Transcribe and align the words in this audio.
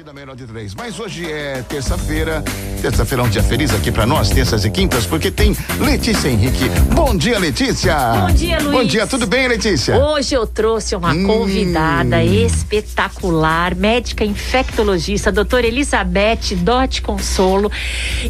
aqui 0.00 0.02
da 0.02 0.12
Melhor 0.12 0.34
de 0.34 0.46
Três. 0.46 0.74
Mas 0.74 0.98
hoje 0.98 1.30
é 1.30 1.62
terça-feira. 1.68 2.42
Terça-feira 2.80 3.22
é 3.22 3.26
um 3.26 3.28
dia 3.28 3.42
feliz 3.42 3.72
aqui 3.74 3.92
pra 3.92 4.06
nós, 4.06 4.30
terças 4.30 4.64
e 4.64 4.70
quintas, 4.70 5.04
porque 5.04 5.30
tem 5.30 5.54
Letícia 5.78 6.28
Henrique. 6.28 6.68
Bom 6.94 7.14
dia, 7.14 7.38
Letícia. 7.38 7.94
Bom 8.26 8.32
dia, 8.34 8.58
Luiz. 8.60 8.72
Bom 8.72 8.84
dia, 8.84 9.06
tudo 9.06 9.26
bem, 9.26 9.46
Letícia? 9.48 9.98
Hoje 9.98 10.34
eu 10.34 10.46
trouxe 10.46 10.96
uma 10.96 11.12
Hum. 11.12 11.26
convidada 11.26 12.22
espetacular, 12.24 13.74
médica 13.74 14.24
infectologista, 14.24 15.30
doutora 15.30 15.66
Elizabeth 15.66 16.56
Dotti 16.56 17.02
Consolo. 17.02 17.70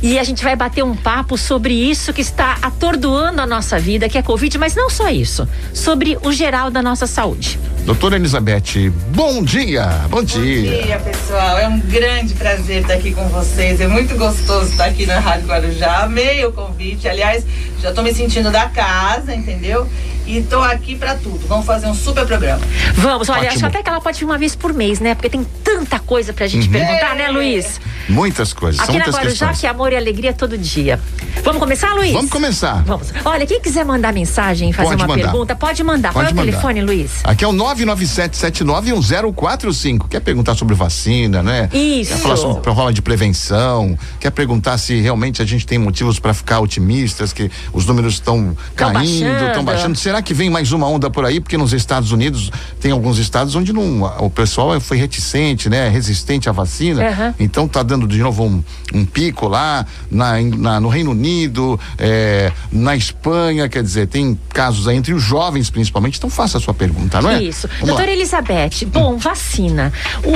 E 0.02 0.18
a 0.18 0.24
gente 0.24 0.42
vai 0.42 0.56
bater 0.56 0.82
um 0.82 0.96
papo 0.96 1.38
sobre 1.38 1.74
isso 1.74 2.12
que 2.12 2.20
está 2.20 2.58
atordoando 2.62 3.40
a 3.40 3.46
nossa 3.46 3.78
vida, 3.78 4.08
que 4.08 4.18
é 4.18 4.22
Covid, 4.22 4.58
mas 4.58 4.74
não 4.74 4.90
só 4.90 5.08
isso, 5.08 5.48
sobre 5.72 6.18
o 6.22 6.32
geral 6.32 6.70
da 6.70 6.82
nossa 6.82 7.06
saúde. 7.06 7.58
Doutora 7.84 8.16
Elizabeth, 8.16 8.90
bom 9.08 9.42
dia. 9.42 9.86
Bom 10.08 10.18
Bom 10.18 10.22
dia. 10.22 10.82
dia, 10.82 10.98
pessoal. 11.00 11.58
É 11.58 11.66
um 11.66 11.80
grande 11.80 12.34
prazer 12.34 12.82
estar 12.82 12.94
aqui 12.94 13.12
com 13.12 13.26
vocês. 13.28 13.80
É 13.80 13.88
muito 13.88 14.14
gostoso 14.16 14.70
estar 14.70 14.84
aqui 14.84 15.06
na 15.06 15.18
Rádio 15.18 15.48
Guarujá. 15.48 16.04
Amei 16.04 16.44
o 16.44 16.52
convite. 16.52 17.08
Aliás, 17.08 17.44
já 17.82 17.88
estou 17.90 18.02
me 18.04 18.12
sentindo 18.14 18.50
da 18.50 18.66
casa, 18.68 19.34
entendeu? 19.34 19.86
E 20.26 20.38
estou 20.38 20.62
aqui 20.62 20.94
para 20.96 21.14
tudo. 21.16 21.40
Vamos 21.48 21.66
fazer 21.66 21.86
um 21.88 21.94
super 21.94 22.24
programa. 22.26 22.60
Vamos, 22.94 23.28
olha, 23.28 23.40
Ótimo. 23.40 23.54
acho 23.56 23.66
até 23.66 23.82
que 23.82 23.88
ela 23.88 24.00
pode 24.00 24.18
vir 24.18 24.24
uma 24.26 24.38
vez 24.38 24.54
por 24.54 24.72
mês, 24.72 25.00
né? 25.00 25.14
Porque 25.14 25.28
tem 25.30 25.44
tanta 25.64 25.98
coisa 25.98 26.32
pra 26.32 26.46
gente 26.46 26.68
perguntar, 26.68 27.14
né, 27.16 27.28
Luiz? 27.28 27.80
Muitas 28.08 28.52
coisas, 28.52 28.76
são 28.76 28.84
Aqui 28.84 28.98
na 28.98 29.04
muitas 29.04 29.14
Guarujá, 29.14 29.30
questões. 29.46 29.60
que 29.60 29.66
é 29.66 29.70
amor 29.70 29.92
e 29.92 29.96
alegria 29.96 30.32
todo 30.32 30.56
dia. 30.58 31.00
Vamos 31.42 31.58
começar, 31.58 31.94
Luiz? 31.94 32.12
Vamos 32.12 32.30
começar. 32.30 32.82
Vamos. 32.84 33.08
Olha, 33.24 33.46
quem 33.46 33.60
quiser 33.60 33.84
mandar 33.84 34.12
mensagem, 34.12 34.72
fazer 34.72 34.90
Pode 34.90 35.02
uma 35.02 35.08
mandar. 35.08 35.22
pergunta, 35.30 35.56
pode 35.56 35.82
mandar. 35.82 36.12
Pode 36.12 36.26
Qual 36.26 36.30
é 36.30 36.32
o 36.32 36.36
mandar. 36.36 36.50
telefone, 36.50 36.80
Luiz? 36.82 37.10
Aqui 37.24 37.44
é 37.44 37.48
o 37.48 37.52
997791045. 37.52 40.08
Quer 40.08 40.20
perguntar 40.20 40.54
sobre 40.54 40.74
vacina, 40.74 41.42
né? 41.42 41.68
Isso. 41.72 42.12
Quer 42.12 42.18
falar 42.18 42.36
sobre 42.36 42.62
prova 42.62 42.92
de 42.92 43.02
prevenção? 43.02 43.98
Quer 44.18 44.30
perguntar 44.30 44.78
se 44.78 45.00
realmente 45.00 45.42
a 45.42 45.44
gente 45.44 45.66
tem 45.66 45.78
motivos 45.78 46.18
para 46.18 46.34
ficar 46.34 46.60
otimistas, 46.60 47.32
que 47.32 47.50
os 47.72 47.86
números 47.86 48.14
estão 48.14 48.56
Tão 48.76 48.92
caindo, 48.92 49.26
estão 49.26 49.46
baixando. 49.46 49.64
baixando. 49.64 49.98
Será 49.98 50.22
que 50.22 50.32
vem 50.34 50.50
mais 50.50 50.72
uma 50.72 50.86
onda 50.86 51.10
por 51.10 51.24
aí? 51.24 51.40
Porque 51.40 51.56
nos 51.56 51.72
Estados 51.72 52.12
Unidos 52.12 52.50
tem 52.80 52.90
alguns 52.92 53.18
estados 53.18 53.54
onde 53.54 53.72
não, 53.72 54.02
o 54.18 54.30
pessoal 54.30 54.78
foi 54.80 54.96
reticente, 54.96 55.68
né? 55.68 55.88
Resistente 55.88 56.48
à 56.48 56.52
vacina. 56.52 57.06
Aham. 57.08 57.34
Então 57.38 57.66
tá 57.68 57.82
dando 57.82 58.06
de 58.08 58.18
novo 58.18 58.44
um, 58.44 58.62
um 58.94 59.04
pico 59.04 59.48
lá 59.48 59.86
na, 60.10 60.40
na- 60.40 60.80
no 60.80 60.88
Reino 60.88 61.10
Unido, 61.12 61.78
é, 61.98 62.52
na 62.72 62.96
Espanha, 62.96 63.68
quer 63.68 63.82
dizer, 63.82 64.06
tem 64.08 64.38
casos 64.50 64.88
aí 64.88 64.96
entre 64.96 65.12
os 65.14 65.22
jovens 65.22 65.70
principalmente. 65.70 66.18
Então 66.18 66.30
faça 66.30 66.58
a 66.58 66.60
sua 66.60 66.74
pergunta, 66.74 67.20
não 67.20 67.30
é? 67.30 67.42
Isso. 67.42 67.66
Vamos 67.68 67.86
Doutora 67.88 68.06
lá. 68.08 68.12
Elizabeth, 68.12 68.86
bom, 68.86 69.16
vacina. 69.16 69.92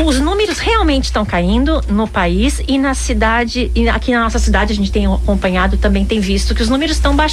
Os 0.07 0.19
números 0.21 0.59
realmente 0.59 1.05
estão 1.05 1.25
caindo 1.25 1.81
no 1.89 2.07
país 2.07 2.61
e 2.69 2.79
na 2.79 2.95
cidade, 2.95 3.71
e 3.75 3.89
aqui 3.89 4.13
na 4.13 4.21
nossa 4.21 4.39
cidade 4.39 4.73
a 4.73 4.77
gente 4.77 4.91
tem 4.93 5.07
acompanhado, 5.07 5.77
também 5.77 6.05
tem 6.05 6.21
visto 6.21 6.55
que 6.55 6.63
os 6.63 6.69
números 6.69 6.97
estão 6.97 7.15
baixando. 7.15 7.23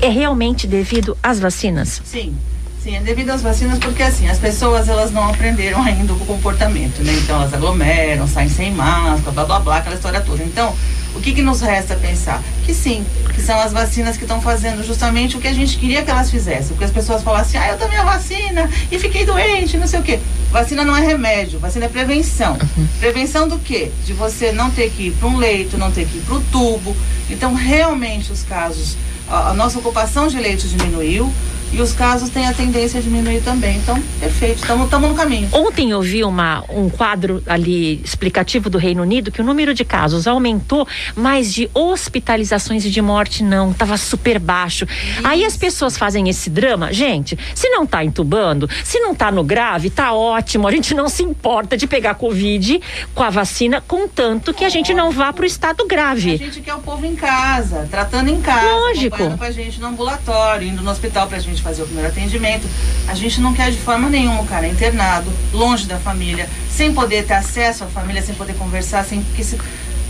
É 0.00 0.08
realmente 0.08 0.66
devido 0.66 1.16
às 1.22 1.38
vacinas? 1.38 2.00
Sim. 2.04 2.34
Sim, 2.82 2.96
é 2.96 3.00
devido 3.00 3.28
às 3.28 3.42
vacinas, 3.42 3.78
porque 3.78 4.02
assim, 4.02 4.26
as 4.26 4.38
pessoas 4.38 4.88
elas 4.88 5.10
não 5.12 5.28
aprenderam 5.28 5.82
ainda 5.82 6.14
o 6.14 6.18
comportamento, 6.20 7.02
né? 7.02 7.12
Então 7.12 7.36
elas 7.36 7.52
aglomeram, 7.52 8.26
saem 8.26 8.48
sem 8.48 8.72
máscara, 8.72 9.32
blá 9.32 9.44
blá 9.44 9.60
blá, 9.60 9.76
aquela 9.76 9.96
história 9.96 10.18
toda. 10.22 10.42
Então, 10.42 10.74
o 11.14 11.20
que, 11.20 11.32
que 11.32 11.42
nos 11.42 11.60
resta 11.60 11.94
pensar? 11.96 12.42
Que 12.64 12.72
sim, 12.72 13.04
que 13.34 13.42
são 13.42 13.60
as 13.60 13.70
vacinas 13.70 14.16
que 14.16 14.24
estão 14.24 14.40
fazendo 14.40 14.82
justamente 14.82 15.36
o 15.36 15.40
que 15.40 15.48
a 15.48 15.52
gente 15.52 15.76
queria 15.76 16.02
que 16.02 16.10
elas 16.10 16.30
fizessem. 16.30 16.68
Porque 16.68 16.84
as 16.84 16.90
pessoas 16.90 17.22
falam 17.22 17.42
assim, 17.42 17.58
ah, 17.58 17.68
eu 17.68 17.76
tomei 17.78 17.98
a 17.98 18.04
vacina 18.04 18.70
e 18.90 18.98
fiquei 18.98 19.26
doente, 19.26 19.76
não 19.76 19.86
sei 19.86 20.00
o 20.00 20.02
quê. 20.02 20.18
Vacina 20.50 20.82
não 20.82 20.96
é 20.96 21.04
remédio, 21.04 21.58
vacina 21.58 21.84
é 21.84 21.88
prevenção. 21.88 22.56
Prevenção 22.98 23.46
do 23.46 23.58
quê? 23.58 23.90
De 24.06 24.14
você 24.14 24.52
não 24.52 24.70
ter 24.70 24.88
que 24.90 25.08
ir 25.08 25.12
para 25.12 25.28
um 25.28 25.36
leito, 25.36 25.76
não 25.76 25.90
ter 25.90 26.06
que 26.06 26.16
ir 26.16 26.22
para 26.22 26.36
o 26.36 26.40
tubo. 26.40 26.96
Então, 27.28 27.52
realmente, 27.52 28.32
os 28.32 28.42
casos, 28.42 28.96
a, 29.28 29.50
a 29.50 29.54
nossa 29.54 29.78
ocupação 29.78 30.28
de 30.28 30.38
leitos 30.38 30.70
diminuiu 30.70 31.30
e 31.72 31.80
os 31.80 31.92
casos 31.92 32.30
têm 32.30 32.46
a 32.46 32.52
tendência 32.52 32.98
a 32.98 33.02
diminuir 33.02 33.40
também. 33.42 33.76
Então, 33.76 34.00
perfeito, 34.18 34.62
estamos 34.62 34.90
no 34.90 35.14
caminho. 35.14 35.48
Ontem 35.52 35.90
eu 35.90 36.02
vi 36.02 36.24
uma, 36.24 36.64
um 36.68 36.88
quadro 36.88 37.42
ali 37.46 38.00
explicativo 38.04 38.68
do 38.68 38.78
Reino 38.78 39.02
Unido 39.02 39.30
que 39.30 39.40
o 39.40 39.44
número 39.44 39.72
de 39.72 39.84
casos 39.84 40.26
aumentou, 40.26 40.86
mas 41.14 41.52
de 41.52 41.70
hospitalizações 41.74 42.84
e 42.84 42.90
de 42.90 43.00
morte 43.00 43.42
não, 43.42 43.70
estava 43.70 43.96
super 43.96 44.38
baixo. 44.38 44.86
Aí 45.22 45.44
as 45.44 45.56
pessoas 45.56 45.96
fazem 45.96 46.28
esse 46.28 46.50
drama, 46.50 46.92
gente, 46.92 47.38
se 47.54 47.68
não 47.68 47.86
tá 47.86 48.04
entubando, 48.04 48.68
se 48.84 48.98
não 49.00 49.14
tá 49.14 49.30
no 49.30 49.44
grave, 49.44 49.90
tá 49.90 50.12
ótimo, 50.12 50.66
a 50.66 50.72
gente 50.72 50.94
não 50.94 51.08
se 51.08 51.22
importa 51.22 51.76
de 51.76 51.86
pegar 51.86 52.14
Covid 52.14 52.80
com 53.14 53.22
a 53.22 53.30
vacina, 53.30 53.80
contanto 53.86 54.52
que 54.52 54.64
a 54.64 54.68
gente 54.68 54.92
não 54.92 55.10
vá 55.10 55.32
pro 55.32 55.46
estado 55.46 55.84
A 55.84 55.86
grave. 55.86 56.36
gente 56.36 56.60
quer 56.60 56.74
o 56.74 56.80
povo 56.80 57.06
em 57.06 57.14
casa, 57.14 57.86
tratando 57.90 58.28
em 58.28 58.40
casa, 58.40 58.66
Lógico. 58.66 59.36
com 59.36 59.44
a 59.44 59.50
gente 59.50 59.80
no 59.80 59.88
ambulatório, 59.88 60.66
indo 60.68 60.82
no 60.82 60.90
hospital 60.90 61.26
pra 61.26 61.38
gente 61.38 61.59
fazer 61.60 61.82
o 61.82 61.86
primeiro 61.86 62.08
atendimento. 62.08 62.66
A 63.08 63.14
gente 63.14 63.40
não 63.40 63.52
quer 63.52 63.70
de 63.70 63.78
forma 63.78 64.08
nenhuma 64.08 64.40
o 64.42 64.46
cara 64.46 64.66
internado, 64.66 65.30
longe 65.52 65.86
da 65.86 65.96
família, 65.98 66.48
sem 66.70 66.92
poder 66.92 67.24
ter 67.24 67.34
acesso 67.34 67.84
à 67.84 67.86
família, 67.86 68.22
sem 68.22 68.34
poder 68.34 68.54
conversar, 68.54 69.04
sem 69.04 69.22
porque 69.22 69.44
se- 69.44 69.58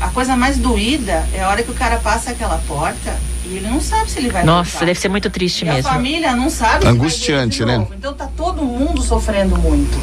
a 0.01 0.09
coisa 0.09 0.35
mais 0.37 0.57
doída 0.57 1.27
é 1.35 1.43
a 1.43 1.49
hora 1.49 1.63
que 1.63 1.71
o 1.71 1.75
cara 1.75 1.97
passa 1.99 2.31
aquela 2.31 2.57
porta 2.67 3.15
e 3.45 3.57
ele 3.57 3.69
não 3.69 3.81
sabe 3.81 4.11
se 4.11 4.19
ele 4.19 4.31
vai 4.31 4.43
Nossa, 4.45 4.71
voltar. 4.73 4.87
deve 4.87 4.99
ser 5.01 5.09
muito 5.11 5.29
triste 5.29 5.65
E 5.65 5.69
a 5.69 5.75
mesmo. 5.75 5.91
família 5.91 6.35
não 6.35 6.49
sabe. 6.49 6.79
se 6.79 6.85
vai 6.85 6.93
ver 6.95 6.99
Angustiante, 6.99 7.65
né? 7.67 7.87
Então 7.95 8.15
tá 8.15 8.27
todo 8.37 8.63
mundo 8.65 9.03
sofrendo 9.03 9.59
muito. 9.59 9.99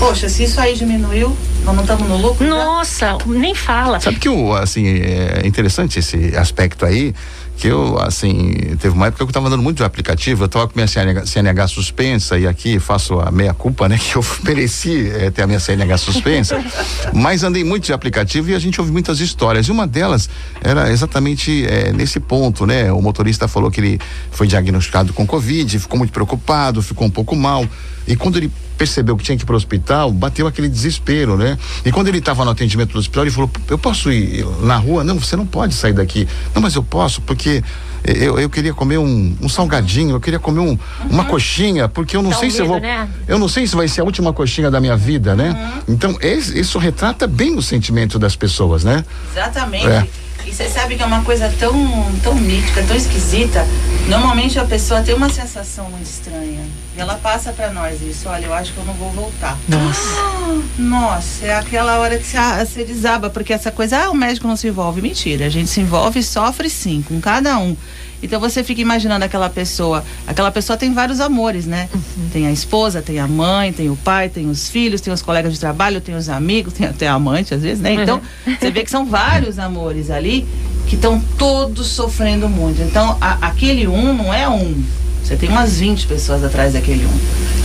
Poxa, 0.00 0.28
se 0.28 0.42
isso 0.44 0.60
aí 0.60 0.74
diminuiu, 0.74 1.34
nós 1.64 1.74
não 1.74 1.82
estamos 1.82 2.08
no 2.08 2.16
lucro? 2.18 2.44
já? 2.46 2.54
Nossa, 2.54 3.18
nem 3.24 3.54
fala. 3.54 3.98
Sabe 4.00 4.18
que 4.18 4.28
o, 4.28 4.52
assim, 4.54 4.84
é 4.86 5.42
interessante 5.46 5.98
esse 6.00 6.36
aspecto 6.36 6.84
aí, 6.84 7.14
que 7.56 7.68
eu, 7.68 7.98
assim, 8.00 8.52
teve 8.78 8.90
uma 8.90 9.06
época 9.06 9.24
que 9.24 9.28
eu 9.28 9.30
estava 9.30 9.46
andando 9.46 9.62
muito 9.62 9.78
de 9.78 9.84
aplicativo, 9.84 10.42
eu 10.42 10.46
estava 10.46 10.68
com 10.68 10.74
minha 10.76 10.86
CNH, 10.86 11.26
CNH 11.26 11.68
suspensa 11.68 12.38
e 12.38 12.46
aqui 12.46 12.78
faço 12.78 13.18
a 13.18 13.30
meia 13.30 13.54
culpa, 13.54 13.88
né, 13.88 13.96
que 14.02 14.16
eu 14.16 14.24
mereci 14.44 15.08
eh, 15.08 15.30
ter 15.30 15.42
a 15.42 15.46
minha 15.46 15.58
CNH 15.58 15.96
suspensa, 15.98 16.62
mas 17.14 17.42
andei 17.42 17.64
muito 17.64 17.84
de 17.84 17.92
aplicativo 17.92 18.50
e 18.50 18.54
a 18.54 18.58
gente 18.58 18.78
ouve 18.78 18.92
muitas 18.92 19.20
histórias, 19.20 19.66
e 19.66 19.70
uma 19.72 19.86
delas 19.86 20.28
era 20.62 20.90
exatamente 20.92 21.66
eh, 21.66 21.92
nesse 21.92 22.20
ponto, 22.20 22.66
né, 22.66 22.92
o 22.92 23.00
motorista 23.00 23.48
falou 23.48 23.70
que 23.70 23.80
ele 23.80 24.00
foi 24.30 24.46
diagnosticado 24.46 25.14
com 25.14 25.26
Covid, 25.26 25.78
ficou 25.78 25.98
muito 25.98 26.12
preocupado, 26.12 26.82
ficou 26.82 27.06
um 27.06 27.10
pouco 27.10 27.34
mal, 27.34 27.66
e 28.06 28.14
quando 28.16 28.36
ele 28.36 28.50
percebeu 28.78 29.16
que 29.16 29.24
tinha 29.24 29.36
que 29.36 29.42
ir 29.42 29.46
para 29.46 29.54
o 29.54 29.56
hospital, 29.56 30.12
bateu 30.12 30.46
aquele 30.46 30.68
desespero, 30.68 31.36
né? 31.36 31.58
E 31.84 31.90
quando 31.90 32.08
ele 32.08 32.18
estava 32.18 32.44
no 32.44 32.50
atendimento 32.50 32.92
do 32.92 32.98
hospital, 32.98 33.24
ele 33.24 33.30
falou: 33.30 33.50
Eu 33.68 33.78
posso 33.78 34.12
ir 34.12 34.44
na 34.62 34.76
rua? 34.76 35.02
Não, 35.02 35.18
você 35.18 35.34
não 35.36 35.46
pode 35.46 35.74
sair 35.74 35.92
daqui. 35.94 36.28
Não, 36.54 36.60
mas 36.62 36.74
eu 36.74 36.82
posso, 36.82 37.20
porque 37.22 37.62
eu, 38.04 38.38
eu 38.38 38.48
queria 38.50 38.72
comer 38.74 38.98
um, 38.98 39.34
um 39.40 39.48
salgadinho, 39.48 40.10
eu 40.16 40.20
queria 40.20 40.38
comer 40.38 40.60
um, 40.60 40.78
uma 41.10 41.24
coxinha, 41.24 41.88
porque 41.88 42.16
eu 42.16 42.22
não 42.22 42.30
Dá 42.30 42.36
sei 42.36 42.50
se 42.50 42.60
eu 42.60 42.66
vou. 42.66 42.78
né? 42.78 43.08
Eu 43.26 43.38
não 43.38 43.48
sei 43.48 43.66
se 43.66 43.74
vai 43.74 43.88
ser 43.88 44.02
a 44.02 44.04
última 44.04 44.32
coxinha 44.32 44.70
da 44.70 44.80
minha 44.80 44.96
vida, 44.96 45.34
né? 45.34 45.80
Então, 45.88 46.16
esse- 46.20 46.58
isso 46.58 46.78
retrata 46.78 47.26
bem 47.26 47.56
o 47.56 47.62
sentimento 47.62 48.18
das 48.18 48.36
pessoas, 48.36 48.84
né? 48.84 49.04
Exatamente. 49.32 49.86
É. 49.86 50.06
E 50.46 50.54
você 50.54 50.68
sabe 50.68 50.94
que 50.94 51.02
é 51.02 51.06
uma 51.06 51.22
coisa 51.22 51.52
tão, 51.58 51.74
tão 52.22 52.34
mítica, 52.36 52.82
tão 52.84 52.96
esquisita. 52.96 53.66
Normalmente 54.08 54.58
a 54.60 54.64
pessoa 54.64 55.02
tem 55.02 55.14
uma 55.14 55.28
sensação 55.28 55.90
muito 55.90 56.06
estranha. 56.06 56.64
E 56.96 57.00
ela 57.00 57.16
passa 57.16 57.52
pra 57.52 57.70
nós 57.72 58.00
isso, 58.00 58.28
olha, 58.28 58.46
eu 58.46 58.54
acho 58.54 58.72
que 58.72 58.78
eu 58.78 58.84
não 58.84 58.94
vou 58.94 59.10
voltar. 59.10 59.58
Nossa. 59.68 60.70
Nossa, 60.78 61.44
é 61.44 61.56
aquela 61.56 61.98
hora 61.98 62.16
que 62.16 62.24
você, 62.24 62.36
ah, 62.36 62.64
você 62.64 62.84
desaba, 62.84 63.28
porque 63.28 63.52
essa 63.52 63.72
coisa, 63.72 64.04
ah, 64.04 64.10
o 64.10 64.14
médico 64.14 64.46
não 64.46 64.56
se 64.56 64.68
envolve. 64.68 65.02
Mentira, 65.02 65.46
a 65.46 65.50
gente 65.50 65.68
se 65.68 65.80
envolve 65.80 66.20
e 66.20 66.22
sofre 66.22 66.70
sim, 66.70 67.02
com 67.06 67.20
cada 67.20 67.58
um. 67.58 67.76
Então 68.22 68.40
você 68.40 68.64
fica 68.64 68.80
imaginando 68.80 69.24
aquela 69.24 69.48
pessoa. 69.50 70.04
Aquela 70.26 70.50
pessoa 70.50 70.76
tem 70.76 70.92
vários 70.92 71.20
amores, 71.20 71.66
né? 71.66 71.88
Tem 72.32 72.46
a 72.46 72.52
esposa, 72.52 73.02
tem 73.02 73.18
a 73.18 73.26
mãe, 73.28 73.72
tem 73.72 73.90
o 73.90 73.96
pai, 73.96 74.28
tem 74.28 74.48
os 74.48 74.68
filhos, 74.68 75.00
tem 75.00 75.12
os 75.12 75.22
colegas 75.22 75.52
de 75.52 75.60
trabalho, 75.60 76.00
tem 76.00 76.14
os 76.14 76.28
amigos, 76.28 76.72
tem 76.72 76.86
até 76.86 77.06
a 77.08 77.14
amante 77.14 77.54
às 77.54 77.62
vezes, 77.62 77.80
né? 77.82 77.92
Então 78.02 78.20
você 78.58 78.70
vê 78.70 78.82
que 78.84 78.90
são 78.90 79.04
vários 79.06 79.58
amores 79.58 80.10
ali 80.10 80.46
que 80.86 80.94
estão 80.94 81.20
todos 81.38 81.86
sofrendo 81.88 82.48
muito. 82.48 82.80
Então 82.82 83.16
a- 83.20 83.38
aquele 83.48 83.86
um 83.86 84.14
não 84.14 84.32
é 84.32 84.48
um. 84.48 84.82
Você 85.22 85.34
tem 85.36 85.48
umas 85.48 85.78
20 85.78 86.06
pessoas 86.06 86.44
atrás 86.44 86.72
daquele 86.74 87.04
um. 87.04 87.18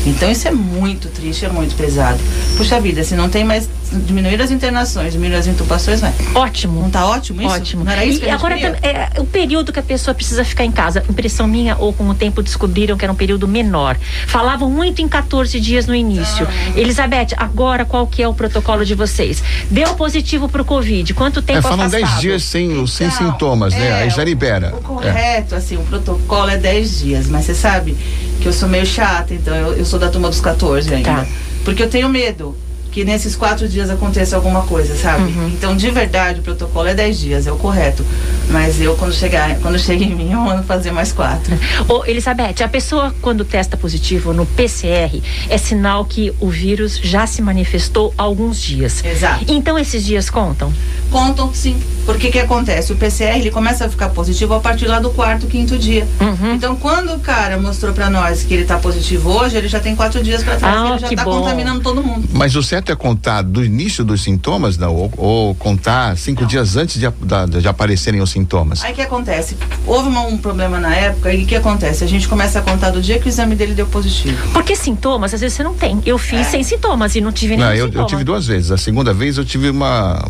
Então 0.09 0.29
isso 0.31 0.47
é 0.47 0.51
muito 0.51 1.07
triste, 1.09 1.45
é 1.45 1.49
muito 1.49 1.75
pesado. 1.75 2.19
Puxa 2.57 2.79
vida, 2.81 3.03
se 3.03 3.15
não 3.15 3.29
tem 3.29 3.43
mais. 3.43 3.69
Diminuir 3.91 4.41
as 4.41 4.51
internações, 4.51 5.13
diminuir 5.13 5.38
as 5.38 5.47
intubações, 5.47 5.99
vai. 6.01 6.13
Ótimo. 6.35 6.81
Não 6.81 6.89
tá 6.89 7.05
ótimo 7.05 7.41
isso? 7.41 7.51
Ótimo. 7.51 7.83
Não 7.83 7.91
era 7.91 8.05
isso 8.05 8.19
e 8.19 8.21
que 8.21 8.29
a 8.29 8.35
agora 8.35 8.55
é, 8.57 9.19
o 9.19 9.25
período 9.25 9.71
que 9.73 9.79
a 9.79 9.83
pessoa 9.83 10.13
precisa 10.15 10.43
ficar 10.45 10.63
em 10.65 10.71
casa, 10.71 11.03
impressão 11.09 11.47
minha 11.47 11.75
ou 11.77 11.91
com 11.93 12.07
o 12.09 12.13
tempo 12.15 12.41
descobriram 12.41 12.97
que 12.97 13.03
era 13.05 13.11
um 13.11 13.15
período 13.15 13.47
menor. 13.47 13.97
Falavam 14.27 14.69
muito 14.69 15.01
em 15.01 15.07
14 15.07 15.59
dias 15.59 15.85
no 15.88 15.93
início. 15.95 16.47
Ah. 16.49 16.79
Elizabeth, 16.79 17.29
agora 17.38 17.85
qual 17.85 18.07
que 18.07 18.21
é 18.23 18.27
o 18.27 18.33
protocolo 18.33 18.85
de 18.85 18.95
vocês? 18.95 19.43
Deu 19.69 19.93
positivo 19.95 20.47
pro 20.47 20.63
Covid, 20.63 21.13
quanto 21.13 21.41
tempo 21.41 21.59
É, 21.59 21.61
falam 21.61 21.85
afastado? 21.85 22.09
10 22.09 22.19
dias 22.21 22.43
sem, 22.43 22.88
sem 22.88 23.07
Então, 23.07 23.31
sintomas, 23.31 23.73
né? 23.73 23.88
é, 23.88 23.93
Aí 24.03 24.09
já 24.09 24.23
libera. 24.23 24.73
O 24.73 24.77
É. 24.77 24.81
correto, 24.81 25.55
assim, 25.55 25.75
o 25.77 25.83
protocolo 25.83 26.49
é 26.49 26.57
10 26.57 26.99
dias, 27.01 27.27
mas 27.27 27.45
você 27.45 27.53
sabe 27.55 27.97
que 28.41 28.47
eu 28.47 28.53
sou 28.53 28.67
meio 28.69 28.85
chata, 28.85 29.33
então 29.33 29.55
eu, 29.55 29.73
eu 29.73 29.85
sou 29.85 29.99
da 29.99 30.09
turma 30.09 30.29
dos 30.29 30.39
14 30.41 30.93
ainda. 30.93 31.11
Tá. 31.11 31.25
Porque 31.63 31.83
eu 31.83 31.89
tenho 31.89 32.09
medo. 32.09 32.55
Que 32.91 33.05
nesses 33.05 33.35
quatro 33.35 33.67
dias 33.67 33.89
aconteça 33.89 34.35
alguma 34.35 34.63
coisa, 34.63 34.95
sabe? 34.95 35.31
Uhum. 35.31 35.47
Então, 35.47 35.75
de 35.75 35.89
verdade, 35.89 36.41
o 36.41 36.43
protocolo 36.43 36.88
é 36.88 36.93
10 36.93 37.19
dias, 37.19 37.47
é 37.47 37.51
o 37.51 37.55
correto. 37.55 38.05
Mas 38.49 38.81
eu, 38.81 38.95
quando 38.95 39.13
chegar, 39.13 39.55
quando 39.59 39.79
chega 39.79 40.03
em 40.03 40.13
mim, 40.13 40.31
eu 40.31 40.39
mando 40.39 40.63
fazer 40.63 40.91
mais 40.91 41.11
quatro. 41.11 41.57
Ô, 41.88 42.05
Elizabeth, 42.05 42.63
a 42.63 42.67
pessoa, 42.67 43.13
quando 43.21 43.45
testa 43.45 43.77
positivo 43.77 44.33
no 44.33 44.45
PCR, 44.45 45.21
é 45.49 45.57
sinal 45.57 46.03
que 46.05 46.33
o 46.39 46.49
vírus 46.49 46.99
já 47.01 47.25
se 47.25 47.41
manifestou 47.41 48.13
há 48.17 48.23
alguns 48.23 48.61
dias. 48.61 49.03
Exato. 49.03 49.45
Então, 49.47 49.79
esses 49.79 50.05
dias 50.05 50.29
contam? 50.29 50.73
Contam, 51.09 51.53
sim. 51.53 51.81
Porque 52.05 52.31
que 52.31 52.39
acontece? 52.39 52.91
O 52.91 52.95
PCR, 52.95 53.38
ele 53.38 53.51
começa 53.51 53.85
a 53.85 53.89
ficar 53.89 54.09
positivo 54.09 54.53
a 54.53 54.59
partir 54.59 54.88
lá 54.88 54.99
do 54.99 55.11
quarto, 55.11 55.47
quinto 55.47 55.77
dia. 55.77 56.07
Uhum. 56.19 56.55
Então, 56.55 56.75
quando 56.75 57.13
o 57.13 57.19
cara 57.19 57.57
mostrou 57.57 57.93
para 57.93 58.09
nós 58.09 58.43
que 58.43 58.53
ele 58.53 58.65
tá 58.65 58.77
positivo 58.77 59.29
hoje, 59.29 59.55
ele 59.57 59.67
já 59.67 59.79
tem 59.79 59.95
quatro 59.95 60.23
dias 60.23 60.43
para 60.43 60.55
trás, 60.55 60.75
ah, 60.75 60.89
ele 60.91 60.99
já 60.99 61.15
tá 61.15 61.23
bom. 61.23 61.39
contaminando 61.39 61.81
todo 61.81 62.03
mundo. 62.03 62.27
Mas 62.33 62.55
o 62.55 62.63
certo 62.63 62.80
é 62.89 62.95
contar 62.95 63.41
do 63.41 63.63
início 63.63 64.05
dos 64.05 64.23
sintomas, 64.23 64.77
não? 64.77 64.95
Ou, 64.95 65.13
ou 65.17 65.55
contar 65.55 66.15
cinco 66.17 66.41
não. 66.41 66.47
dias 66.47 66.77
antes 66.77 66.99
de, 66.99 67.07
de, 67.09 67.61
de, 67.61 67.67
aparecerem 67.67 68.21
os 68.21 68.29
sintomas? 68.29 68.81
Aí 68.83 68.93
que 68.93 69.01
acontece? 69.01 69.57
Houve 69.85 70.07
uma, 70.07 70.21
um 70.21 70.37
problema 70.37 70.79
na 70.79 70.95
época 70.95 71.33
e 71.33 71.43
o 71.43 71.45
que 71.45 71.55
acontece? 71.55 72.03
A 72.03 72.07
gente 72.07 72.27
começa 72.29 72.59
a 72.59 72.61
contar 72.61 72.91
do 72.91 73.01
dia 73.01 73.19
que 73.19 73.27
o 73.27 73.29
exame 73.29 73.55
dele 73.55 73.73
deu 73.73 73.87
positivo. 73.87 74.49
Porque 74.53 74.75
sintomas, 74.75 75.33
às 75.33 75.41
vezes 75.41 75.57
você 75.57 75.63
não 75.63 75.73
tem. 75.73 76.01
Eu 76.05 76.17
fiz 76.17 76.39
é. 76.39 76.43
sem 76.45 76.63
sintomas 76.63 77.13
e 77.15 77.21
não 77.21 77.31
tive 77.31 77.57
nenhum 77.57 77.69
não, 77.69 77.75
eu, 77.75 77.91
eu 77.91 78.05
tive 78.05 78.23
duas 78.23 78.47
vezes. 78.47 78.71
A 78.71 78.77
segunda 78.77 79.13
vez 79.13 79.37
eu 79.37 79.43
tive 79.43 79.69
uma 79.69 80.23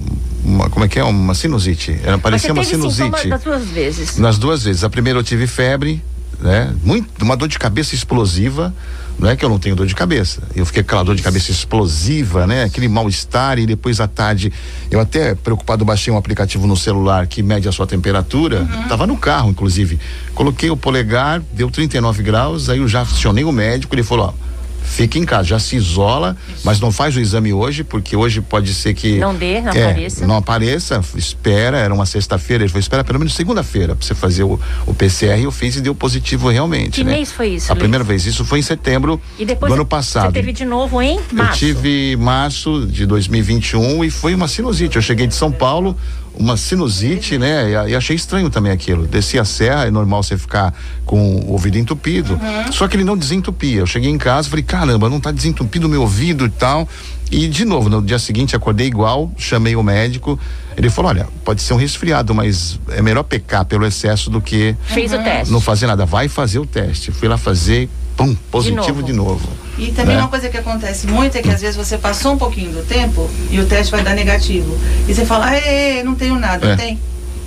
uma, 0.44 0.69
como 0.69 0.86
é 0.86 0.88
que 0.88 1.00
é? 1.00 1.03
Uma 1.03 1.33
sinusite. 1.33 2.00
Era, 2.03 2.18
parecia 2.18 2.51
uma 2.51 2.63
sinusite. 2.63 3.30
Das 3.30 3.44
duas 3.44 3.65
vezes. 3.65 4.18
Nas 4.18 4.38
duas 4.38 4.63
vezes. 4.63 4.83
A 4.83 4.89
primeira 4.89 5.19
eu 5.19 5.24
tive 5.24 5.48
febre, 5.48 6.03
né? 6.39 6.74
Muito, 6.83 7.24
uma 7.24 7.38
dor 7.38 7.48
de 7.48 7.59
cabeça 7.59 7.95
explosiva. 7.95 8.74
Não 9.22 9.30
é 9.30 9.36
que 9.36 9.46
eu 9.46 9.50
não 9.50 9.60
tenho 9.60 9.76
dor 9.76 9.86
de 9.86 9.94
cabeça. 9.94 10.42
Eu 10.56 10.66
fiquei 10.66 10.82
com 10.82 10.88
aquela 10.88 11.04
dor 11.04 11.16
de 11.16 11.22
cabeça 11.22 11.52
explosiva, 11.52 12.48
né? 12.48 12.64
Aquele 12.64 12.88
mal-estar 12.88 13.60
e 13.60 13.68
depois 13.68 14.00
à 14.00 14.08
tarde, 14.08 14.52
eu 14.90 15.00
até 15.00 15.36
preocupado 15.36 15.86
baixei 15.86 16.12
um 16.12 16.18
aplicativo 16.18 16.66
no 16.66 16.76
celular 16.76 17.28
que 17.28 17.44
mede 17.44 17.70
a 17.70 17.72
sua 17.72 17.86
temperatura. 17.86 18.62
Uhum. 18.62 18.88
Tava 18.88 19.06
no 19.06 19.16
carro, 19.16 19.52
inclusive. 19.52 20.00
Coloquei 20.34 20.72
o 20.72 20.76
polegar, 20.76 21.40
deu 21.54 21.70
39 21.70 22.24
graus, 22.24 22.68
aí 22.68 22.80
eu 22.80 22.88
já 22.88 23.02
acionei 23.02 23.44
o 23.44 23.52
médico, 23.52 23.94
ele 23.94 24.02
falou, 24.02 24.34
ó, 24.36 24.50
fica 24.92 25.18
em 25.18 25.24
casa, 25.24 25.44
já 25.46 25.60
se 25.60 25.76
isola, 25.76 26.36
mas 26.64 26.80
não 26.80 26.92
faz 26.92 27.16
o 27.16 27.20
exame 27.20 27.54
hoje, 27.54 27.84
porque 27.84 28.16
hoje 28.16 28.42
pode 28.42 28.74
ser 28.74 28.94
que. 28.94 29.18
Não 29.18 29.34
dê, 29.34 29.62
não 29.62 29.72
é, 29.72 29.86
apareça. 29.86 30.28
Não 30.28 30.36
apareça, 30.36 31.02
espera, 31.16 31.78
era 31.78 31.94
uma 31.94 32.06
sexta-feira, 32.06 32.64
ele 32.64 32.70
falou, 32.70 32.82
espera 32.82 33.04
pelo 33.04 33.18
menos 33.18 33.34
segunda-feira 33.34 33.96
pra 33.96 34.06
você 34.06 34.14
fazer 34.14 34.44
o, 34.44 34.60
o 34.86 34.94
PCR 34.94 35.42
eu 35.42 35.52
fiz 35.52 35.78
e 35.78 35.82
deu 35.82 35.96
positivo 35.96 36.50
realmente. 36.50 36.92
Que 36.92 37.04
né? 37.04 37.14
mês 37.14 37.32
foi 37.32 37.50
isso? 37.50 37.72
A 37.72 37.74
Luiz? 37.74 37.80
primeira 37.80 38.04
vez, 38.04 38.26
isso 38.26 38.44
foi 38.44 38.60
em 38.60 38.62
setembro 38.62 39.20
do 39.40 39.74
ano 39.74 39.86
passado. 39.86 40.28
Você 40.28 40.34
teve 40.34 40.52
de 40.52 40.66
novo 40.66 41.02
em 41.02 41.20
março? 41.32 41.66
Eu 41.66 41.74
tive 41.74 42.16
março 42.18 42.86
de 42.88 43.06
2021 43.06 44.04
e 44.04 44.10
foi 44.10 44.36
uma 44.36 44.48
sinusite. 44.48 44.98
Eu 44.98 45.02
cheguei 45.02 45.26
de 45.26 45.34
São 45.34 45.52
Paulo 45.52 45.96
uma 46.33 46.57
sinusite, 46.57 47.38
né? 47.38 47.89
E, 47.89 47.95
achei 47.95 48.16
estranho 48.16 48.50
também 48.50 48.72
aquilo. 48.72 49.06
Desci 49.06 49.38
a 49.38 49.45
serra, 49.45 49.86
é 49.86 49.92
normal 49.92 50.24
você 50.24 50.38
ficar 50.38 50.74
com 51.06 51.36
o 51.38 51.51
ouvido 51.51 51.78
entupido. 51.78 52.33
Uhum. 52.33 52.72
Só 52.72 52.88
que 52.88 52.95
ele 52.95 53.04
não 53.04 53.18
desentupia. 53.18 53.80
Eu 53.80 53.86
cheguei 53.86 54.10
em 54.10 54.18
casa, 54.18 54.50
falei, 54.50 54.63
caramba, 54.63 55.10
não 55.10 55.19
tá 55.19 55.31
desentupido 55.31 55.88
o 55.88 55.89
meu 55.89 56.01
ouvido 56.01 56.45
e 56.45 56.50
tal. 56.50 56.88
E 57.31 57.48
de 57.48 57.63
novo, 57.63 57.89
no 57.89 58.01
dia 58.01 58.19
seguinte 58.19 58.57
acordei 58.57 58.88
igual, 58.88 59.31
chamei 59.38 59.75
o 59.75 59.81
médico. 59.81 60.38
Ele 60.75 60.89
falou: 60.89 61.12
olha, 61.12 61.28
pode 61.45 61.62
ser 61.62 61.74
um 61.74 61.78
resfriado, 61.78 62.36
mas 62.36 62.77
é 62.89 63.01
melhor 63.01 63.24
pecar 63.24 63.63
pelo 63.63 63.86
excesso 63.86 64.30
do 64.30 64.42
que. 64.42 64.75
Fez 64.84 65.13
uhum. 65.13 65.22
o 65.22 65.24
teste. 65.24 65.54
Não 65.54 65.62
fazer 65.62 65.88
nada. 65.88 66.06
Vai 66.06 66.27
fazer 66.27 66.60
o 66.60 66.66
teste. 66.66 67.12
Fui 67.12 67.30
lá 67.30 67.38
fazer, 67.38 67.89
pum, 68.16 68.36
positivo 68.50 69.02
de 69.04 69.13
novo. 69.13 69.40
De 69.40 69.48
novo. 69.48 69.62
E 69.78 69.92
também 69.92 70.16
né? 70.16 70.22
uma 70.22 70.28
coisa 70.28 70.50
que 70.50 70.58
acontece 70.58 71.08
muito 71.08 71.36
é 71.38 71.42
que 71.42 71.50
às 71.50 71.62
vezes 71.62 71.75
você 71.75 71.98
passou 71.98 72.34
um 72.34 72.38
pouquinho 72.38 72.72
do 72.72 72.84
tempo 72.84 73.30
e 73.50 73.60
o 73.60 73.66
teste 73.66 73.92
vai 73.92 74.04
dar 74.04 74.13
negativo. 74.13 74.78
E 75.08 75.13
você 75.13 75.25
fala, 75.25 75.58
ei, 75.58 76.04
não 76.04 76.13
tenho 76.13 76.38
nada. 76.38 76.74
É. 76.74 76.75
Tem, 76.75 77.00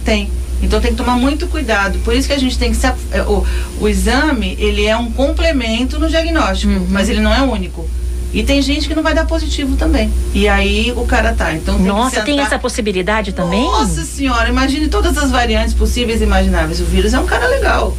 tem. 0.04 0.30
Então 0.62 0.80
tem 0.80 0.92
que 0.92 0.96
tomar 0.96 1.16
muito 1.16 1.46
cuidado. 1.46 1.98
Por 2.00 2.14
isso 2.14 2.26
que 2.26 2.34
a 2.34 2.38
gente 2.38 2.58
tem 2.58 2.70
que 2.70 2.76
se, 2.76 2.86
é, 2.86 3.22
o, 3.22 3.46
o 3.80 3.88
exame, 3.88 4.56
ele 4.58 4.86
é 4.86 4.96
um 4.96 5.10
complemento 5.10 5.98
no 5.98 6.08
diagnóstico, 6.08 6.72
uhum. 6.72 6.86
mas 6.90 7.08
ele 7.08 7.20
não 7.20 7.32
é 7.32 7.42
único. 7.42 7.88
E 8.32 8.42
tem 8.42 8.60
gente 8.60 8.88
que 8.88 8.94
não 8.96 9.02
vai 9.02 9.14
dar 9.14 9.26
positivo 9.26 9.76
também. 9.76 10.10
E 10.32 10.48
aí 10.48 10.92
o 10.96 11.04
cara 11.04 11.32
tá. 11.32 11.52
Então 11.52 11.76
tem 11.76 11.86
Nossa, 11.86 12.22
tem 12.22 12.40
essa 12.40 12.58
possibilidade 12.58 13.32
também? 13.32 13.62
Nossa 13.62 14.02
senhora, 14.04 14.48
imagine 14.48 14.88
todas 14.88 15.16
as 15.16 15.30
variantes 15.30 15.72
possíveis 15.72 16.20
e 16.20 16.24
imagináveis. 16.24 16.80
O 16.80 16.84
vírus 16.84 17.14
é 17.14 17.20
um 17.20 17.26
cara 17.26 17.46
legal. 17.46 17.96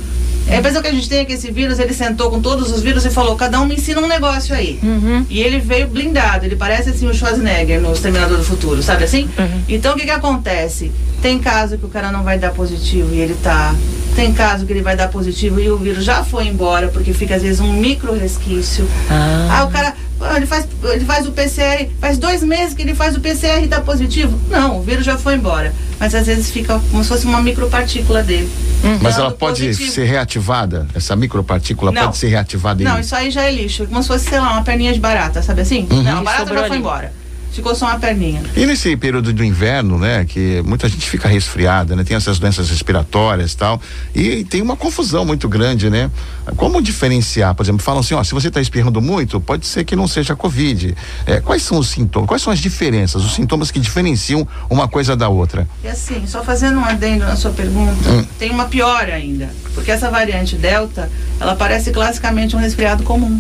É 0.47 0.56
a 0.56 0.59
impressão 0.59 0.81
que 0.81 0.88
a 0.88 0.92
gente 0.92 1.09
tem 1.09 1.19
é 1.19 1.25
que 1.25 1.33
esse 1.33 1.51
vírus, 1.51 1.80
ele 1.80 1.94
sentou 1.94 2.30
com 2.30 2.39
todos 2.39 2.71
os 2.71 2.81
vírus 2.81 3.03
e 3.06 3.09
falou, 3.09 3.36
cada 3.36 3.59
um 3.59 3.65
me 3.65 3.75
ensina 3.75 4.00
um 4.00 4.07
negócio 4.07 4.53
aí. 4.53 4.80
Uhum. 4.83 5.25
E 5.30 5.42
ele 5.42 5.59
veio 5.59 5.88
blindado, 5.88 6.45
ele 6.45 6.56
parece 6.56 6.89
assim 6.89 7.07
o 7.07 7.13
Schwarzenegger 7.13 7.81
no 7.81 7.92
Exterminador 7.92 8.38
do 8.38 8.44
Futuro, 8.44 8.83
sabe 8.83 9.06
assim? 9.06 9.30
Uhum. 9.38 9.62
Então 9.68 9.94
o 9.94 9.97
que 9.97 10.03
que 10.03 10.12
acontece? 10.12 10.92
Tem 11.21 11.39
caso 11.39 11.77
que 11.77 11.86
o 11.86 11.89
cara 11.89 12.12
não 12.12 12.24
vai 12.24 12.38
dar 12.38 12.51
positivo 12.51 13.13
e 13.13 13.19
ele 13.19 13.36
tá. 13.42 13.74
Tem 14.15 14.31
caso 14.31 14.65
que 14.65 14.71
ele 14.71 14.83
vai 14.83 14.95
dar 14.95 15.09
positivo 15.09 15.59
e 15.59 15.69
o 15.69 15.77
vírus 15.77 16.06
já 16.06 16.24
foi 16.24 16.48
embora, 16.48 16.88
porque 16.89 17.12
fica 17.12 17.36
às 17.36 17.41
vezes 17.41 17.59
um 17.59 17.74
micro 17.74 18.13
resquício. 18.13 18.88
Ah, 19.09 19.59
ah 19.59 19.65
o 19.65 19.71
cara 19.71 19.94
ele 20.37 20.45
faz, 20.45 20.67
ele 20.83 21.05
faz 21.05 21.27
o 21.27 21.31
PCR, 21.31 21.89
faz 21.99 22.17
dois 22.17 22.43
meses 22.43 22.73
que 22.73 22.81
ele 22.81 22.95
faz 22.95 23.15
o 23.15 23.19
PCR 23.19 23.61
e 23.61 23.65
está 23.65 23.81
positivo. 23.81 24.39
Não, 24.49 24.79
o 24.79 24.83
vírus 24.83 25.05
já 25.05 25.17
foi 25.17 25.35
embora. 25.35 25.73
Mas 25.99 26.13
às 26.13 26.27
vezes 26.27 26.49
fica 26.51 26.79
como 26.91 27.03
se 27.03 27.09
fosse 27.09 27.25
uma 27.25 27.41
micropartícula 27.41 28.21
dele. 28.21 28.49
Uhum. 28.83 28.99
Mas 29.01 29.17
ela 29.17 29.31
pode 29.31 29.65
positivo. 29.65 29.91
ser 29.91 30.05
reativada? 30.05 30.87
Essa 30.93 31.15
micropartícula 31.15 31.91
não. 31.91 32.03
pode 32.03 32.17
ser 32.17 32.27
reativada? 32.27 32.83
Não, 32.83 32.99
isso 32.99 33.15
aí 33.15 33.31
já 33.31 33.43
é 33.43 33.51
lixo. 33.51 33.85
Como 33.87 34.01
se 34.01 34.07
fosse, 34.07 34.29
sei 34.29 34.39
lá, 34.39 34.53
uma 34.53 34.63
perninha 34.63 34.93
de 34.93 34.99
barata, 34.99 35.41
sabe 35.41 35.61
assim? 35.61 35.87
Uhum. 35.89 36.03
Não, 36.03 36.19
a 36.19 36.23
barata 36.23 36.53
já 36.53 36.59
foi 36.61 36.69
ali. 36.69 36.77
embora 36.77 37.25
ficou 37.55 37.73
só 37.73 37.85
uma 37.87 37.99
perninha. 37.99 38.41
E 38.55 38.65
nesse 38.65 38.95
período 38.97 39.31
do 39.31 39.43
inverno, 39.43 39.97
né, 39.97 40.25
que 40.25 40.61
muita 40.65 40.89
gente 40.89 41.09
fica 41.09 41.27
resfriada, 41.27 41.95
né, 41.95 42.03
tem 42.03 42.15
essas 42.17 42.37
doenças 42.37 42.69
respiratórias 42.69 43.53
e 43.53 43.57
tal, 43.57 43.81
e 44.13 44.43
tem 44.43 44.61
uma 44.61 44.75
confusão 44.75 45.25
muito 45.25 45.47
grande, 45.47 45.89
né? 45.89 46.11
Como 46.57 46.81
diferenciar? 46.81 47.55
Por 47.55 47.63
exemplo, 47.63 47.81
falam 47.81 48.01
assim, 48.01 48.13
ó, 48.13 48.23
se 48.23 48.33
você 48.33 48.49
está 48.49 48.59
espirrando 48.59 49.01
muito, 49.01 49.39
pode 49.39 49.65
ser 49.65 49.83
que 49.83 49.95
não 49.95 50.07
seja 50.07 50.35
Covid. 50.35 50.95
É, 51.25 51.39
quais 51.39 51.63
são 51.63 51.79
os 51.79 51.87
sintomas? 51.87 52.27
Quais 52.27 52.41
são 52.41 52.51
as 52.51 52.59
diferenças? 52.59 53.23
Os 53.23 53.33
sintomas 53.33 53.71
que 53.71 53.79
diferenciam 53.79 54.47
uma 54.69 54.87
coisa 54.87 55.15
da 55.15 55.29
outra? 55.29 55.67
E 55.83 55.87
assim, 55.87 56.27
só 56.27 56.43
fazendo 56.43 56.79
um 56.79 56.85
adendo 56.85 57.25
na 57.25 57.35
sua 57.35 57.51
pergunta, 57.51 58.09
hum. 58.09 58.25
tem 58.37 58.51
uma 58.51 58.65
pior 58.65 59.09
ainda, 59.09 59.49
porque 59.73 59.91
essa 59.91 60.11
variante 60.11 60.55
Delta, 60.55 61.09
ela 61.39 61.55
parece 61.55 61.91
classicamente 61.91 62.55
um 62.55 62.59
resfriado 62.59 63.03
comum. 63.03 63.39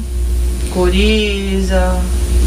Coriza, 0.71 1.99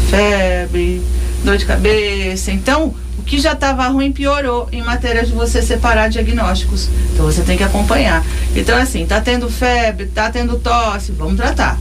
febre, 0.09 1.01
dor 1.43 1.57
de 1.57 1.65
cabeça. 1.65 2.51
Então, 2.51 2.93
o 3.17 3.23
que 3.23 3.39
já 3.39 3.53
estava 3.53 3.87
ruim 3.87 4.11
piorou 4.11 4.67
em 4.71 4.81
matéria 4.81 5.25
de 5.25 5.31
você 5.31 5.61
separar 5.61 6.09
diagnósticos. 6.09 6.89
Então 7.13 7.25
você 7.25 7.41
tem 7.41 7.57
que 7.57 7.63
acompanhar. 7.63 8.23
Então, 8.55 8.77
assim, 8.77 9.05
tá 9.05 9.19
tendo 9.19 9.49
febre, 9.49 10.05
tá 10.07 10.29
tendo 10.29 10.57
tosse, 10.57 11.11
vamos 11.11 11.35
tratar. 11.35 11.77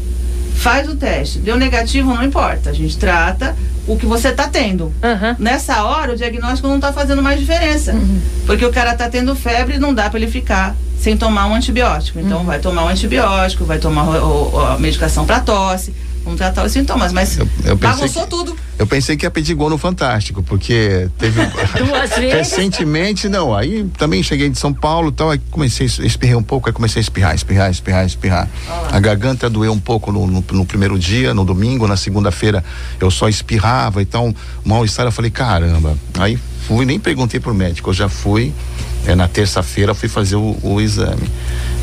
Faz 0.57 0.89
o 0.89 0.97
teste. 0.97 1.39
Deu 1.39 1.57
negativo, 1.57 2.13
não 2.13 2.25
importa. 2.25 2.71
A 2.71 2.73
gente 2.73 2.97
trata 2.99 3.57
o 3.87 3.97
que 3.97 4.05
você 4.05 4.29
está 4.29 4.49
tendo. 4.49 4.87
Uhum. 4.87 5.37
Nessa 5.39 5.85
hora, 5.85 6.13
o 6.13 6.17
diagnóstico 6.17 6.67
não 6.67 6.77
está 6.77 6.93
fazendo 6.93 7.23
mais 7.23 7.39
diferença. 7.39 7.93
Uhum. 7.93 8.21
Porque 8.45 8.65
o 8.65 8.73
cara 8.73 8.93
está 8.93 9.09
tendo 9.09 9.35
febre 9.37 9.77
e 9.77 9.79
não 9.79 9.95
dá 9.95 10.11
para 10.11 10.19
ele 10.19 10.31
ficar 10.31 10.75
sem 10.99 11.17
tomar 11.17 11.47
um 11.47 11.55
antibiótico. 11.55 12.19
Então, 12.19 12.39
uhum. 12.39 12.45
vai 12.45 12.59
tomar 12.59 12.85
um 12.85 12.89
antibiótico, 12.89 13.65
vai 13.65 13.79
tomar 13.79 14.03
o, 14.03 14.55
o, 14.55 14.61
a 14.61 14.79
medicação 14.79 15.25
para 15.25 15.39
tosse 15.39 15.95
Vamos 16.29 16.41
tratar 16.41 16.63
os 16.63 16.73
sintomas, 16.73 17.11
mas 17.11 17.39
eu, 17.39 17.49
eu 17.65 17.75
bagunçou 17.75 18.25
que, 18.25 18.29
tudo. 18.29 18.55
Eu 18.79 18.87
pensei 18.87 19.17
que 19.17 19.25
ia 19.25 19.31
pedir 19.31 19.55
gol 19.55 19.71
no 19.71 19.79
Fantástico, 19.79 20.43
porque 20.43 21.09
teve. 21.17 21.41
Duas 21.83 22.11
vezes? 22.11 22.35
Recentemente, 22.35 23.31
não. 23.31 23.57
Aí 23.57 23.85
também 23.97 24.23
cheguei 24.23 24.51
de 24.51 24.59
São 24.59 24.75
Paulo 24.75 25.11
tal, 25.11 25.31
aí 25.31 25.41
comecei, 25.51 25.87
espirrei 25.87 26.37
um 26.37 26.43
pouco, 26.43 26.69
aí 26.69 26.73
comecei 26.75 27.01
a 27.01 27.03
espirrar, 27.03 27.35
espirrar, 27.35 27.71
espirrar, 27.71 28.05
espirrar. 28.05 28.49
A 28.93 29.01
garganta 29.01 29.49
doeu 29.49 29.73
um 29.73 29.79
pouco 29.79 30.13
no, 30.13 30.27
no, 30.27 30.45
no 30.53 30.67
primeiro 30.67 30.99
dia, 30.99 31.33
no 31.33 31.47
domingo, 31.47 31.89
na 31.89 31.97
segunda-feira 31.97 32.63
eu 33.01 33.11
só 33.11 33.27
espirrava, 33.27 34.03
então, 34.03 34.35
mal-estar, 34.63 35.07
eu 35.07 35.13
falei, 35.13 35.31
caramba. 35.31 35.97
Aí 36.19 36.39
fui, 36.67 36.85
nem 36.85 37.01
perguntei 37.01 37.41
pro 37.41 37.55
médico, 37.55 37.89
eu 37.89 37.95
já 37.95 38.11
fui 38.11 38.53
é, 39.07 39.15
na 39.15 39.29
terça-feira 39.29 39.95
fui 39.95 40.09
fazer 40.09 40.37
o, 40.37 40.57
o, 40.63 40.81
exame. 40.81 41.29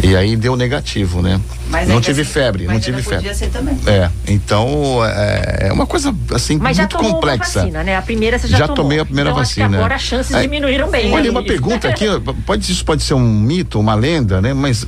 E 0.03 0.15
aí 0.15 0.36
deu 0.36 0.55
negativo, 0.55 1.22
né? 1.22 1.39
Mas 1.69 1.88
não 1.88 2.00
tive 2.00 2.22
assim, 2.22 2.31
febre, 2.31 2.65
não 2.65 2.79
tive 2.79 3.01
febre. 3.01 3.34
Ser 3.34 3.50
também. 3.50 3.77
É, 3.88 4.10
então 4.27 5.03
é, 5.03 5.67
é 5.67 5.74
uma 5.74 5.86
coisa 5.88 6.13
assim 6.34 6.57
mas 6.57 6.77
muito 6.77 6.98
complexa. 6.98 7.62
vacina, 7.62 7.84
né? 7.84 7.95
A 7.98 8.01
primeira 8.01 8.38
você 8.38 8.48
já, 8.48 8.60
já 8.60 8.67
tomou. 8.67 8.84
tomei 8.84 9.00
a 9.00 9.05
primeira 9.05 9.31
então, 9.31 9.39
vacina. 9.39 9.77
agora 9.77 9.95
as 9.95 10.01
chances 10.01 10.36
é, 10.36 10.41
diminuíram 10.41 10.89
bem. 10.89 11.12
Olha, 11.12 11.31
uma 11.31 11.43
pergunta 11.43 11.88
aqui, 11.88 12.05
pode 12.45 12.72
isso 12.72 12.86
pode 12.86 13.01
ser 13.01 13.15
um 13.15 13.27
mito, 13.27 13.79
uma 13.79 13.95
lenda, 13.95 14.41
né? 14.41 14.53
Mas 14.53 14.86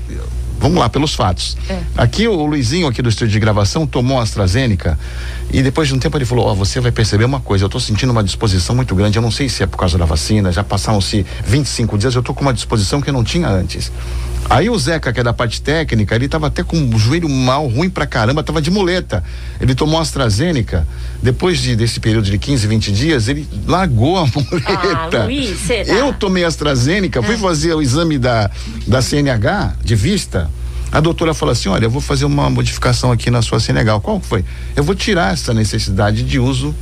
vamos 0.60 0.80
lá 0.80 0.90
pelos 0.90 1.14
fatos. 1.14 1.58
É. 1.70 1.80
Aqui 1.96 2.28
o 2.28 2.46
Luizinho 2.46 2.88
aqui 2.88 3.02
do 3.02 3.10
estúdio 3.10 3.34
de 3.34 3.40
gravação 3.40 3.86
tomou 3.86 4.20
a 4.20 4.24
AstraZeneca 4.24 4.98
e 5.52 5.62
depois 5.62 5.88
de 5.88 5.94
um 5.94 6.00
tempo 6.00 6.18
ele 6.18 6.26
falou: 6.26 6.46
"Ó, 6.46 6.52
oh, 6.52 6.56
você 6.56 6.80
vai 6.80 6.92
perceber 6.92 7.26
uma 7.26 7.40
coisa, 7.40 7.64
eu 7.64 7.68
estou 7.68 7.82
sentindo 7.82 8.12
uma 8.12 8.24
disposição 8.24 8.76
muito 8.76 8.94
grande, 8.96 9.18
eu 9.18 9.22
não 9.22 9.32
sei 9.32 9.50
se 9.50 9.64
é 9.64 9.68
por 9.68 9.78
causa 9.78 9.98
da 9.98 10.06
vacina, 10.06 10.52
já 10.52 10.64
passaram-se 10.64 11.26
25 11.46 11.98
dias, 11.98 12.16
eu 12.16 12.20
estou 12.20 12.34
com 12.34 12.42
uma 12.42 12.54
disposição 12.54 13.02
que 13.02 13.10
eu 13.10 13.14
não 13.14 13.24
tinha 13.24 13.48
antes". 13.48 13.92
Aí 14.50 14.70
o 14.70 14.80
Zeca, 14.80 15.12
que 15.12 15.20
é 15.20 15.24
da 15.24 15.34
parte 15.34 15.62
técnica, 15.62 16.16
ele 16.16 16.28
tava 16.30 16.48
até 16.48 16.64
com 16.64 16.78
o 16.78 16.98
joelho 16.98 17.28
mal, 17.28 17.68
ruim 17.68 17.90
pra 17.90 18.08
caramba, 18.08 18.42
tava 18.42 18.62
de 18.62 18.72
muleta. 18.72 19.24
Ele 19.60 19.76
tomou 19.76 20.00
AstraZeneca, 20.00 20.88
depois 21.22 21.60
de, 21.60 21.76
desse 21.76 22.00
período 22.00 22.30
de 22.32 22.38
15, 22.38 22.66
20 22.66 22.92
dias, 22.92 23.28
ele 23.28 23.48
largou 23.68 24.18
a 24.18 24.26
muleta. 24.34 25.24
Ah, 25.24 25.26
Luiz, 25.26 25.60
será? 25.60 25.94
Eu 25.94 26.14
tomei 26.14 26.46
AstraZeneca, 26.46 27.22
fui 27.22 27.38
fazer 27.38 27.74
o 27.74 27.82
exame 27.82 28.18
da, 28.18 28.50
da 28.88 29.02
CNH, 29.02 29.76
de 29.84 29.96
vista. 29.96 30.50
A 30.92 31.02
doutora 31.02 31.34
falou 31.34 31.52
assim: 31.52 31.68
olha, 31.68 31.86
eu 31.86 31.90
vou 31.90 32.02
fazer 32.02 32.24
uma 32.24 32.50
modificação 32.50 33.12
aqui 33.12 33.30
na 33.30 33.42
sua 33.42 33.60
CNH. 33.60 34.00
Qual 34.00 34.22
foi? 34.22 34.46
Eu 34.76 34.84
vou 34.84 34.96
tirar 34.96 35.34
essa 35.34 35.54
necessidade 35.54 36.24
de 36.24 36.40
uso. 36.40 36.74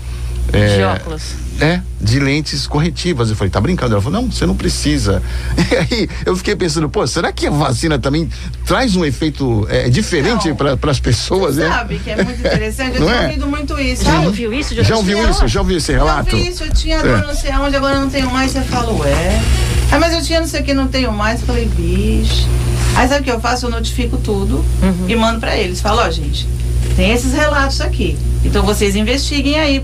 De 0.51 0.57
é, 0.81 0.85
óculos. 0.87 1.23
é, 1.59 1.81
de 1.99 2.19
lentes 2.19 2.67
corretivas. 2.67 3.29
Eu 3.29 3.35
falei, 3.35 3.49
tá 3.51 3.59
brincando? 3.59 3.93
Ela 3.93 4.01
falou, 4.01 4.21
não, 4.21 4.31
você 4.31 4.45
não 4.45 4.55
precisa. 4.55 5.21
E 5.71 5.75
aí 5.75 6.09
eu 6.25 6.35
fiquei 6.35 6.55
pensando, 6.55 6.87
pô, 6.89 7.05
será 7.07 7.31
que 7.31 7.47
a 7.47 7.49
vacina 7.49 7.97
também 7.99 8.29
traz 8.65 8.95
um 8.95 9.03
efeito 9.03 9.65
é, 9.69 9.89
diferente 9.89 10.53
para 10.53 10.91
as 10.91 10.99
pessoas, 10.99 11.57
né? 11.57 11.67
Sabe 11.67 11.99
que 11.99 12.09
é 12.11 12.23
muito 12.23 12.39
interessante? 12.45 12.95
Eu 12.95 13.01
Não 13.01 13.07
tenho 13.07 13.19
é? 13.21 13.25
ouvido 13.27 13.47
muito 13.47 13.79
isso. 13.79 14.05
Já 14.05 14.19
ouviu 14.21 14.53
isso? 14.53 14.83
Já 14.83 14.95
ouviu 14.95 15.21
Não. 15.23 15.29
isso? 15.31 15.47
Já 15.47 15.59
ouviu 15.61 15.77
esse 15.77 15.91
relato? 15.91 16.29
Eu 16.35 16.37
vi 16.43 16.47
isso, 16.49 16.63
eu 16.63 16.73
tinha 16.73 17.01
dor 17.01 17.19
É. 17.19 17.21
não 17.27 17.35
sei 17.35 17.51
aonde, 17.51 17.75
agora 17.75 17.95
eu 17.95 18.01
não 18.01 18.09
tenho 18.09 18.29
mais. 18.31 18.51
Você 18.51 18.61
fala, 18.61 18.91
ué. 18.93 19.41
Ah, 19.91 19.99
mas 19.99 20.13
eu 20.13 20.21
tinha 20.21 20.39
não 20.39 20.47
sei 20.47 20.61
o 20.61 20.63
que, 20.63 20.73
não 20.73 20.87
tenho 20.87 21.11
mais. 21.11 21.41
Eu 21.41 21.47
falei, 21.47 21.65
bicho. 21.65 22.47
Aí 22.95 23.07
sabe 23.07 23.21
o 23.21 23.23
que 23.23 23.31
eu 23.31 23.39
faço? 23.39 23.65
Eu 23.65 23.69
notifico 23.71 24.17
tudo 24.17 24.63
Uhum. 24.81 25.05
e 25.07 25.15
mando 25.15 25.39
pra 25.39 25.57
eles. 25.57 25.81
Falo, 25.81 26.01
ó, 26.01 26.09
gente, 26.09 26.47
tem 26.95 27.11
esses 27.11 27.33
relatos 27.33 27.81
aqui. 27.81 28.17
Então 28.43 28.63
vocês 28.63 28.95
investiguem 28.95 29.59
aí. 29.59 29.83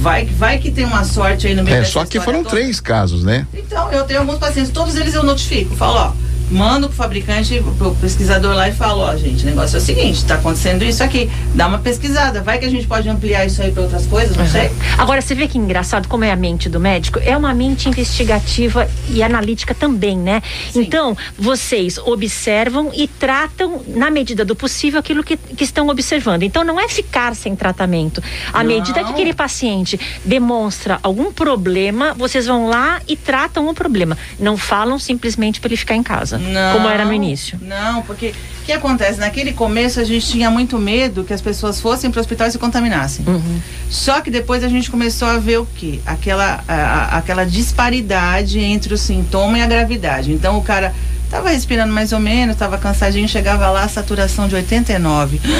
Vai, 0.00 0.26
vai 0.26 0.58
que 0.58 0.70
tem 0.70 0.84
uma 0.84 1.04
sorte 1.04 1.46
aí 1.46 1.54
no 1.54 1.62
meio 1.62 1.76
É, 1.76 1.84
só 1.84 2.04
que 2.04 2.20
foram 2.20 2.42
toda. 2.42 2.56
três 2.56 2.80
casos, 2.80 3.24
né? 3.24 3.46
Então, 3.54 3.90
eu 3.90 4.04
tenho 4.04 4.20
alguns 4.20 4.38
pacientes, 4.38 4.70
todos 4.72 4.96
eles 4.96 5.14
eu 5.14 5.22
notifico. 5.22 5.74
Falo, 5.74 5.96
ó, 5.96 6.12
mando 6.52 6.88
pro 6.88 6.96
fabricante, 6.96 7.62
pro 7.78 7.94
pesquisador 7.94 8.54
lá 8.54 8.68
e 8.68 8.72
falo, 8.72 9.00
ó, 9.00 9.16
gente, 9.16 9.42
o 9.42 9.46
negócio 9.46 9.76
é 9.76 9.78
o 9.78 9.82
seguinte, 9.82 10.24
tá 10.24 10.34
acontecendo 10.34 10.84
isso 10.84 11.02
aqui. 11.02 11.30
Dá 11.54 11.66
uma 11.66 11.78
pesquisada, 11.78 12.42
vai 12.42 12.58
que 12.58 12.66
a 12.66 12.70
gente 12.70 12.86
pode 12.86 13.08
ampliar 13.08 13.46
isso 13.46 13.62
aí 13.62 13.72
pra 13.72 13.82
outras 13.82 14.06
coisas, 14.06 14.36
não 14.36 14.46
sei. 14.46 14.70
Agora, 14.98 15.20
você 15.20 15.34
vê 15.34 15.48
que 15.48 15.58
engraçado 15.58 16.06
como 16.08 16.24
é 16.24 16.30
a 16.30 16.36
mente 16.36 16.68
do 16.68 16.78
médico? 16.78 17.18
É 17.24 17.36
uma 17.36 17.54
mente 17.54 17.88
investigativa 17.88 18.88
e 19.08 19.22
analítica 19.22 19.74
também, 19.74 20.18
né? 20.18 20.42
Sim. 20.70 20.82
Então, 20.82 21.16
vocês 21.38 21.98
observam 21.98 22.90
e 22.94 23.08
tratam, 23.08 23.80
na 23.88 24.10
medida 24.10 24.44
do 24.44 24.54
possível, 24.54 25.00
aquilo 25.00 25.24
que, 25.24 25.36
que 25.36 25.64
estão 25.64 25.88
observando. 25.88 26.42
Então, 26.42 26.62
não 26.62 26.78
é 26.78 26.88
ficar 26.88 27.34
sem 27.34 27.56
tratamento. 27.56 28.22
À 28.52 28.62
medida 28.62 29.02
que 29.04 29.10
aquele 29.10 29.32
paciente 29.32 29.98
demonstra 30.24 30.98
algum 31.02 31.32
problema, 31.32 32.12
vocês 32.14 32.46
vão 32.46 32.68
lá 32.68 33.00
e 33.08 33.16
tratam 33.16 33.68
o 33.68 33.74
problema. 33.74 34.18
Não 34.38 34.56
falam 34.56 34.98
simplesmente 34.98 35.60
para 35.60 35.68
ele 35.68 35.76
ficar 35.76 35.94
em 35.94 36.02
casa, 36.02 36.41
Não, 36.50 36.72
como 36.74 36.88
era 36.88 37.04
no 37.04 37.12
início. 37.12 37.58
Não, 37.62 38.02
porque 38.02 38.34
o 38.62 38.64
que 38.64 38.72
acontece? 38.72 39.18
Naquele 39.20 39.52
começo 39.52 40.00
a 40.00 40.04
gente 40.04 40.26
tinha 40.26 40.50
muito 40.50 40.78
medo 40.78 41.24
que 41.24 41.32
as 41.32 41.40
pessoas 41.40 41.80
fossem 41.80 42.10
para 42.10 42.18
o 42.18 42.20
hospital 42.20 42.48
e 42.48 42.50
se 42.52 42.58
contaminassem. 42.58 43.24
Uhum. 43.26 43.60
Só 43.90 44.20
que 44.20 44.30
depois 44.30 44.62
a 44.64 44.68
gente 44.68 44.90
começou 44.90 45.28
a 45.28 45.38
ver 45.38 45.58
o 45.58 45.66
quê? 45.66 46.00
Aquela, 46.06 46.62
a- 46.68 46.74
a- 46.74 47.18
aquela 47.18 47.44
disparidade 47.44 48.58
entre 48.58 48.94
o 48.94 48.98
sintoma 48.98 49.58
e 49.58 49.62
a 49.62 49.66
gravidade. 49.66 50.32
Então 50.32 50.56
o 50.58 50.62
cara 50.62 50.94
tava 51.30 51.50
respirando 51.50 51.92
mais 51.92 52.12
ou 52.12 52.20
menos, 52.20 52.56
tava 52.56 52.76
cansadinho, 52.78 53.26
chegava 53.28 53.68
lá, 53.70 53.86
saturação 53.88 54.46
de 54.48 54.54
89. 54.54 55.40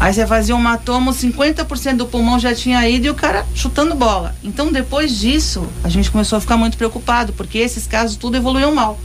Aí 0.00 0.12
você 0.14 0.24
fazia 0.26 0.54
um 0.54 0.60
matomo, 0.60 1.10
50% 1.12 1.96
do 1.96 2.06
pulmão 2.06 2.38
já 2.38 2.54
tinha 2.54 2.88
ido 2.88 3.06
e 3.06 3.10
o 3.10 3.14
cara 3.14 3.44
chutando 3.52 3.96
bola. 3.96 4.32
Então 4.44 4.70
depois 4.70 5.18
disso, 5.18 5.66
a 5.82 5.88
gente 5.88 6.08
começou 6.08 6.36
a 6.36 6.40
ficar 6.40 6.56
muito 6.56 6.76
preocupado, 6.78 7.32
porque 7.32 7.58
esses 7.58 7.84
casos 7.86 8.16
tudo 8.16 8.36
evoluíam 8.36 8.72
mal. 8.72 8.98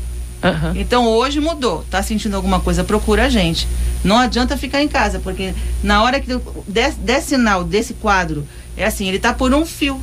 Aham. 0.43 0.73
Então 0.75 1.07
hoje 1.07 1.39
mudou. 1.39 1.85
Tá 1.89 2.03
sentindo 2.03 2.35
alguma 2.35 2.59
coisa, 2.59 2.83
procura 2.83 3.25
a 3.25 3.29
gente. 3.29 3.67
Não 4.03 4.17
adianta 4.17 4.57
ficar 4.57 4.81
em 4.83 4.87
casa, 4.87 5.19
porque 5.19 5.53
na 5.81 6.03
hora 6.03 6.19
que 6.19 6.37
der, 6.67 6.91
der 6.97 7.21
sinal 7.21 7.63
desse 7.63 7.93
quadro, 7.93 8.45
é 8.75 8.85
assim, 8.85 9.07
ele 9.07 9.19
tá 9.19 9.33
por 9.33 9.53
um 9.53 9.65
fio. 9.65 9.99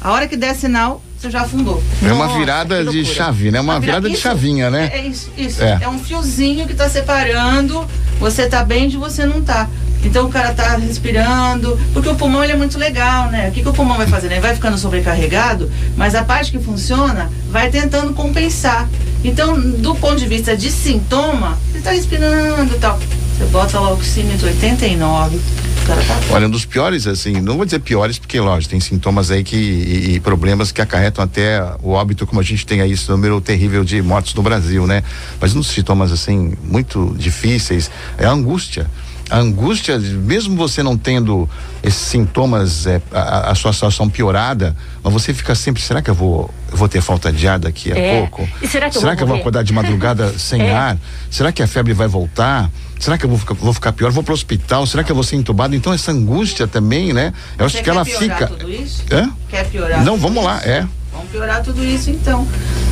A 0.00 0.10
hora 0.12 0.26
que 0.26 0.36
der 0.36 0.54
sinal, 0.56 1.00
você 1.16 1.30
já 1.30 1.42
afundou. 1.42 1.80
É 2.04 2.12
uma 2.12 2.26
Nossa, 2.26 2.38
virada 2.38 2.84
de 2.84 3.04
chave, 3.04 3.50
né? 3.52 3.60
Uma 3.60 3.74
Uma 3.74 3.80
vira- 3.80 3.92
virada 3.92 4.08
de 4.08 4.14
isso, 4.14 4.22
chavinha, 4.22 4.68
né? 4.68 4.90
É, 4.92 4.98
é 4.98 5.06
isso, 5.06 5.30
isso. 5.36 5.62
É. 5.62 5.78
É. 5.82 5.88
um 5.88 5.98
fiozinho 5.98 6.66
que 6.66 6.74
tá 6.74 6.88
separando. 6.88 7.86
Você 8.18 8.46
tá 8.48 8.64
bem 8.64 8.88
de 8.88 8.96
você 8.96 9.24
não 9.26 9.40
tá. 9.42 9.68
Então 10.04 10.26
o 10.26 10.28
cara 10.28 10.52
tá 10.52 10.76
respirando, 10.76 11.78
porque 11.92 12.08
o 12.08 12.16
pulmão 12.16 12.42
ele 12.42 12.52
é 12.52 12.56
muito 12.56 12.76
legal, 12.76 13.28
né? 13.30 13.48
O 13.48 13.52
que, 13.52 13.62
que 13.62 13.68
o 13.68 13.72
pulmão 13.72 13.96
vai 13.96 14.06
fazer? 14.08 14.26
Ele 14.26 14.40
vai 14.40 14.52
ficando 14.54 14.76
sobrecarregado, 14.76 15.70
mas 15.96 16.16
a 16.16 16.24
parte 16.24 16.50
que 16.50 16.58
funciona 16.58 17.30
vai 17.50 17.70
tentando 17.70 18.12
compensar. 18.12 18.88
Então, 19.24 19.58
do 19.58 19.94
ponto 19.94 20.16
de 20.16 20.26
vista 20.26 20.56
de 20.56 20.70
sintoma, 20.70 21.58
ele 21.72 21.82
tá 21.82 21.92
respirando 21.92 22.74
e 22.74 22.78
tal. 22.78 22.98
Você 22.98 23.44
bota 23.46 23.80
lá 23.80 23.90
o 23.90 23.94
oxímetro 23.94 24.46
89, 24.46 25.36
o 25.36 25.86
cara 25.86 26.02
tá 26.02 26.20
Olha, 26.30 26.46
um 26.46 26.50
dos 26.50 26.64
piores, 26.64 27.06
assim, 27.06 27.40
não 27.40 27.56
vou 27.56 27.64
dizer 27.64 27.80
piores, 27.80 28.18
porque, 28.18 28.38
lógico, 28.38 28.70
tem 28.70 28.80
sintomas 28.80 29.30
aí 29.30 29.42
que, 29.42 29.56
e, 29.56 30.14
e 30.14 30.20
problemas 30.20 30.70
que 30.70 30.82
acarretam 30.82 31.24
até 31.24 31.62
o 31.82 31.90
óbito, 31.90 32.26
como 32.26 32.40
a 32.40 32.44
gente 32.44 32.66
tem 32.66 32.80
aí 32.80 32.92
esse 32.92 33.08
número 33.10 33.40
terrível 33.40 33.84
de 33.84 34.02
mortos 34.02 34.34
no 34.34 34.42
Brasil, 34.42 34.86
né? 34.86 35.02
Mas 35.40 35.54
um 35.54 35.60
dos 35.60 35.68
sintomas, 35.68 36.12
assim, 36.12 36.54
muito 36.62 37.14
difíceis 37.18 37.90
é 38.18 38.26
a 38.26 38.30
angústia. 38.30 38.88
A 39.32 39.38
angústia, 39.38 39.98
mesmo 39.98 40.54
você 40.56 40.82
não 40.82 40.96
tendo 40.96 41.48
esses 41.82 42.00
sintomas, 42.00 42.86
é, 42.86 43.00
a, 43.10 43.50
a 43.50 43.54
sua 43.54 43.72
situação 43.72 44.08
piorada, 44.08 44.76
mas 45.02 45.12
você 45.12 45.32
fica 45.32 45.54
sempre, 45.54 45.80
será 45.82 46.02
que 46.02 46.10
eu 46.10 46.14
vou, 46.14 46.50
eu 46.70 46.76
vou 46.76 46.86
ter 46.88 47.00
falta 47.00 47.32
de 47.32 47.48
ar 47.48 47.58
daqui 47.58 47.90
a 47.90 47.96
É. 47.96 48.18
pouco? 48.20 48.46
E 48.60 48.68
será 48.68 48.90
que 48.90 48.96
eu 48.96 49.00
será 49.00 49.12
vou 49.12 49.16
que 49.16 49.22
eu 49.22 49.26
vou 49.28 49.36
acordar 49.38 49.64
de 49.64 49.72
madrugada 49.72 50.34
sem 50.38 50.60
É. 50.62 50.74
ar? 50.74 50.98
Será 51.30 51.50
que 51.50 51.62
a 51.62 51.66
febre 51.66 51.94
vai 51.94 52.06
voltar? 52.06 52.70
Será 53.00 53.16
que 53.16 53.24
eu 53.24 53.30
vou 53.30 53.38
ficar, 53.38 53.54
vou 53.54 53.72
ficar 53.72 53.92
pior? 53.92 54.10
Vou 54.12 54.22
pro 54.22 54.34
hospital? 54.34 54.86
Será 54.86 55.02
que 55.02 55.10
eu 55.10 55.14
vou 55.16 55.24
ser 55.24 55.36
entubado? 55.36 55.74
Então 55.74 55.92
essa 55.92 56.12
angústia 56.12 56.66
também, 56.68 57.12
né? 57.12 57.32
Eu 57.58 57.66
acho 57.66 57.76
Você 57.78 57.82
que 57.82 57.90
ela 57.90 58.04
quer 58.04 58.18
piorar 58.18 58.38
fica. 58.38 58.46
tudo 58.48 58.70
isso? 58.70 59.02
Hã? 59.10 59.30
Quer 59.48 59.66
piorar? 59.68 60.04
Não, 60.04 60.12
tudo 60.14 60.22
vamos 60.28 60.44
lá, 60.44 60.58
isso? 60.58 60.68
é. 60.68 60.86
Vamos 61.12 61.28
piorar 61.30 61.62
tudo 61.62 61.84
isso 61.84 62.10
então. 62.10 62.46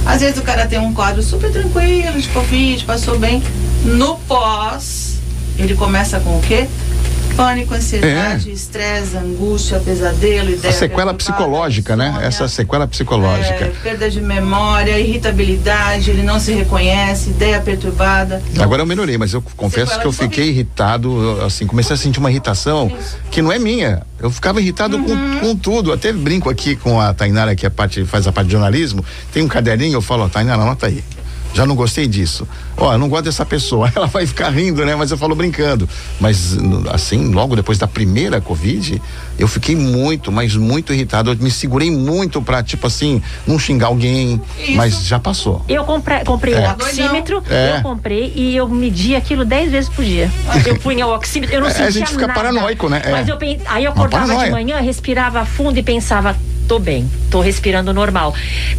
Às 0.05 0.21
vezes 0.21 0.39
o 0.39 0.43
cara 0.43 0.67
tem 0.67 0.79
um 0.79 0.93
quadro 0.93 1.23
super 1.23 1.51
tranquilo, 1.53 2.21
de 2.21 2.29
Covid, 2.29 2.85
passou 2.85 3.19
bem. 3.19 3.43
No 3.85 4.17
pós, 4.21 5.10
ele 5.63 5.75
começa 5.75 6.19
com 6.21 6.39
o 6.39 6.41
quê? 6.41 6.67
Pânico, 7.37 7.73
ansiedade, 7.73 8.51
estresse, 8.51 9.17
angústia, 9.17 9.79
pesadelo, 9.79 10.51
ideia. 10.51 10.73
É. 10.73 10.75
A 10.75 10.79
sequela 10.79 11.15
psicológica, 11.15 11.97
né? 11.97 12.19
Essa 12.23 12.47
sequela 12.49 12.87
psicológica. 12.89 13.65
é, 13.65 13.73
perda 13.83 14.11
de 14.11 14.21
memória, 14.21 14.99
irritabilidade, 14.99 16.11
ele 16.11 16.23
não 16.23 16.39
se 16.41 16.53
reconhece, 16.53 17.31
ideia 17.31 17.61
perturbada. 17.61 18.43
Agora 18.59 18.83
eu 18.83 18.87
melhorei, 18.87 19.17
mas 19.17 19.33
eu 19.33 19.41
confesso 19.57 19.87
Sequela 19.93 20.01
que 20.03 20.07
eu 20.09 20.13
fiquei 20.13 20.29
Covid. 20.47 20.51
irritado, 20.51 21.41
assim, 21.47 21.67
comecei 21.67 21.95
a 21.95 21.97
sentir 21.97 22.19
uma 22.19 22.31
irritação 22.31 22.93
Isso. 23.01 23.17
que 23.31 23.41
não 23.41 23.53
é 23.53 23.59
minha. 23.59 24.03
Eu 24.19 24.31
ficava 24.31 24.61
irritado 24.61 24.97
Uhum. 24.97 25.05
com, 25.05 25.39
com 25.41 25.57
tudo. 25.57 25.93
Até 25.93 26.13
brinco 26.13 26.51
aqui 26.51 26.75
com 26.77 27.01
a 27.01 27.15
Tainara, 27.15 27.55
que 27.55 27.65
é 27.65 27.71
parte, 27.71 28.05
faz 28.05 28.27
a 28.27 28.33
parte 28.33 28.47
de 28.49 28.53
jornalismo. 28.53 29.05
Tem 29.33 29.43
um 29.43 29.49
caderninho, 29.49 29.95
eu 29.95 30.03
falo, 30.03 30.25
ó, 30.25 30.29
Tainara, 30.29 30.61
anota 30.61 30.87
aí. 30.87 31.03
Já 31.53 31.67
não 31.67 31.75
gostei 31.75 32.07
disso. 32.07 32.47
Ó, 32.77 32.93
eu 32.93 32.99
não 32.99 33.09
gosto 33.09 33.25
dessa 33.25 33.45
pessoa. 33.45 33.91
Ela 33.95 34.07
vai 34.07 34.27
ficar 34.27 34.51
rindo, 34.51 34.85
né? 34.87 34.95
Mas 34.95 35.11
eu 35.11 35.19
falo 35.19 35.35
brincando. 35.35 35.89
Mas, 36.21 36.57
assim, 36.93 37.33
logo 37.33 37.57
depois 37.57 37.77
da 37.79 37.87
primeira 37.89 38.41
Covid, 38.41 39.03
eu 39.39 39.49
fiquei 39.49 39.75
muito, 39.75 40.31
mas 40.31 40.55
muito 40.55 40.93
irritado. 40.93 41.31
Eu 41.33 41.37
me 41.37 41.51
segurei 41.51 41.91
muito 41.91 42.41
pra, 42.41 42.63
tipo 42.63 42.87
assim, 42.87 43.21
não 43.47 43.59
xingar 43.59 43.89
alguém. 43.89 44.41
Isso. 44.59 44.73
Mas 44.77 45.05
já 45.05 45.19
passou. 45.19 45.65
Eu 45.69 45.85
comprei, 45.85 46.21
comprei 46.25 46.55
É. 46.55 46.69
o 46.69 46.73
oxímetro, 46.73 47.43
É. 47.51 47.77
eu 47.79 47.83
comprei 47.83 48.33
e 48.37 48.55
eu 48.57 48.69
medi 48.69 49.15
aquilo 49.17 49.45
10 49.45 49.71
vezes 49.73 49.91
por 49.91 50.05
dia. 50.05 50.31
Eu 50.65 50.77
punha 50.79 51.07
o 51.07 51.15
oxímetro, 51.15 51.57
eu 51.57 51.61
não 51.63 51.69
É, 51.71 51.71
a 51.71 51.75
sentia 51.75 51.91
gente 51.93 52.11
fica 52.11 52.27
nada. 52.27 52.35
paranoico, 52.41 52.89
né? 52.89 53.03
É. 53.05 53.11
Mas 53.11 53.29
eu 53.29 53.37
aí 53.67 53.85
eu 53.85 53.91
acordava 53.91 54.45
de 54.45 54.51
manhã, 54.51 54.79
respirava 54.81 55.45
fundo 55.45 55.79
e 55.79 55.83
pensava, 55.83 56.37
tô 56.71 56.79
bem, 56.79 57.11
tô 57.29 57.41
respirando 57.41 57.93
normal. 57.93 58.33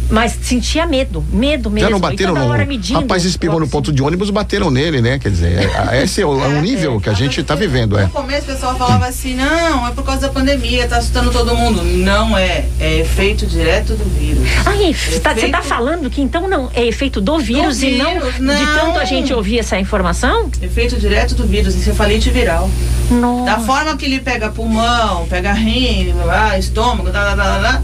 Mas 0.08 0.34
sentia 0.40 0.86
medo, 0.86 1.22
medo 1.30 1.70
mesmo. 1.70 1.90
Já 1.90 1.90
não 1.90 1.98
E 1.98 2.00
bateram 2.00 2.34
no. 2.34 2.66
medindo 2.66 3.00
Rapaz 3.00 3.22
espirrou 3.26 3.60
no 3.60 3.68
ponto 3.68 3.92
de 3.92 4.02
ônibus, 4.02 4.30
bateram 4.30 4.70
nele, 4.70 5.02
né? 5.02 5.18
Quer 5.18 5.30
dizer, 5.30 5.70
é- 5.90 6.02
esse 6.02 6.22
é 6.22 6.26
o, 6.26 6.42
é 6.42 6.48
o 6.48 6.60
nível 6.62 6.98
que 6.98 7.10
a 7.10 7.12
gente 7.12 7.42
tá 7.42 7.54
vivendo, 7.54 7.98
é. 7.98 8.04
No 8.04 8.08
começo 8.08 8.44
o 8.44 8.54
pessoal 8.54 8.78
falava 8.78 9.04
assim, 9.04 9.34
não, 9.34 9.86
é 9.86 9.90
por 9.90 10.04
causa 10.04 10.22
da 10.22 10.28
pandemia, 10.30 10.88
tá 10.88 10.96
assustando 10.96 11.30
todo 11.30 11.54
mundo. 11.54 11.84
Não 11.84 12.34
é, 12.38 12.64
é 12.80 13.00
efeito 13.00 13.46
direto 13.46 13.92
do 13.92 14.04
vírus. 14.18 14.48
Ah, 14.64 14.74
é, 14.74 14.90
você 14.94 15.20
tá, 15.20 15.34
tá 15.34 15.62
falando 15.62 16.08
que 16.08 16.22
então 16.22 16.48
não 16.48 16.70
é 16.72 16.86
efeito 16.86 17.20
do 17.20 17.38
vírus, 17.38 17.82
e 17.82 17.98
não, 17.98 18.10
vírus, 18.10 18.34
de 18.36 18.40
não. 18.40 18.74
tanto 18.74 19.00
a 19.00 19.04
gente 19.04 19.34
ouvir 19.34 19.58
essa 19.58 19.78
informação? 19.78 20.50
Efeito 20.62 20.98
direto 20.98 21.34
do 21.34 21.46
vírus, 21.46 21.74
encefalite 21.76 22.30
viral. 22.30 22.70
Nossa. 23.10 23.44
Da 23.44 23.58
forma 23.58 23.94
que 23.98 24.06
ele 24.06 24.20
pega 24.20 24.48
pulmão, 24.48 25.26
pega 25.28 25.52
rim, 25.52 26.14
ah, 26.30 26.58
estômago, 26.58 27.10
tá, 27.10 27.26
tá, 27.26 27.36
tá, 27.36 27.44
tá, 27.44 27.62
tá, 27.62 27.81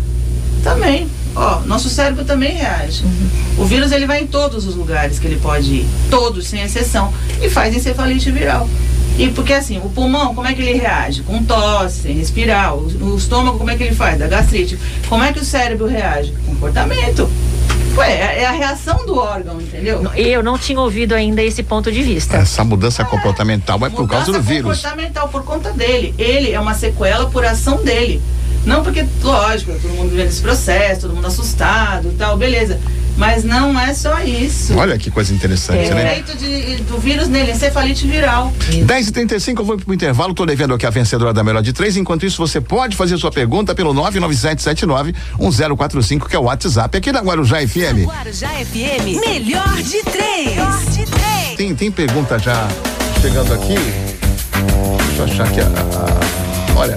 também. 0.63 1.09
Ó, 1.35 1.61
nosso 1.61 1.89
cérebro 1.89 2.25
também 2.25 2.55
reage. 2.55 3.05
O 3.57 3.65
vírus 3.65 3.93
ele 3.93 4.07
vai 4.07 4.23
em 4.23 4.27
todos 4.27 4.67
os 4.67 4.75
lugares 4.75 5.19
que 5.19 5.27
ele 5.27 5.37
pode 5.37 5.73
ir, 5.73 5.87
todos 6.11 6.47
sem 6.47 6.63
exceção, 6.63 7.13
e 7.41 7.49
faz 7.49 7.75
encefalite 7.77 8.31
viral. 8.31 8.69
E 9.19 9.29
porque 9.29 9.53
assim, 9.53 9.79
o 9.79 9.89
pulmão, 9.91 10.35
como 10.35 10.47
é 10.47 10.55
que 10.55 10.63
ele 10.63 10.79
reage? 10.79 11.23
Com 11.23 11.43
tosse, 11.43 12.03
sem 12.03 12.15
respirar. 12.15 12.75
O, 12.75 12.87
o 12.87 13.17
estômago, 13.17 13.59
como 13.59 13.71
é 13.71 13.77
que 13.77 13.83
ele 13.83 13.95
faz? 13.95 14.19
Da 14.19 14.29
gastrite. 14.29 14.79
Como 15.09 15.25
é 15.25 15.33
que 15.33 15.41
o 15.41 15.45
cérebro 15.45 15.87
reage? 15.87 16.33
Comportamento. 16.47 17.29
Ué, 17.97 18.43
é 18.43 18.47
a 18.47 18.53
reação 18.53 19.05
do 19.05 19.19
órgão, 19.19 19.61
entendeu? 19.61 20.01
Eu 20.15 20.41
não 20.41 20.57
tinha 20.57 20.81
ouvido 20.81 21.15
ainda 21.17 21.43
esse 21.43 21.65
ponto 21.65 21.91
de 21.91 22.01
vista. 22.01 22.37
Essa 22.37 22.63
mudança 22.63 23.05
comportamental 23.05 23.85
é 23.85 23.91
por 23.91 24.07
causa 24.07 24.31
do 24.31 24.41
vírus. 24.41 24.79
comportamental 24.79 25.29
por 25.29 25.43
conta 25.43 25.73
dele. 25.73 26.15
Ele 26.17 26.53
é 26.53 26.61
uma 26.61 26.75
sequela 26.75 27.29
por 27.29 27.45
ação 27.45 27.83
dele. 27.83 28.23
Não 28.67 28.83
porque, 28.83 29.07
lógico, 29.23 29.73
todo 29.81 29.93
mundo 29.95 30.11
vendo 30.15 30.29
esse 30.29 30.43
processo, 30.43 31.03
todo 31.03 31.15
mundo 31.15 31.27
assustado 31.27 32.09
e 32.09 32.13
tal, 32.17 32.37
beleza. 32.37 32.79
Mas 33.17 33.43
não 33.43 33.81
é 33.81 33.93
só 33.95 34.21
isso. 34.21 34.77
Olha 34.77 34.97
que 34.97 35.11
coisa 35.11 35.35
interessante, 35.35 35.89
É 35.89 35.93
o 35.93 35.95
né? 35.97 36.13
efeito 36.21 36.37
de- 36.39 36.77
do 36.85 36.99
vírus 36.99 37.27
nele, 37.27 37.51
encefalite 37.51 38.07
viral. 38.07 38.53
10 38.85 39.09
e 39.09 39.13
35 39.13 39.61
eu 39.63 39.67
vou 39.67 39.77
pro 39.77 39.93
intervalo, 39.93 40.33
tô 40.35 40.47
devendo 40.47 40.73
aqui 40.75 40.87
a 40.87 40.91
vencedora 40.91 41.33
da 41.33 41.43
melhor 41.43 41.61
de 41.63 41.73
três. 41.73 41.97
Enquanto 41.97 42.25
isso, 42.25 42.37
você 42.39 42.61
pode 42.61 42.95
fazer 42.95 43.17
sua 43.19 43.33
pergunta 43.33 43.75
pelo 43.75 43.93
997791045, 43.95 46.29
que 46.29 46.37
é 46.37 46.39
o 46.39 46.45
WhatsApp 46.45 46.97
aqui 46.97 47.11
da 47.11 47.19
Guarujá 47.21 47.57
FM. 47.67 48.05
Guarujá 48.07 48.51
FM, 48.51 49.19
melhor 49.27 49.83
de 49.83 50.01
três. 50.05 50.51
Melhor 50.51 50.85
de 50.85 51.05
três. 51.07 51.57
Tem, 51.57 51.75
tem 51.75 51.91
pergunta 51.91 52.39
já 52.39 52.69
chegando 53.21 53.53
aqui? 53.53 53.75
Deixa 53.75 55.23
eu 55.23 55.25
achar 55.25 55.45
aqui 55.49 55.61
a. 55.61 55.65
a- 55.65 56.21
olha. 56.77 56.97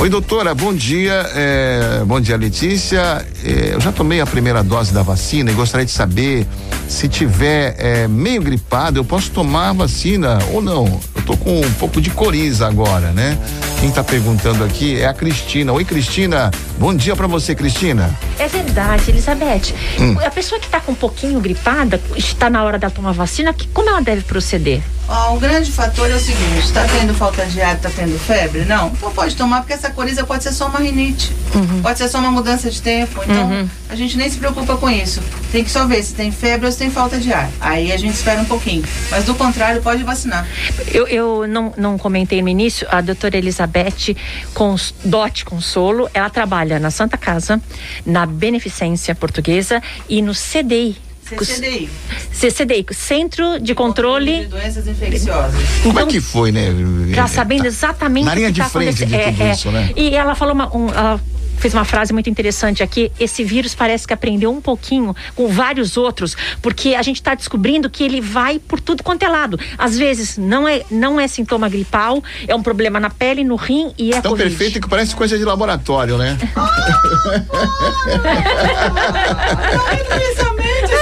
Oi, 0.00 0.08
doutora, 0.08 0.54
bom 0.54 0.72
dia. 0.72 1.30
é, 1.34 2.02
bom 2.06 2.18
dia, 2.18 2.34
Letícia. 2.34 3.22
É, 3.44 3.74
eu 3.74 3.80
já 3.82 3.92
tomei 3.92 4.18
a 4.18 4.26
primeira 4.26 4.64
dose 4.64 4.94
da 4.94 5.02
vacina 5.02 5.50
e 5.50 5.54
gostaria 5.54 5.84
de 5.84 5.92
saber 5.92 6.46
se 6.88 7.06
tiver 7.06 7.74
é, 7.76 8.08
meio 8.08 8.40
gripado, 8.40 8.98
eu 8.98 9.04
posso 9.04 9.30
tomar 9.30 9.68
a 9.68 9.72
vacina 9.74 10.38
ou 10.54 10.62
não? 10.62 10.86
Eu 11.14 11.22
tô 11.26 11.36
com 11.36 11.60
um 11.60 11.72
pouco 11.74 12.00
de 12.00 12.08
coriza 12.08 12.66
agora, 12.66 13.12
né? 13.12 13.36
Quem 13.78 13.90
tá 13.90 14.02
perguntando 14.02 14.64
aqui 14.64 14.98
é 14.98 15.04
a 15.06 15.12
Cristina. 15.12 15.70
Oi, 15.70 15.84
Cristina. 15.84 16.50
Bom 16.78 16.94
dia 16.94 17.14
pra 17.14 17.26
você, 17.26 17.54
Cristina. 17.54 18.18
É 18.38 18.48
verdade, 18.48 19.10
Elizabeth. 19.10 19.74
Hum. 20.00 20.16
A 20.24 20.30
pessoa 20.30 20.58
que 20.58 20.64
está 20.64 20.80
com 20.80 20.92
um 20.92 20.94
pouquinho 20.94 21.38
gripada, 21.40 22.00
está 22.16 22.48
na 22.48 22.64
hora 22.64 22.78
dela 22.78 22.90
tomar 22.90 23.12
vacina, 23.12 23.52
que, 23.52 23.68
como 23.68 23.90
ela 23.90 24.00
deve 24.00 24.22
proceder? 24.22 24.82
Ó, 25.10 25.34
o 25.34 25.40
grande 25.40 25.72
fator 25.72 26.08
é 26.08 26.14
o 26.14 26.20
seguinte: 26.20 26.58
está 26.60 26.84
tendo 26.86 27.12
falta 27.12 27.44
de 27.44 27.60
ar, 27.60 27.74
está 27.74 27.90
tendo 27.90 28.16
febre? 28.16 28.64
Não. 28.64 28.88
Então 28.88 29.10
pode 29.10 29.34
tomar, 29.34 29.60
porque 29.60 29.72
essa 29.72 29.90
coriza 29.90 30.24
pode 30.24 30.44
ser 30.44 30.52
só 30.52 30.68
uma 30.68 30.78
rinite. 30.78 31.34
Pode 31.82 31.98
ser 31.98 32.08
só 32.08 32.18
uma 32.18 32.30
mudança 32.30 32.70
de 32.70 32.80
tempo. 32.80 33.20
Então 33.24 33.68
a 33.88 33.96
gente 33.96 34.16
nem 34.16 34.30
se 34.30 34.38
preocupa 34.38 34.76
com 34.76 34.88
isso. 34.88 35.20
Tem 35.50 35.64
que 35.64 35.70
só 35.70 35.84
ver 35.84 36.00
se 36.04 36.14
tem 36.14 36.30
febre 36.30 36.66
ou 36.66 36.70
se 36.70 36.78
tem 36.78 36.90
falta 36.90 37.18
de 37.18 37.32
ar. 37.32 37.50
Aí 37.60 37.90
a 37.90 37.96
gente 37.96 38.14
espera 38.14 38.40
um 38.40 38.44
pouquinho. 38.44 38.84
Mas 39.10 39.24
do 39.24 39.34
contrário, 39.34 39.82
pode 39.82 40.04
vacinar. 40.04 40.46
Eu, 40.86 41.08
eu 41.08 41.46
não, 41.48 41.72
não 41.76 41.98
comentei 41.98 42.40
no 42.40 42.48
início, 42.48 42.86
a 42.88 43.00
doutora 43.00 43.36
Elizabeth 43.36 44.16
Cons, 44.54 44.94
Dote 45.04 45.44
Consolo, 45.44 46.08
ela 46.14 46.30
trabalha 46.30 46.78
na 46.78 46.92
Santa 46.92 47.18
Casa, 47.18 47.60
na 48.06 48.24
Beneficência 48.26 49.12
Portuguesa 49.12 49.82
e 50.08 50.22
no 50.22 50.32
CDI. 50.32 51.09
CCDI. 51.38 51.90
CCDI, 52.32 52.86
Centro 52.92 53.58
de 53.60 53.74
Controle. 53.74 54.40
de 54.40 54.46
doenças 54.46 54.86
infecciosas. 54.86 55.60
Como 55.82 55.98
é 55.98 56.02
Então, 56.02 56.08
que 56.08 56.20
foi, 56.20 56.52
né? 56.52 56.66
Já 57.14 57.26
sabendo 57.26 57.66
exatamente 57.66 58.24
Na 58.24 58.32
o 58.32 58.34
linha 58.34 58.48
que 58.48 58.54
de 58.54 58.60
tá 58.60 58.68
frente 58.68 59.04
de 59.04 59.18
tudo 59.18 59.44
isso, 59.52 59.70
né? 59.70 59.90
E 59.96 60.14
ela 60.14 60.34
falou 60.34 60.54
uma, 60.54 60.76
um, 60.76 60.88
ela 60.88 61.20
fez 61.58 61.74
uma 61.74 61.84
frase 61.84 62.10
muito 62.12 62.30
interessante 62.30 62.82
aqui. 62.82 63.12
Esse 63.20 63.44
vírus 63.44 63.74
parece 63.74 64.06
que 64.06 64.14
aprendeu 64.14 64.50
um 64.50 64.62
pouquinho 64.62 65.14
com 65.34 65.46
vários 65.48 65.98
outros, 65.98 66.34
porque 66.62 66.94
a 66.94 67.02
gente 67.02 67.16
está 67.16 67.34
descobrindo 67.34 67.90
que 67.90 68.02
ele 68.02 68.18
vai 68.20 68.58
por 68.58 68.80
tudo 68.80 69.02
quanto 69.02 69.22
é 69.24 69.28
lado. 69.28 69.60
Às 69.76 69.98
vezes 69.98 70.38
não 70.38 70.66
é 70.66 70.82
não 70.90 71.20
é 71.20 71.28
sintoma 71.28 71.68
gripal, 71.68 72.24
é 72.48 72.54
um 72.54 72.62
problema 72.62 72.98
na 72.98 73.10
pele, 73.10 73.44
no 73.44 73.56
rim 73.56 73.92
e 73.98 74.10
é 74.14 74.22
Tão 74.22 74.30
Covid. 74.32 74.48
perfeito 74.48 74.80
que 74.80 74.88
parece 74.88 75.14
coisa 75.14 75.36
de 75.36 75.44
laboratório, 75.44 76.16
né? 76.16 76.38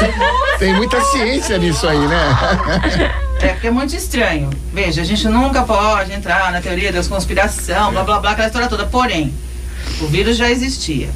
Tem 0.58 0.74
muita 0.74 1.00
ciência 1.00 1.58
nisso 1.58 1.86
aí, 1.86 1.98
né? 1.98 3.18
É 3.40 3.52
porque 3.52 3.68
é 3.68 3.70
muito 3.70 3.94
estranho. 3.94 4.50
Veja, 4.74 5.00
a 5.00 5.04
gente 5.04 5.28
nunca 5.28 5.62
pode 5.62 6.12
entrar 6.12 6.50
na 6.50 6.60
teoria 6.60 6.92
das 6.92 7.06
conspiração, 7.06 7.92
blá 7.92 8.02
blá 8.02 8.18
blá, 8.18 8.32
aquela 8.32 8.48
história 8.48 8.66
toda. 8.66 8.84
Porém, 8.86 9.32
o 10.00 10.08
vírus 10.08 10.36
já 10.36 10.50
existia. 10.50 11.08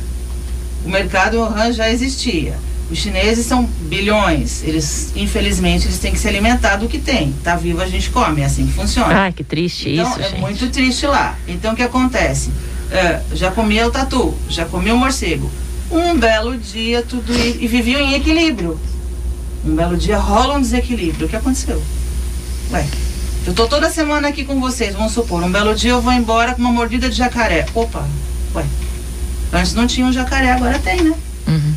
O 0.84 0.88
mercado 0.88 1.38
Wuhan 1.38 1.72
já 1.72 1.90
existia. 1.90 2.54
Os 2.88 2.98
chineses 2.98 3.44
são 3.44 3.64
bilhões. 3.64 4.62
Eles, 4.62 5.12
infelizmente, 5.16 5.86
eles 5.88 5.98
têm 5.98 6.12
que 6.12 6.18
se 6.18 6.28
alimentar 6.28 6.76
do 6.76 6.86
que 6.86 6.98
tem. 7.00 7.32
Tá 7.42 7.56
vivo, 7.56 7.80
a 7.80 7.86
gente 7.88 8.08
come. 8.10 8.42
É 8.42 8.44
assim 8.44 8.66
que 8.66 8.72
funciona. 8.72 9.12
Ai, 9.22 9.32
que 9.32 9.42
triste 9.42 9.90
Então, 9.90 10.08
isso, 10.08 10.20
é 10.20 10.28
gente. 10.28 10.40
muito 10.40 10.68
triste 10.70 11.06
lá. 11.08 11.36
Então, 11.48 11.72
o 11.72 11.76
que 11.76 11.82
acontece? 11.82 12.52
É, 12.92 13.20
já 13.32 13.50
comia 13.50 13.84
o 13.86 13.90
tatu, 13.90 14.32
já 14.48 14.64
comia 14.64 14.94
o 14.94 14.98
morcego. 14.98 15.50
Um 15.92 16.18
belo 16.18 16.56
dia, 16.56 17.02
tudo 17.02 17.34
e 17.34 17.66
viviam 17.66 18.00
em 18.00 18.14
equilíbrio. 18.14 18.80
Um 19.62 19.76
belo 19.76 19.94
dia 19.94 20.16
rola 20.16 20.54
um 20.54 20.60
desequilíbrio. 20.62 21.26
O 21.26 21.28
que 21.28 21.36
aconteceu? 21.36 21.82
Ué, 22.72 22.88
eu 23.46 23.52
tô 23.52 23.66
toda 23.66 23.90
semana 23.90 24.28
aqui 24.28 24.42
com 24.42 24.58
vocês, 24.58 24.94
vamos 24.94 25.12
supor. 25.12 25.42
Um 25.42 25.52
belo 25.52 25.74
dia 25.74 25.90
eu 25.90 26.00
vou 26.00 26.12
embora 26.14 26.54
com 26.54 26.62
uma 26.62 26.72
mordida 26.72 27.10
de 27.10 27.16
jacaré. 27.16 27.66
Opa, 27.74 28.08
ué. 28.54 28.64
Antes 29.52 29.74
não 29.74 29.86
tinha 29.86 30.06
um 30.06 30.12
jacaré, 30.12 30.52
agora 30.52 30.78
tem, 30.78 31.02
né? 31.02 31.14
Uhum. 31.46 31.74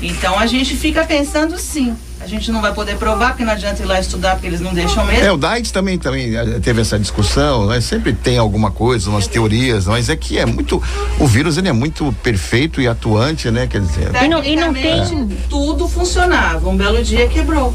Então 0.00 0.38
a 0.38 0.46
gente 0.46 0.76
fica 0.76 1.04
pensando 1.04 1.58
sim. 1.58 1.96
A 2.26 2.28
gente 2.28 2.50
não 2.50 2.60
vai 2.60 2.74
poder 2.74 2.96
provar, 2.96 3.28
porque 3.28 3.44
não 3.44 3.52
adianta 3.52 3.80
ir 3.80 3.86
lá 3.86 4.00
estudar, 4.00 4.32
porque 4.32 4.48
eles 4.48 4.60
não 4.60 4.74
deixam 4.74 5.06
mesmo. 5.06 5.24
É, 5.24 5.30
o 5.30 5.36
Dait 5.36 5.70
também, 5.72 5.96
também 5.96 6.34
eh, 6.36 6.58
teve 6.60 6.80
essa 6.80 6.98
discussão, 6.98 7.66
né? 7.68 7.80
Sempre 7.80 8.12
tem 8.12 8.36
alguma 8.36 8.68
coisa, 8.72 9.08
umas 9.08 9.28
teorias, 9.28 9.86
mas 9.86 10.08
é 10.08 10.16
que 10.16 10.36
é 10.36 10.44
muito. 10.44 10.82
O 11.20 11.26
vírus 11.28 11.56
ele 11.56 11.68
é 11.68 11.72
muito 11.72 12.12
perfeito 12.24 12.80
e 12.80 12.88
atuante, 12.88 13.48
né? 13.48 13.68
Quer 13.68 13.80
dizer. 13.80 14.10
E 14.24 14.26
não- 14.26 14.42
e 14.42 14.56
não 14.56 14.74
tem- 14.74 15.28
Tudo 15.48 15.86
funcionava. 15.86 16.68
Um 16.68 16.76
belo 16.76 17.00
dia 17.00 17.28
quebrou. 17.28 17.72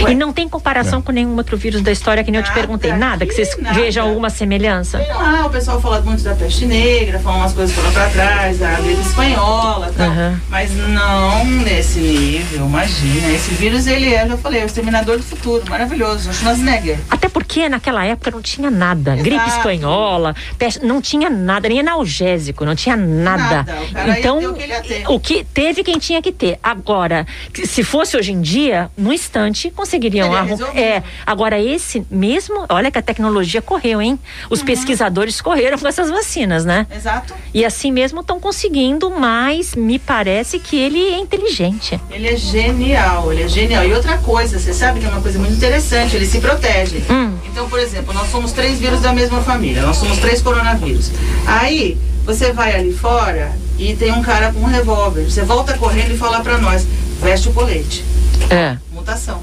Ué. 0.00 0.12
E 0.12 0.14
não 0.14 0.32
tem 0.32 0.48
comparação 0.48 1.02
com 1.02 1.12
nenhum 1.12 1.36
outro 1.36 1.58
vírus 1.58 1.82
da 1.82 1.92
história 1.92 2.24
que 2.24 2.30
nem 2.30 2.38
eu 2.38 2.42
te 2.44 2.48
Nada, 2.48 2.58
perguntei. 2.58 2.92
Nada, 2.94 3.26
que 3.26 3.34
vocês 3.34 3.54
nada. 3.60 3.78
vejam 3.78 4.08
alguma 4.08 4.30
semelhança. 4.30 4.96
Sei 4.98 5.12
lá, 5.12 5.44
o 5.46 5.50
pessoal 5.50 5.78
fala 5.78 6.00
muito 6.00 6.22
da 6.22 6.34
peste 6.34 6.64
negra, 6.64 7.18
fala 7.18 7.36
umas 7.36 7.52
coisas 7.52 7.76
foram 7.76 7.92
pra 7.92 8.08
trás, 8.08 8.58
da 8.60 8.80
gripe 8.80 9.02
espanhola, 9.02 9.92
tal. 9.94 10.06
Aham. 10.08 10.40
mas 10.48 10.70
não 10.74 11.44
nesse 11.44 11.98
nível, 11.98 12.64
imagina. 12.66 13.28
Esse 13.32 13.50
vírus, 13.54 13.86
ele 13.90 14.14
é, 14.14 14.26
já 14.26 14.36
falei, 14.36 14.60
é 14.60 14.64
o 14.64 14.66
exterminador 14.66 15.16
do 15.16 15.22
futuro, 15.22 15.64
maravilhoso, 15.68 16.30
o 16.30 16.32
Schwarzenegger. 16.32 16.98
Até 17.10 17.28
porque 17.28 17.68
naquela 17.68 18.04
época 18.04 18.30
não 18.30 18.42
tinha 18.42 18.70
nada. 18.70 19.12
Exato. 19.12 19.24
Gripe 19.24 19.48
espanhola, 19.48 20.34
peste, 20.58 20.84
não 20.84 21.00
tinha 21.00 21.28
nada, 21.28 21.68
nem 21.68 21.80
analgésico, 21.80 22.64
não 22.64 22.74
tinha 22.74 22.96
nada. 22.96 23.66
Nada, 23.92 24.18
então, 24.18 24.38
o 24.38 24.54
que 24.54 25.04
o 25.08 25.20
que 25.20 25.44
teve 25.44 25.82
quem 25.82 25.98
tinha 25.98 26.22
que 26.22 26.32
ter. 26.32 26.58
Agora, 26.62 27.26
se 27.64 27.82
fosse 27.82 28.16
hoje 28.16 28.32
em 28.32 28.40
dia, 28.40 28.90
no 28.96 29.12
instante 29.12 29.70
conseguiriam 29.70 30.32
arrumar. 30.34 30.76
É, 30.76 31.02
agora 31.26 31.60
esse 31.60 32.04
mesmo, 32.10 32.64
olha 32.68 32.90
que 32.90 32.98
a 32.98 33.02
tecnologia 33.02 33.62
correu, 33.62 34.00
hein? 34.00 34.12
Uhum. 34.12 34.48
Os 34.50 34.62
pesquisadores 34.62 35.40
correram 35.40 35.78
com 35.78 35.86
essas 35.86 36.10
vacinas, 36.10 36.64
né? 36.64 36.86
Exato. 36.94 37.34
E 37.52 37.64
assim 37.64 37.92
mesmo 37.92 38.20
estão 38.20 38.40
conseguindo, 38.40 39.10
mas 39.10 39.74
me 39.74 39.98
parece 39.98 40.58
que 40.58 40.76
ele 40.76 40.98
é 40.98 41.18
inteligente. 41.18 42.00
Ele 42.10 42.28
é 42.28 42.36
genial, 42.36 43.32
ele 43.32 43.42
é 43.42 43.48
genial. 43.48 43.79
E 43.86 43.92
outra 43.92 44.18
coisa, 44.18 44.58
você 44.58 44.72
sabe 44.72 45.00
que 45.00 45.06
é 45.06 45.08
uma 45.08 45.20
coisa 45.20 45.38
muito 45.38 45.54
interessante, 45.54 46.16
ele 46.16 46.26
se 46.26 46.38
protege. 46.40 47.02
Hum. 47.10 47.36
Então, 47.46 47.68
por 47.68 47.78
exemplo, 47.78 48.12
nós 48.12 48.30
somos 48.30 48.52
três 48.52 48.78
vírus 48.78 49.00
da 49.00 49.12
mesma 49.12 49.40
família, 49.42 49.82
nós 49.82 49.96
somos 49.96 50.18
três 50.18 50.42
coronavírus. 50.42 51.10
Aí, 51.46 51.98
você 52.24 52.52
vai 52.52 52.74
ali 52.74 52.92
fora 52.92 53.52
e 53.78 53.94
tem 53.94 54.12
um 54.12 54.22
cara 54.22 54.52
com 54.52 54.60
um 54.60 54.66
revólver. 54.66 55.24
Você 55.24 55.42
volta 55.42 55.76
correndo 55.76 56.12
e 56.12 56.16
fala 56.16 56.40
pra 56.40 56.58
nós, 56.58 56.86
veste 57.20 57.48
o 57.48 57.52
colete. 57.52 58.04
É. 58.50 58.76
Mutação. 58.92 59.40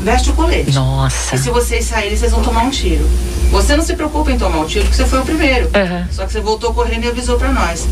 Veste 0.00 0.30
o 0.30 0.32
colete. 0.32 0.72
Nossa. 0.72 1.34
E 1.34 1.38
se 1.38 1.50
vocês 1.50 1.84
saírem, 1.84 2.16
vocês 2.16 2.32
vão 2.32 2.42
tomar 2.42 2.62
um 2.62 2.70
tiro. 2.70 3.06
Você 3.50 3.76
não 3.76 3.84
se 3.84 3.94
preocupa 3.94 4.30
em 4.32 4.38
tomar 4.38 4.60
um 4.60 4.64
tiro, 4.64 4.84
porque 4.84 4.96
você 4.96 5.04
foi 5.04 5.20
o 5.20 5.24
primeiro. 5.24 5.68
Aham. 5.74 6.08
Só 6.10 6.24
que 6.24 6.32
você 6.32 6.40
voltou 6.40 6.72
correndo 6.72 7.04
e 7.04 7.08
avisou 7.08 7.36
pra 7.36 7.52
nós. 7.52 7.86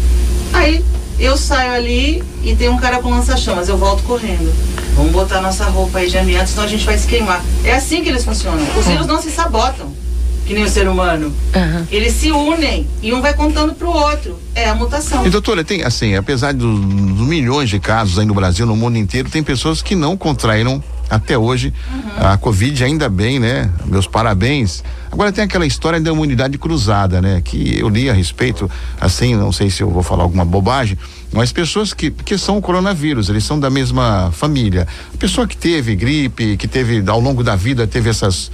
Aí 0.53 0.85
eu 1.19 1.37
saio 1.37 1.73
ali 1.73 2.23
e 2.43 2.55
tem 2.55 2.69
um 2.69 2.77
cara 2.77 3.01
com 3.01 3.11
lança-chamas, 3.11 3.69
eu 3.69 3.77
volto 3.77 4.03
correndo. 4.05 4.53
Vamos 4.95 5.13
botar 5.13 5.41
nossa 5.41 5.65
roupa 5.65 5.99
aí 5.99 6.09
de 6.09 6.17
amianto, 6.19 6.51
senão 6.51 6.65
a 6.65 6.69
gente 6.69 6.85
vai 6.85 6.97
se 6.97 7.07
queimar. 7.07 7.43
É 7.65 7.75
assim 7.75 8.03
que 8.03 8.09
eles 8.09 8.25
funcionam. 8.25 8.65
Os 8.79 8.87
vírus 8.87 9.07
não 9.07 9.21
se 9.21 9.31
sabotam, 9.31 9.93
que 10.47 10.55
nem 10.55 10.65
o 10.65 10.69
ser 10.69 10.89
humano. 10.89 11.33
Aham. 11.55 11.87
Eles 11.91 12.15
se 12.15 12.31
unem 12.31 12.87
e 13.03 13.13
um 13.13 13.21
vai 13.21 13.35
contando 13.35 13.75
pro 13.75 13.91
outro. 13.91 14.39
É 14.55 14.69
a 14.69 14.75
mutação. 14.75 15.27
E 15.27 15.31
doutora, 15.31 15.65
tem 15.65 15.83
assim, 15.83 16.15
apesar 16.15 16.55
dos, 16.55 16.81
dos 16.81 17.27
milhões 17.27 17.69
de 17.69 17.79
casos 17.79 18.19
aí 18.19 18.27
no 18.27 18.35
Brasil, 18.35 18.67
no 18.67 18.77
mundo 18.77 18.97
inteiro, 18.97 19.29
tem 19.29 19.43
pessoas 19.43 19.83
que 19.83 19.95
não 19.95 20.17
contraíram 20.17 20.83
até 21.09 21.37
hoje. 21.37 21.73
Uhum. 21.93 22.27
A 22.27 22.37
Covid, 22.37 22.85
ainda 22.85 23.09
bem, 23.09 23.39
né? 23.39 23.71
Meus 23.87 24.07
parabéns. 24.07 24.83
Agora 25.11 25.33
tem 25.33 25.43
aquela 25.43 25.67
história 25.67 26.01
da 26.01 26.11
imunidade 26.11 26.59
cruzada, 26.59 27.21
né? 27.21 27.41
Que 27.43 27.79
eu 27.79 27.89
li 27.89 28.11
a 28.11 28.13
respeito, 28.13 28.71
assim, 29.01 29.35
não 29.35 29.53
sei 29.53 29.71
se 29.71 29.83
eu 29.83 29.91
vou 29.91 30.03
falar 30.03 30.23
alguma 30.23 30.45
bobagem, 30.45 30.99
mas 31.33 31.53
pessoas 31.53 31.93
que, 31.93 32.11
que 32.11 32.39
são 32.39 32.59
o 32.59 32.63
coronavírus, 32.63 33.29
eles 33.29 33.45
são 33.45 33.59
da 33.59 33.71
mesma 33.71 34.31
família. 34.33 34.87
A 35.15 35.17
pessoa 35.17 35.47
que 35.47 35.57
teve 35.57 35.95
gripe, 35.95 36.57
que 36.57 36.69
teve 36.69 37.03
ao 37.09 37.21
longo 37.21 37.43
da 37.43 37.57
vida, 37.57 37.87
teve 37.87 38.09
essas, 38.09 38.51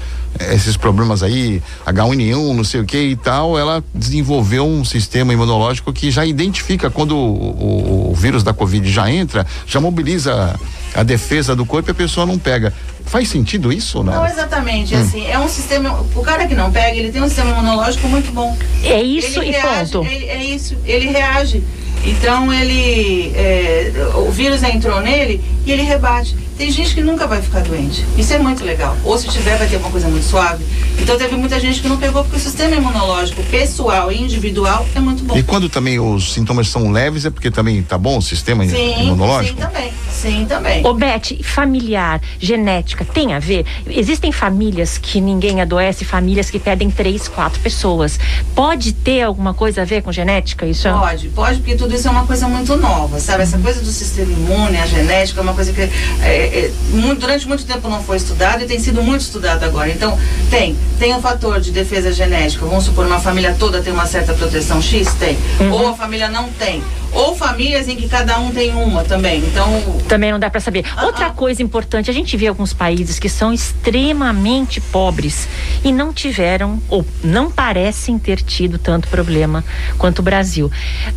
esses 0.52 0.76
problemas 0.76 1.22
aí, 1.22 1.62
H1N1, 1.86 2.54
não 2.54 2.64
sei 2.64 2.80
o 2.80 2.84
que 2.84 2.98
e 2.98 3.16
tal, 3.16 3.58
ela 3.58 3.82
desenvolveu 3.94 4.66
um 4.66 4.84
sistema 4.84 5.32
imunológico 5.32 5.92
que 5.92 6.10
já 6.10 6.24
identifica 6.26 6.90
quando 6.90 7.16
o, 7.16 8.08
o, 8.08 8.10
o 8.12 8.14
vírus 8.14 8.42
da 8.42 8.52
Covid 8.52 8.90
já 8.90 9.10
entra, 9.10 9.46
já 9.66 9.80
mobiliza 9.80 10.58
a 10.94 11.02
defesa 11.02 11.54
do 11.56 11.66
corpo 11.66 11.90
e 11.90 11.92
a 11.92 11.94
pessoa 11.94 12.24
não 12.26 12.38
pega. 12.38 12.72
Faz 13.06 13.28
sentido 13.28 13.72
isso 13.72 13.98
ou 13.98 14.04
não? 14.04 14.14
Não, 14.14 14.26
exatamente. 14.26 14.94
Assim, 14.94 15.26
é 15.26 15.38
um 15.38 15.48
sistema. 15.48 16.00
O 16.14 16.22
cara 16.22 16.46
que 16.46 16.54
não 16.54 16.70
pega, 16.72 16.96
ele 16.96 17.12
tem 17.12 17.22
um 17.22 17.26
sistema 17.28 17.50
imunológico 17.50 18.08
muito 18.08 18.32
bom. 18.32 18.56
É 18.82 19.02
isso 19.02 19.40
ele 19.40 19.48
e 19.50 19.52
reage, 19.52 19.92
ponto. 19.92 20.06
ele- 20.10 20.24
é 20.26 20.42
isso, 20.44 20.76
ele 20.86 21.08
reage. 21.10 21.62
Então 22.06 22.52
ele. 22.52 23.32
é, 23.34 23.92
o 24.16 24.30
vírus 24.30 24.62
entrou 24.62 25.00
nele 25.00 25.42
e 25.66 25.72
ele 25.72 25.82
rebate. 25.82 26.36
Tem 26.56 26.70
gente 26.70 26.94
que 26.94 27.02
nunca 27.02 27.26
vai 27.26 27.42
ficar 27.42 27.60
doente. 27.60 28.04
Isso 28.16 28.32
é 28.32 28.38
muito 28.38 28.64
legal. 28.64 28.96
Ou 29.04 29.18
se 29.18 29.28
tiver, 29.28 29.56
vai 29.58 29.66
ter 29.66 29.76
uma 29.76 29.90
coisa 29.90 30.08
muito 30.08 30.24
suave. 30.24 30.64
Então 31.00 31.18
teve 31.18 31.36
muita 31.36 31.58
gente 31.58 31.80
que 31.80 31.88
não 31.88 31.96
pegou 31.96 32.22
porque 32.22 32.36
o 32.36 32.40
sistema 32.40 32.76
imunológico 32.76 33.42
pessoal 33.44 34.12
e 34.12 34.22
individual 34.22 34.86
é 34.94 35.00
muito 35.00 35.24
bom. 35.24 35.36
E 35.36 35.42
quando 35.42 35.68
também 35.68 35.98
os 35.98 36.32
sintomas 36.32 36.68
são 36.68 36.92
leves, 36.92 37.24
é 37.24 37.30
porque 37.30 37.50
também 37.50 37.82
tá 37.82 37.98
bom 37.98 38.18
o 38.18 38.22
sistema 38.22 38.64
Sim, 38.66 39.02
imunológico? 39.02 39.58
sim 39.58 39.66
também. 39.66 39.92
Sim, 40.10 40.46
também. 40.48 40.86
Ô 40.86 40.94
Beth, 40.94 41.42
familiar, 41.42 42.20
genética, 42.38 43.04
tem 43.04 43.34
a 43.34 43.38
ver? 43.38 43.66
Existem 43.86 44.32
famílias 44.32 44.96
que 44.96 45.20
ninguém 45.20 45.60
adoece, 45.60 46.04
famílias 46.04 46.50
que 46.50 46.58
pedem 46.58 46.90
três, 46.90 47.28
quatro 47.28 47.60
pessoas. 47.60 48.18
Pode 48.54 48.92
ter 48.92 49.22
alguma 49.22 49.52
coisa 49.52 49.82
a 49.82 49.84
ver 49.84 50.02
com 50.02 50.12
genética? 50.12 50.64
Isso 50.66 50.88
Pode, 50.88 51.28
pode, 51.28 51.58
porque 51.58 51.74
tudo 51.74 51.94
isso 51.94 52.08
é 52.08 52.10
uma 52.10 52.26
coisa 52.26 52.46
muito 52.48 52.76
nova, 52.76 53.18
sabe? 53.18 53.42
Essa 53.42 53.58
coisa 53.58 53.80
do 53.80 53.90
sistema 53.90 54.32
imune, 54.32 54.78
a 54.78 54.86
genética, 54.86 55.40
é 55.40 55.42
uma 55.42 55.52
coisa 55.54 55.72
que 55.72 55.80
é, 56.22 56.43
é, 56.46 56.70
muito- 56.90 57.20
durante 57.20 57.46
muito 57.48 57.64
tempo 57.64 57.88
não 57.88 58.02
foi 58.02 58.16
estudado 58.16 58.62
e 58.62 58.66
tem 58.66 58.78
sido 58.78 59.02
muito 59.02 59.22
estudado 59.22 59.64
agora. 59.64 59.90
Então, 59.90 60.18
tem, 60.50 60.76
tem 60.98 61.14
o 61.14 61.20
fator 61.20 61.60
de 61.60 61.70
defesa 61.70 62.12
genética. 62.12 62.64
Vamos 62.66 62.84
supor, 62.84 63.06
uma 63.06 63.20
família 63.20 63.54
toda 63.58 63.80
tem 63.82 63.92
uma 63.92 64.06
certa 64.06 64.32
proteção 64.34 64.80
X? 64.82 65.12
Tem. 65.14 65.36
Ou 65.72 65.88
a 65.88 65.94
família 65.94 66.28
não 66.28 66.48
tem. 66.50 66.82
Ou 67.14 67.34
famílias 67.36 67.88
em 67.88 67.96
que 67.96 68.08
cada 68.08 68.38
um 68.40 68.50
tem 68.50 68.72
uma 68.74 69.04
também. 69.04 69.38
Então, 69.40 69.68
Também 70.08 70.32
não 70.32 70.38
dá 70.38 70.50
para 70.50 70.60
saber. 70.60 70.84
Ah, 70.96 71.06
Outra 71.06 71.26
ah. 71.26 71.30
coisa 71.30 71.62
importante, 71.62 72.10
a 72.10 72.14
gente 72.14 72.36
vê 72.36 72.46
alguns 72.48 72.72
países 72.72 73.18
que 73.18 73.28
são 73.28 73.52
extremamente 73.52 74.80
pobres 74.80 75.48
e 75.84 75.92
não 75.92 76.12
tiveram 76.12 76.82
ou 76.88 77.04
não 77.22 77.50
parecem 77.50 78.18
ter 78.18 78.40
tido 78.42 78.78
tanto 78.78 79.08
problema 79.08 79.64
quanto 79.98 80.18
o 80.18 80.22
Brasil. 80.22 80.70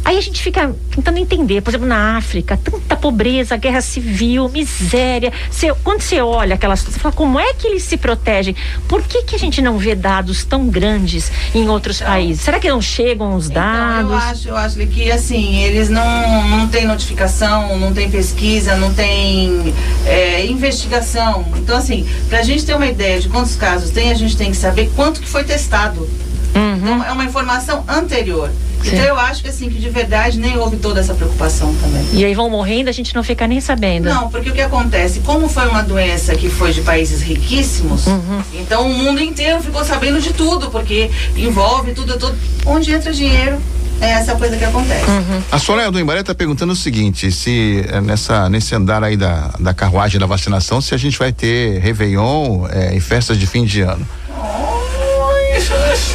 Aí 0.05 0.17
a 0.17 0.21
gente 0.21 0.41
fica 0.41 0.75
tentando 0.93 1.17
entender, 1.17 1.61
por 1.61 1.71
exemplo, 1.71 1.87
na 1.87 2.17
África, 2.17 2.57
tanta 2.57 2.95
pobreza, 2.95 3.57
guerra 3.57 3.81
civil, 3.81 4.47
miséria. 4.49 5.33
Você- 5.49 5.73
quando 5.83 6.01
você 6.01 6.21
olha 6.21 6.55
aquelas 6.55 6.81
coisas, 6.81 6.93
você 6.95 6.99
fala 6.99 7.13
como 7.15 7.39
é 7.39 7.53
que 7.53 7.67
eles 7.67 7.83
se 7.83 7.97
protegem? 7.97 8.55
Por 8.87 9.01
que 9.03 9.23
que 9.23 9.35
a 9.35 9.39
gente 9.39 9.61
não 9.61 9.77
vê 9.77 9.95
dados 9.95 10.43
tão 10.43 10.67
grandes 10.67 11.31
em 11.55 11.67
outros 11.67 11.99
países? 12.01 12.43
Será 12.43 12.59
que 12.59 12.69
não 12.69 12.81
chegam 12.81 13.35
os 13.35 13.49
Então, 13.49 13.61
dados? 13.63 14.11
eu 14.11 14.17
acho, 14.17 14.47
eu 14.49 14.57
acho 14.57 14.87
que 14.87 15.11
assim, 15.11 15.55
eles 15.63 15.86
não, 15.89 16.47
não 16.47 16.67
têm 16.67 16.85
notificação, 16.85 17.77
não 17.77 17.93
tem 17.93 18.09
pesquisa, 18.09 18.75
não 18.75 18.93
tem 18.93 19.73
é, 20.05 20.45
investigação. 20.45 21.45
Então, 21.57 21.77
assim, 21.77 22.07
pra 22.29 22.41
gente 22.41 22.65
ter 22.65 22.73
uma 22.75 22.87
ideia 22.87 23.19
de 23.19 23.29
quantos 23.29 23.55
casos 23.55 23.91
tem, 23.91 24.11
a 24.11 24.15
gente 24.15 24.35
tem 24.37 24.51
que 24.51 24.57
saber 24.57 24.91
quanto 24.95 25.19
que 25.21 25.27
foi 25.27 25.43
testado. 25.43 26.07
Então, 26.53 27.03
é 27.03 27.11
uma 27.11 27.23
informação 27.25 27.83
anterior. 27.87 28.49
Sim. 28.83 28.93
Então 28.93 29.05
eu 29.05 29.17
acho 29.17 29.41
que 29.41 29.49
assim, 29.49 29.69
que 29.69 29.79
de 29.79 29.89
verdade 29.89 30.39
nem 30.39 30.57
houve 30.57 30.77
toda 30.77 30.99
essa 30.99 31.13
preocupação 31.13 31.73
também. 31.75 32.05
E 32.13 32.23
aí 32.23 32.33
vão 32.33 32.49
morrendo, 32.49 32.89
a 32.89 32.93
gente 32.93 33.13
não 33.15 33.23
fica 33.23 33.47
nem 33.47 33.59
sabendo. 33.59 34.07
Não, 34.07 34.29
porque 34.29 34.49
o 34.51 34.53
que 34.53 34.61
acontece? 34.61 35.19
Como 35.21 35.49
foi 35.49 35.67
uma 35.67 35.81
doença 35.81 36.35
que 36.35 36.49
foi 36.49 36.71
de 36.71 36.81
países 36.81 37.21
riquíssimos, 37.21 38.05
Uhum. 38.07 38.41
então 38.53 38.87
o 38.89 38.93
mundo 38.93 39.19
inteiro 39.21 39.61
ficou 39.61 39.83
sabendo 39.83 40.21
de 40.21 40.31
tudo, 40.31 40.69
porque 40.69 41.09
envolve 41.35 41.91
tudo, 41.93 42.17
tudo. 42.17 42.37
Onde 42.65 42.93
entra 42.93 43.11
dinheiro, 43.11 43.59
é 44.01 44.09
essa 44.11 44.35
coisa 44.35 44.55
que 44.57 44.63
acontece. 44.63 45.09
Uhum. 45.09 45.41
A 45.51 45.59
Soraya 45.59 45.91
do 45.91 45.99
Embaré 45.99 46.21
está 46.21 46.35
perguntando 46.35 46.73
o 46.73 46.75
seguinte: 46.75 47.31
se 47.31 47.85
eh, 47.89 48.01
nessa, 48.01 48.49
nesse 48.49 48.75
andar 48.75 49.03
aí 49.03 49.17
da, 49.17 49.51
da 49.59 49.73
carruagem 49.73 50.19
da 50.19 50.25
vacinação, 50.25 50.79
se 50.81 50.93
a 50.93 50.97
gente 50.97 51.17
vai 51.17 51.31
ter 51.31 51.79
Réveillon 51.79 52.67
eh, 52.69 52.95
e 52.95 52.99
festas 52.99 53.37
de 53.37 53.47
fim 53.47 53.65
de 53.65 53.81
ano. 53.81 54.07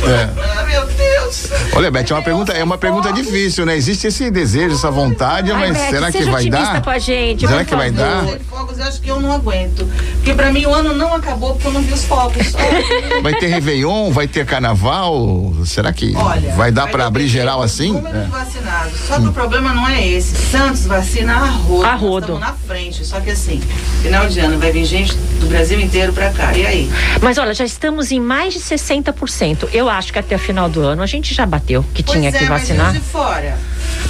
É. 0.04 0.28
Ah, 0.58 0.64
meu 0.64 0.84
Deus! 0.86 1.48
Olha, 1.74 1.90
Beth, 1.90 2.06
é 2.10 2.14
uma 2.14 2.22
pergunta, 2.22 2.52
é 2.52 2.64
uma 2.64 2.78
pergunta 2.78 3.12
difícil, 3.12 3.64
né? 3.64 3.76
Existe 3.76 4.06
esse 4.06 4.30
desejo, 4.30 4.74
essa 4.74 4.90
vontade, 4.90 5.50
Ai, 5.52 5.58
mas 5.58 5.76
Beth, 5.76 5.90
será 5.90 6.12
que 6.12 6.24
vai 6.24 6.48
dar? 6.48 6.82
com 6.82 6.90
a 6.90 6.98
gente, 6.98 7.46
será 7.46 7.64
que 7.64 7.74
vai 7.74 7.92
favor. 7.92 8.26
dar? 8.26 8.38
Eu 8.82 8.88
acho 8.88 9.00
que 9.00 9.08
eu 9.08 9.20
não 9.20 9.30
aguento. 9.32 9.88
Porque 10.16 10.34
pra 10.34 10.52
mim 10.52 10.66
o 10.66 10.74
ano 10.74 10.92
não 10.94 11.14
acabou 11.14 11.52
porque 11.52 11.68
eu 11.68 11.72
não 11.72 11.82
vi 11.82 11.92
os 11.92 12.04
fogos. 12.04 12.52
Vai 13.22 13.32
ter 13.34 13.46
Réveillon, 13.46 14.10
vai 14.10 14.26
ter 14.26 14.44
carnaval? 14.44 15.52
Será 15.64 15.92
que 15.92 16.12
Olha, 16.16 16.52
vai 16.54 16.72
dar 16.72 16.88
para 16.88 17.06
abrir 17.06 17.28
geral 17.28 17.62
assim? 17.62 17.92
Número 17.92 18.18
É. 18.18 18.24
de 18.24 18.30
vacinados. 18.30 18.92
Só 19.06 19.20
que 19.20 19.26
o 19.28 19.32
problema 19.32 19.72
não 19.72 19.88
é 19.88 20.04
esse. 20.06 20.34
Santos 20.50 20.86
vacina 20.86 21.34
a 21.34 21.46
rodo. 21.46 21.84
A 21.84 21.94
rodo. 21.94 22.38
na 22.38 22.52
frente. 22.52 23.04
Só 23.04 23.20
que 23.20 23.30
assim, 23.30 23.60
final 24.02 24.26
de 24.28 24.40
ano 24.40 24.58
vai 24.58 24.72
vir 24.72 24.84
gente 24.84 25.14
do 25.14 25.46
Brasil 25.46 25.78
inteiro 25.80 26.12
pra 26.12 26.30
cá. 26.30 26.52
E 26.56 26.66
aí? 26.66 26.92
Mas 27.20 27.38
olha, 27.38 27.54
já 27.54 27.64
estamos 27.64 28.10
em 28.10 28.20
mais 28.20 28.54
de 28.54 28.60
60%. 28.60 29.68
Eu 29.72 29.88
acho 29.88 30.12
que 30.12 30.18
até 30.18 30.34
o 30.34 30.38
final 30.38 30.68
do 30.68 30.80
ano 30.80 31.02
a 31.02 31.06
gente 31.06 31.32
já 31.32 31.46
bateu 31.46 31.84
que 31.94 32.02
tinha 32.02 32.30
pois 32.30 32.42
que 32.42 32.44
é, 32.44 32.48
vacinar. 32.48 32.86
mas 32.86 32.94
de 32.94 33.00
fora? 33.00 33.56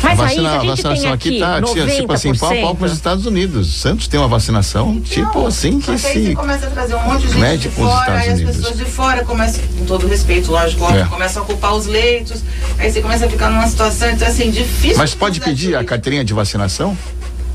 Mas 0.02 0.18
a 0.18 0.22
aí 0.24 0.28
vacina- 0.36 0.50
se 0.50 0.56
a 0.56 0.60
a 0.60 0.64
vacinação 0.64 1.12
aqui 1.12 1.28
aqui 1.28 1.38
tá 1.40 1.60
90%, 1.60 1.96
tipo 1.96 2.12
assim, 2.12 2.34
pau 2.34 2.50
a 2.52 2.56
pau 2.56 2.76
com 2.76 2.84
os 2.84 2.92
Estados 2.92 3.26
Unidos. 3.26 3.74
Santos 3.74 4.08
tem 4.08 4.18
uma 4.18 4.28
vacinação, 4.28 5.00
tipo 5.00 5.38
Não, 5.38 5.46
assim 5.46 5.78
que 5.78 5.84
que 5.86 5.90
aí 5.92 5.98
você 5.98 6.12
se. 6.28 6.34
começa 6.34 6.66
a 6.66 6.70
trazer 6.70 6.94
um 6.94 7.02
monte 7.02 7.26
de 7.26 7.32
gente 7.32 7.58
de 7.58 7.68
fora, 7.70 8.00
Estados 8.00 8.20
aí 8.22 8.28
as 8.28 8.34
Unidos. 8.40 8.56
pessoas 8.56 8.78
de 8.78 8.84
fora 8.84 9.24
começam, 9.24 9.62
com 9.78 9.84
todo 9.84 10.06
respeito, 10.06 10.50
lógico, 10.50 10.84
É. 10.92 11.04
começam 11.04 11.42
a 11.42 11.44
ocupar 11.44 11.74
os 11.74 11.86
leitos, 11.86 12.42
aí 12.78 12.90
você 12.90 13.00
começa 13.00 13.26
a 13.26 13.28
ficar 13.28 13.50
numa 13.50 13.66
situação, 13.66 14.10
então 14.10 14.26
assim, 14.28 14.50
difícil. 14.50 14.98
Mas 14.98 15.10
de 15.10 15.16
pode 15.16 15.40
pedir 15.40 15.76
a 15.76 15.84
carteirinha 15.84 16.24
de 16.24 16.32
vacinação? 16.34 16.96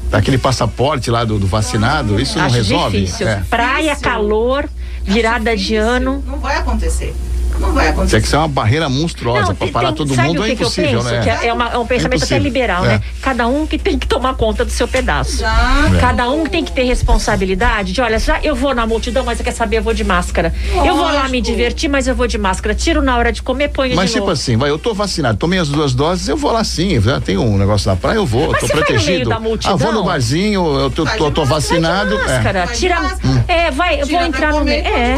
Aquele 0.09 0.37
passaporte 0.37 1.11
lá 1.11 1.25
do, 1.25 1.37
do 1.37 1.47
vacinado, 1.47 2.17
isso 2.19 2.37
não 2.37 2.45
Acho 2.45 2.55
resolve? 2.55 3.01
difícil. 3.01 3.27
É. 3.27 3.43
Praia, 3.49 3.93
calor, 3.97 4.69
virada 5.03 5.55
de 5.57 5.75
ano. 5.75 6.23
Não 6.25 6.39
vai 6.39 6.55
acontecer. 6.55 7.13
Não 7.59 7.71
vai 7.73 7.85
Tem 7.85 7.93
acontecer. 7.93 8.21
que 8.21 8.27
ser 8.27 8.37
uma 8.37 8.47
barreira 8.47 8.87
monstruosa 8.89 9.47
para 9.47 9.55
tem- 9.55 9.71
parar 9.71 9.87
tem- 9.87 9.95
todo 9.95 10.09
mundo 10.15 10.43
é 10.43 10.49
que 10.49 10.55
que 10.55 10.63
eu 10.63 10.67
impossível, 10.67 10.99
penso? 11.03 11.11
né? 11.11 11.21
Que 11.39 11.47
é, 11.47 11.53
uma- 11.53 11.69
é 11.69 11.77
um 11.77 11.85
pensamento 11.85 12.23
até 12.23 12.35
impossível. 12.37 12.43
liberal, 12.43 12.85
É. 12.85 12.87
né? 12.89 13.01
Cada 13.21 13.47
um 13.47 13.65
que 13.67 13.77
tem 13.77 13.97
que 13.97 14.07
tomar 14.07 14.35
conta 14.35 14.63
do 14.65 14.71
seu 14.71 14.87
pedaço. 14.87 15.37
Já. 15.39 15.55
Cada 15.99 16.29
um 16.29 16.45
tem 16.45 16.63
que 16.63 16.71
ter 16.71 16.83
responsabilidade 16.83 17.91
de, 17.93 18.01
olha, 18.01 18.19
já 18.19 18.39
eu 18.41 18.55
vou 18.55 18.73
na 18.73 18.85
multidão, 18.85 19.25
mas 19.25 19.37
você 19.37 19.43
quer 19.43 19.51
saber, 19.51 19.77
eu 19.79 19.83
vou 19.83 19.93
de 19.93 20.03
máscara. 20.03 20.53
Eu 20.73 20.95
vou 20.95 21.05
lá 21.05 21.11
Lógico. 21.13 21.29
me 21.31 21.41
divertir, 21.41 21.89
mas 21.89 22.07
eu 22.07 22.15
vou 22.15 22.27
de 22.27 22.37
máscara. 22.37 22.73
Tiro 22.75 23.01
na 23.01 23.17
hora 23.17 23.31
de 23.31 23.41
comer, 23.41 23.69
ponho 23.69 23.95
Mas 23.95 24.07
de 24.07 24.13
tipo 24.13 24.21
novo. 24.27 24.31
assim, 24.33 24.55
vai, 24.57 24.69
eu 24.69 24.77
tô 24.79 24.93
vacinado, 24.93 25.37
tomei 25.37 25.59
as 25.59 25.69
duas 25.69 25.93
doses, 25.93 26.27
eu 26.27 26.37
vou 26.37 26.51
lá 26.51 26.63
sim, 26.63 26.99
já 27.01 27.19
tem 27.19 27.37
um 27.37 27.57
negócio 27.57 27.89
na 27.89 27.95
praia, 27.95 28.17
eu 28.17 28.25
vou, 28.25 28.51
Mas 28.51 28.61
tô 28.61 28.67
você 28.67 28.73
vai 28.73 28.81
no 28.81 28.87
meio 28.87 28.99
protegido. 28.99 29.29
da 29.29 29.39
multidão? 29.39 29.73
Ah, 29.73 29.77
vou 29.77 29.91
no 29.91 30.03
barzinho, 30.03 30.79
eu 30.79 30.89
tô, 30.89 31.05
tô, 31.05 31.31
tô 31.31 31.45
máscara, 31.45 31.45
vacinado. 31.45 32.15
Vai 32.17 32.25
de 32.25 32.31
é. 32.31 32.33
máscara, 32.35 32.67
tira. 32.67 32.99
máscara. 33.01 33.45
É, 33.47 33.71
vai, 33.71 34.01
eu 34.01 34.07
vou 34.07 34.21
entrar 34.21 34.51
no 34.53 34.63
meio. 34.63 34.85
É. 34.85 35.17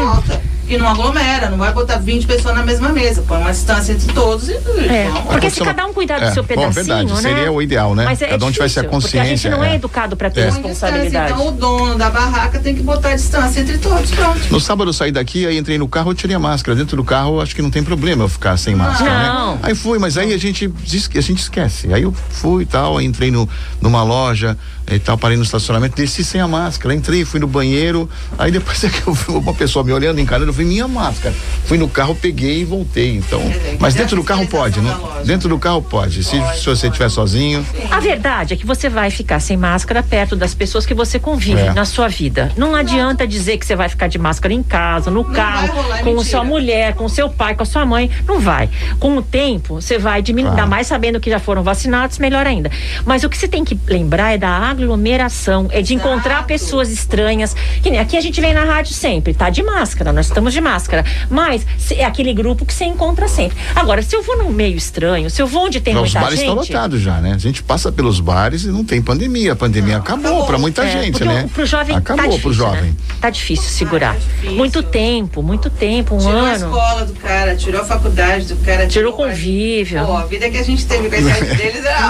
E 0.70 0.78
não 0.78 0.88
aglomera, 0.88 1.50
não 1.50 1.58
vai 1.58 1.72
botar 1.72 1.96
20 1.98 2.26
pessoas 2.26 2.54
na 2.54 2.62
mesma 2.62 2.90
mesa. 2.90 3.22
Põe 3.26 3.38
uma 3.38 3.50
distância 3.50 3.92
entre 3.92 4.12
todos 4.12 4.48
e. 4.48 4.52
É, 4.52 5.08
vamos. 5.12 5.32
porque 5.32 5.50
se 5.50 5.60
cada 5.60 5.84
um 5.84 5.92
cuidar 5.92 6.18
do 6.20 6.26
É, 6.26 6.32
seu 6.32 6.42
bom, 6.44 6.48
pedacinho, 6.48 6.72
verdade, 6.72 7.12
né? 7.12 7.20
seria 7.20 7.50
o 7.52 7.60
ideal, 7.60 7.94
né? 7.94 8.04
Mas 8.04 8.22
é 8.22 8.28
Cada 8.28 8.46
um 8.46 8.52
tivesse 8.52 8.78
a 8.78 8.82
difícil, 8.82 9.00
Porque 9.00 9.18
a 9.18 9.24
gente 9.24 9.30
consciência, 9.32 9.50
não 9.50 9.64
é, 9.64 9.72
é. 9.72 9.74
educado 9.74 10.16
para 10.16 10.30
ter 10.30 10.42
É. 10.42 10.44
Responsabilidade. 10.50 11.32
Então 11.32 11.48
o 11.48 11.50
dono 11.52 11.98
da 11.98 12.08
barraca 12.10 12.58
tem 12.60 12.74
que 12.74 12.82
botar 12.82 13.10
a 13.10 13.16
distância 13.16 13.60
entre 13.60 13.78
todos. 13.78 14.10
Pronto. 14.10 14.40
No 14.50 14.60
sábado 14.60 14.90
eu 14.90 14.94
saí 14.94 15.10
daqui, 15.10 15.46
aí 15.46 15.58
entrei 15.58 15.76
no 15.78 15.88
carro, 15.88 16.10
eu 16.10 16.14
tirei 16.14 16.36
a 16.36 16.38
máscara. 16.38 16.76
Dentro 16.76 16.96
do 16.96 17.04
carro, 17.04 17.40
acho 17.40 17.54
que 17.54 17.62
não 17.62 17.70
tem 17.70 17.82
problema 17.82 18.24
eu 18.24 18.28
ficar 18.28 18.56
sem 18.56 18.74
máscara, 18.74 19.10
Não. 19.32 19.52
né? 19.54 19.58
Aí 19.62 19.74
fui, 19.74 19.98
mas 19.98 20.16
aí 20.16 20.32
a 20.32 20.38
gente, 20.38 20.72
a 21.16 21.20
gente 21.20 21.40
esquece. 21.40 21.92
Aí 21.92 22.02
eu 22.02 22.12
fui 22.12 22.62
e 22.62 22.66
tal, 22.66 22.98
aí 22.98 23.04
entrei 23.06 23.30
no, 23.30 23.48
numa 23.80 24.02
loja 24.02 24.56
e 24.90 24.98
tal, 24.98 25.16
parei 25.16 25.36
no 25.36 25.42
estacionamento, 25.44 25.94
desci 25.96 26.24
sem 26.24 26.40
a 26.40 26.48
máscara, 26.48 26.92
entrei, 26.94 27.24
fui 27.24 27.38
no 27.38 27.46
banheiro, 27.46 28.08
aí 28.36 28.50
depois 28.50 28.82
é 28.84 28.88
que 28.88 29.06
eu 29.06 29.14
vi 29.14 29.30
uma 29.32 29.54
pessoa 29.54 29.84
me 29.84 29.92
olhando, 29.92 30.20
encarando, 30.20 30.50
eu 30.50 30.52
falei, 30.52 30.59
levei 30.60 30.66
minha 30.66 30.86
máscara. 30.88 31.34
Fui 31.64 31.78
no 31.78 31.88
carro, 31.88 32.14
peguei 32.14 32.60
e 32.60 32.64
voltei. 32.64 33.16
Então, 33.16 33.40
É, 33.40 33.76
mas 33.78 33.94
dentro 33.94 34.16
do 34.16 34.24
carro 34.24 34.46
pode, 34.46 34.80
loja. 34.80 35.22
Dentro 35.24 35.48
do 35.48 35.58
carro 35.58 35.82
pode. 35.82 36.22
Se, 36.24 36.40
se 36.56 36.66
você 36.66 36.86
estiver 36.88 37.08
sozinho, 37.08 37.64
A 37.90 38.00
verdade 38.00 38.54
é 38.54 38.56
que 38.56 38.66
você 38.66 38.88
vai 38.88 39.10
ficar 39.10 39.40
sem 39.40 39.56
máscara 39.56 40.02
perto 40.02 40.36
das 40.36 40.54
pessoas 40.54 40.84
que 40.86 40.94
você 40.94 41.18
convive 41.18 41.60
É. 41.60 41.72
na 41.72 41.84
sua 41.84 42.08
vida. 42.08 42.50
Não 42.56 42.74
adianta 42.74 43.26
dizer 43.26 43.56
que 43.58 43.66
você 43.66 43.74
vai 43.76 43.88
ficar 43.88 44.06
de 44.08 44.18
máscara 44.18 44.52
em 44.54 44.62
casa, 44.62 45.10
no 45.10 45.24
carro, 45.24 45.68
rolar, 45.72 45.98
com 45.98 46.04
mentira. 46.10 46.24
sua 46.30 46.44
mulher, 46.44 46.94
com 46.94 47.08
seu 47.08 47.28
pai, 47.28 47.54
com 47.54 47.62
a 47.62 47.66
sua 47.66 47.84
mãe. 47.86 48.10
Não 48.26 48.38
vai. 48.40 48.68
Com 48.98 49.16
o 49.16 49.22
tempo, 49.22 49.80
você 49.80 49.98
vai 49.98 50.22
diminuir, 50.22 50.50
Claro. 50.50 50.62
ainda 50.62 50.70
mais 50.70 50.86
sabendo 50.86 51.20
que 51.20 51.30
já 51.30 51.38
foram 51.38 51.62
vacinados, 51.62 52.18
melhor 52.18 52.46
ainda. 52.46 52.70
Mas 53.04 53.22
o 53.24 53.28
que 53.28 53.36
você 53.36 53.48
tem 53.48 53.64
que 53.64 53.78
lembrar 53.86 54.32
é 54.32 54.38
da 54.38 54.48
aglomeração, 54.50 55.68
é 55.70 55.80
de 55.82 55.94
encontrar 55.94 56.46
pessoas 56.46 56.90
estranhas. 56.90 57.54
Que 57.82 57.90
nem 57.90 58.00
aqui 58.00 58.16
a 58.16 58.20
gente 58.20 58.40
vem 58.40 58.52
na 58.54 58.64
rádio 58.64 58.92
sempre, 58.94 59.32
tá 59.34 59.50
de 59.50 59.62
máscara, 59.62 60.12
nós 60.12 60.26
estamos 60.26 60.49
de 60.50 60.60
máscara. 60.60 61.04
Mas 61.28 61.66
se- 61.78 61.94
é 61.94 62.04
aquele 62.04 62.32
grupo 62.34 62.64
que 62.66 62.72
você 62.74 62.84
encontra 62.84 63.28
sempre. 63.28 63.56
Agora, 63.74 64.02
se 64.02 64.14
eu 64.14 64.22
vou 64.22 64.36
num 64.38 64.50
meio 64.50 64.76
estranho, 64.76 65.30
se 65.30 65.40
eu 65.40 65.46
vou 65.46 65.66
onde 65.66 65.80
tem 65.80 65.94
os 65.94 66.00
muita 66.00 66.20
bares 66.20 66.38
gente. 66.38 66.48
estão 66.48 66.54
lotados 66.62 67.00
já, 67.00 67.20
né? 67.20 67.32
A 67.34 67.38
gente 67.38 67.62
passa 67.62 67.90
pelos 67.92 68.20
bares 68.20 68.64
e 68.64 68.68
não 68.68 68.84
tem 68.84 69.00
pandemia. 69.02 69.52
A 69.52 69.56
pandemia 69.56 69.96
acabou, 69.98 70.26
acabou. 70.26 70.46
para 70.46 70.58
muita 70.58 70.82
É, 70.84 70.90
gente, 71.02 71.24
né? 71.24 71.44
o- 71.46 71.48
Pro 71.50 71.66
jovem 71.66 71.96
acabou 71.96 72.24
tá 72.24 72.28
difícil, 72.30 72.42
pro 72.42 72.52
jovem. 72.52 72.82
Né? 72.90 72.94
Tá 73.20 73.30
difícil 73.30 73.70
segurar. 73.70 74.14
tá 74.14 74.18
difícil. 74.18 74.56
Muito 74.56 74.82
tempo, 74.82 75.42
muito 75.42 75.70
tempo, 75.70 76.14
um 76.14 76.18
Tirou 76.18 76.32
a 76.38 76.40
ano. 76.50 76.54
escola 76.66 77.04
do 77.04 77.12
cara, 77.14 77.56
tirou 77.56 77.80
a 77.80 77.84
faculdade 77.84 78.46
do 78.46 78.56
cara. 78.64 78.86
Tirou 78.86 79.12
a- 79.12 79.16
convívio. 79.16 80.04
Pô, 80.06 80.16
a 80.16 80.24
vida 80.26 80.48
que 80.50 80.58
a 80.58 80.62
gente 80.64 80.86
teve 80.86 81.08
com 81.08 81.14
a 81.14 81.18
idade 81.18 81.40
deles 81.56 81.84
era. 81.84 81.98
Ah, 82.00 82.08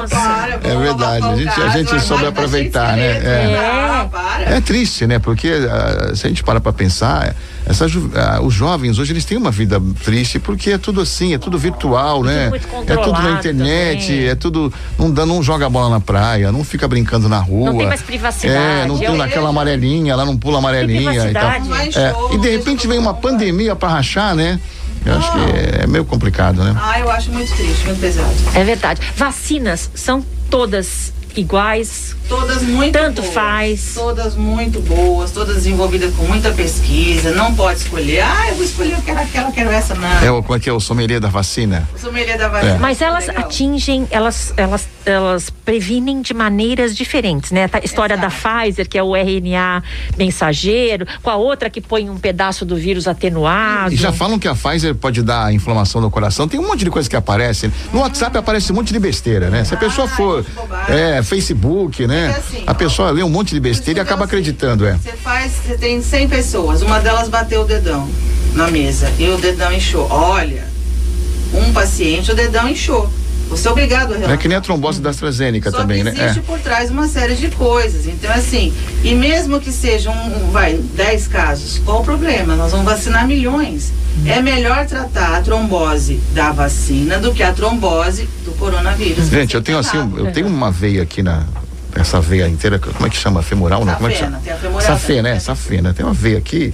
Nossa. 0.00 0.14
para, 0.16 0.54
É 0.62 0.76
verdade, 0.76 1.24
a 1.26 1.30
o 1.30 1.36
gente- 1.38 1.60
a 1.60 1.68
gente 1.70 1.94
o 1.94 2.00
soube 2.00 2.22
tá 2.24 2.28
aproveitar, 2.28 2.96
né? 2.96 3.12
esqueleto. 3.18 3.26
É. 3.54 3.56
Ah, 3.56 4.08
para. 4.10 4.42
É 4.56 4.60
triste, 4.60 5.06
né? 5.06 5.18
Porque 5.18 5.48
ah, 5.70 6.14
se 6.14 6.26
a 6.26 6.28
gente 6.28 6.42
para 6.42 6.60
pra 6.60 6.72
pensar, 6.72 7.34
essa, 7.68 7.86
ah, 8.14 8.40
os 8.40 8.54
jovens 8.54 8.98
hoje 8.98 9.12
eles 9.12 9.24
têm 9.24 9.36
uma 9.36 9.50
vida 9.50 9.80
triste 10.04 10.38
porque 10.38 10.70
é 10.72 10.78
tudo 10.78 11.00
assim, 11.00 11.34
é 11.34 11.38
tudo 11.38 11.58
virtual, 11.58 12.22
né? 12.24 12.48
muito 12.48 12.66
É 12.86 12.96
tudo 12.96 13.20
na 13.22 13.32
internet, 13.32 14.06
também. 14.06 14.26
é 14.28 14.34
tudo. 14.34 14.72
Não, 14.98 15.10
dá, 15.10 15.26
não 15.26 15.42
joga 15.42 15.68
bola 15.68 15.90
na 15.90 16.00
praia, 16.00 16.50
não 16.50 16.64
fica 16.64 16.88
brincando 16.88 17.28
na 17.28 17.38
rua. 17.38 17.72
tem 17.74 17.86
mais 17.86 18.02
privacidade. 18.02 18.82
É, 18.82 18.86
não 18.86 18.96
tem 18.98 19.08
Eu- 19.08 19.16
naquela 19.16 19.50
amarelinha, 19.50 20.16
lá 20.16 20.24
não 20.24 20.36
pula 20.36 20.58
amarelinha. 20.58 21.30
e 21.30 21.32
tal. 21.32 21.50
É, 21.50 22.34
e 22.34 22.38
de 22.38 22.50
repente 22.50 22.86
vem 22.86 22.98
uma 22.98 23.14
pandemia 23.14 23.76
pra 23.76 23.88
rachar, 23.88 24.34
né? 24.34 24.58
Eu 25.04 25.16
acho 25.16 25.30
que 25.32 25.38
é, 25.38 25.84
é 25.84 25.86
meio 25.86 26.04
complicado, 26.04 26.62
né? 26.62 26.74
Ah, 26.80 26.98
eu 26.98 27.10
acho 27.10 27.30
muito 27.30 27.54
triste, 27.54 27.84
muito 27.86 28.00
pesado. 28.00 28.34
É 28.54 28.64
verdade. 28.64 29.00
Vacinas 29.16 29.90
são 29.94 30.24
todas 30.50 31.12
iguais. 31.40 32.16
Todas 32.28 32.62
muito 32.62 32.92
Tanto 32.92 33.22
boas. 33.22 33.34
faz. 33.34 33.92
Todas 33.94 34.34
muito 34.34 34.80
boas, 34.80 35.30
todas 35.30 35.56
desenvolvidas 35.56 36.14
com 36.14 36.24
muita 36.24 36.50
pesquisa. 36.50 37.32
Não 37.32 37.54
pode 37.54 37.80
escolher. 37.80 38.20
Ah, 38.20 38.48
eu 38.48 38.56
vou 38.56 38.64
escolher, 38.64 38.92
eu 38.92 39.02
quero 39.02 39.20
aquela, 39.20 39.48
eu 39.48 39.52
quero 39.52 39.70
essa, 39.70 39.94
não. 39.94 40.08
É 40.22 40.30
o, 40.30 40.42
como 40.42 40.56
é 40.56 40.60
que 40.60 40.68
é 40.68 40.72
o 40.72 40.80
sommelier 40.80 41.20
da 41.20 41.28
vacina? 41.28 41.88
O 41.94 41.98
sommelier 41.98 42.36
da 42.36 42.48
vacina. 42.48 42.74
É. 42.74 42.78
Mas 42.78 43.00
elas 43.00 43.26
Legal. 43.26 43.44
atingem, 43.44 44.06
elas, 44.10 44.52
elas, 44.56 44.86
elas 45.08 45.50
previnem 45.50 46.20
de 46.22 46.32
maneiras 46.34 46.96
diferentes, 46.96 47.50
né? 47.50 47.68
A 47.72 47.78
história 47.84 48.16
da 48.16 48.28
Pfizer, 48.30 48.88
que 48.88 48.96
é 48.98 49.02
o 49.02 49.14
RNA 49.16 49.82
mensageiro, 50.16 51.06
com 51.22 51.30
a 51.30 51.36
outra 51.36 51.70
que 51.70 51.80
põe 51.80 52.08
um 52.10 52.16
pedaço 52.18 52.64
do 52.64 52.76
vírus 52.76 53.06
atenuado. 53.08 53.94
E 53.94 53.96
já 53.96 54.12
falam 54.12 54.38
que 54.38 54.46
a 54.48 54.54
Pfizer 54.54 54.94
pode 54.94 55.22
dar 55.22 55.52
inflamação 55.52 56.00
no 56.00 56.10
coração. 56.10 56.46
Tem 56.48 56.58
um 56.60 56.66
monte 56.66 56.84
de 56.84 56.90
coisa 56.90 57.08
que 57.08 57.16
aparece. 57.16 57.70
No 57.92 58.00
WhatsApp 58.00 58.36
aparece 58.36 58.72
um 58.72 58.74
monte 58.74 58.92
de 58.92 58.98
besteira, 58.98 59.50
né? 59.50 59.64
Se 59.64 59.74
a 59.74 59.76
pessoa 59.76 60.06
Ah, 60.06 60.16
for. 60.16 60.44
bobagem. 60.54 60.96
É, 60.96 61.22
Facebook, 61.22 62.06
né? 62.06 62.26
É 62.26 62.38
assim, 62.38 62.64
a 62.66 62.74
pessoa 62.74 63.10
lê 63.10 63.22
um 63.22 63.28
monte 63.28 63.54
de 63.54 63.60
besteira 63.60 64.00
e 64.00 64.02
acaba 64.02 64.22
Porque 64.22 64.36
acreditando, 64.36 64.86
é. 64.86 64.94
Você 64.96 65.12
faz, 65.12 65.52
você 65.52 65.76
tem 65.76 66.02
100 66.02 66.28
pessoas, 66.28 66.82
uma 66.82 66.98
delas 67.00 67.28
bateu 67.28 67.62
o 67.62 67.64
dedão 67.64 68.08
na 68.54 68.70
mesa 68.70 69.10
e 69.18 69.28
o 69.28 69.36
dedão 69.38 69.72
inchou. 69.72 70.06
Olha, 70.10 70.64
um 71.54 71.72
paciente, 71.72 72.30
o 72.30 72.34
dedão 72.34 72.68
inchou. 72.68 73.08
Você 73.48 73.66
é 73.66 73.70
obrigado 73.70 74.12
a 74.12 74.14
É 74.14 74.18
relatar. 74.18 74.38
que 74.38 74.48
nem 74.48 74.56
a 74.56 74.60
trombose 74.60 75.00
da 75.00 75.10
AstraZeneca 75.10 75.70
Só 75.70 75.78
também, 75.78 75.98
que 75.98 76.04
né? 76.04 76.10
existe 76.16 76.38
É. 76.40 76.42
por 76.42 76.58
trás 76.58 76.90
uma 76.90 77.08
série 77.08 77.34
de 77.34 77.48
coisas. 77.48 78.06
Então, 78.06 78.30
assim, 78.32 78.72
e 79.02 79.14
mesmo 79.14 79.60
que 79.60 79.72
sejam, 79.72 80.12
um, 80.12 80.50
vai, 80.50 80.74
10 80.94 81.26
casos, 81.28 81.80
qual 81.84 82.00
o 82.00 82.04
problema? 82.04 82.54
Nós 82.56 82.70
vamos 82.72 82.86
vacinar 82.86 83.26
milhões. 83.26 83.92
É 84.26 84.40
melhor 84.42 84.84
tratar 84.86 85.36
a 85.36 85.40
trombose 85.40 86.20
da 86.34 86.50
vacina 86.50 87.18
do 87.18 87.32
que 87.32 87.42
a 87.42 87.52
trombose 87.52 88.28
do 88.44 88.50
coronavírus. 88.52 89.28
Gente, 89.28 89.54
eu 89.54 89.62
tenho 89.62 89.78
assim, 89.78 89.96
um- 89.98 90.18
eu 90.18 90.32
tenho 90.32 90.46
uma 90.48 90.70
veia 90.70 91.02
aqui 91.02 91.22
na. 91.22 91.44
Essa 91.94 92.20
veia 92.20 92.46
inteira, 92.46 92.78
como 92.78 93.06
é 93.06 93.10
que 93.10 93.16
chama? 93.16 93.42
Femoral, 93.42 93.84
não? 93.84 93.94
Como 93.94 94.08
é 94.08 94.12
que 94.12 94.18
chama? 94.18 94.38
tem 94.44 94.52
a 94.52 94.56
femoral 94.56 94.86
Safena, 94.86 95.22
né? 95.34 95.40
Safena. 95.40 95.94
Tem 95.94 96.04
uma 96.04 96.14
veia 96.14 96.38
aqui 96.38 96.72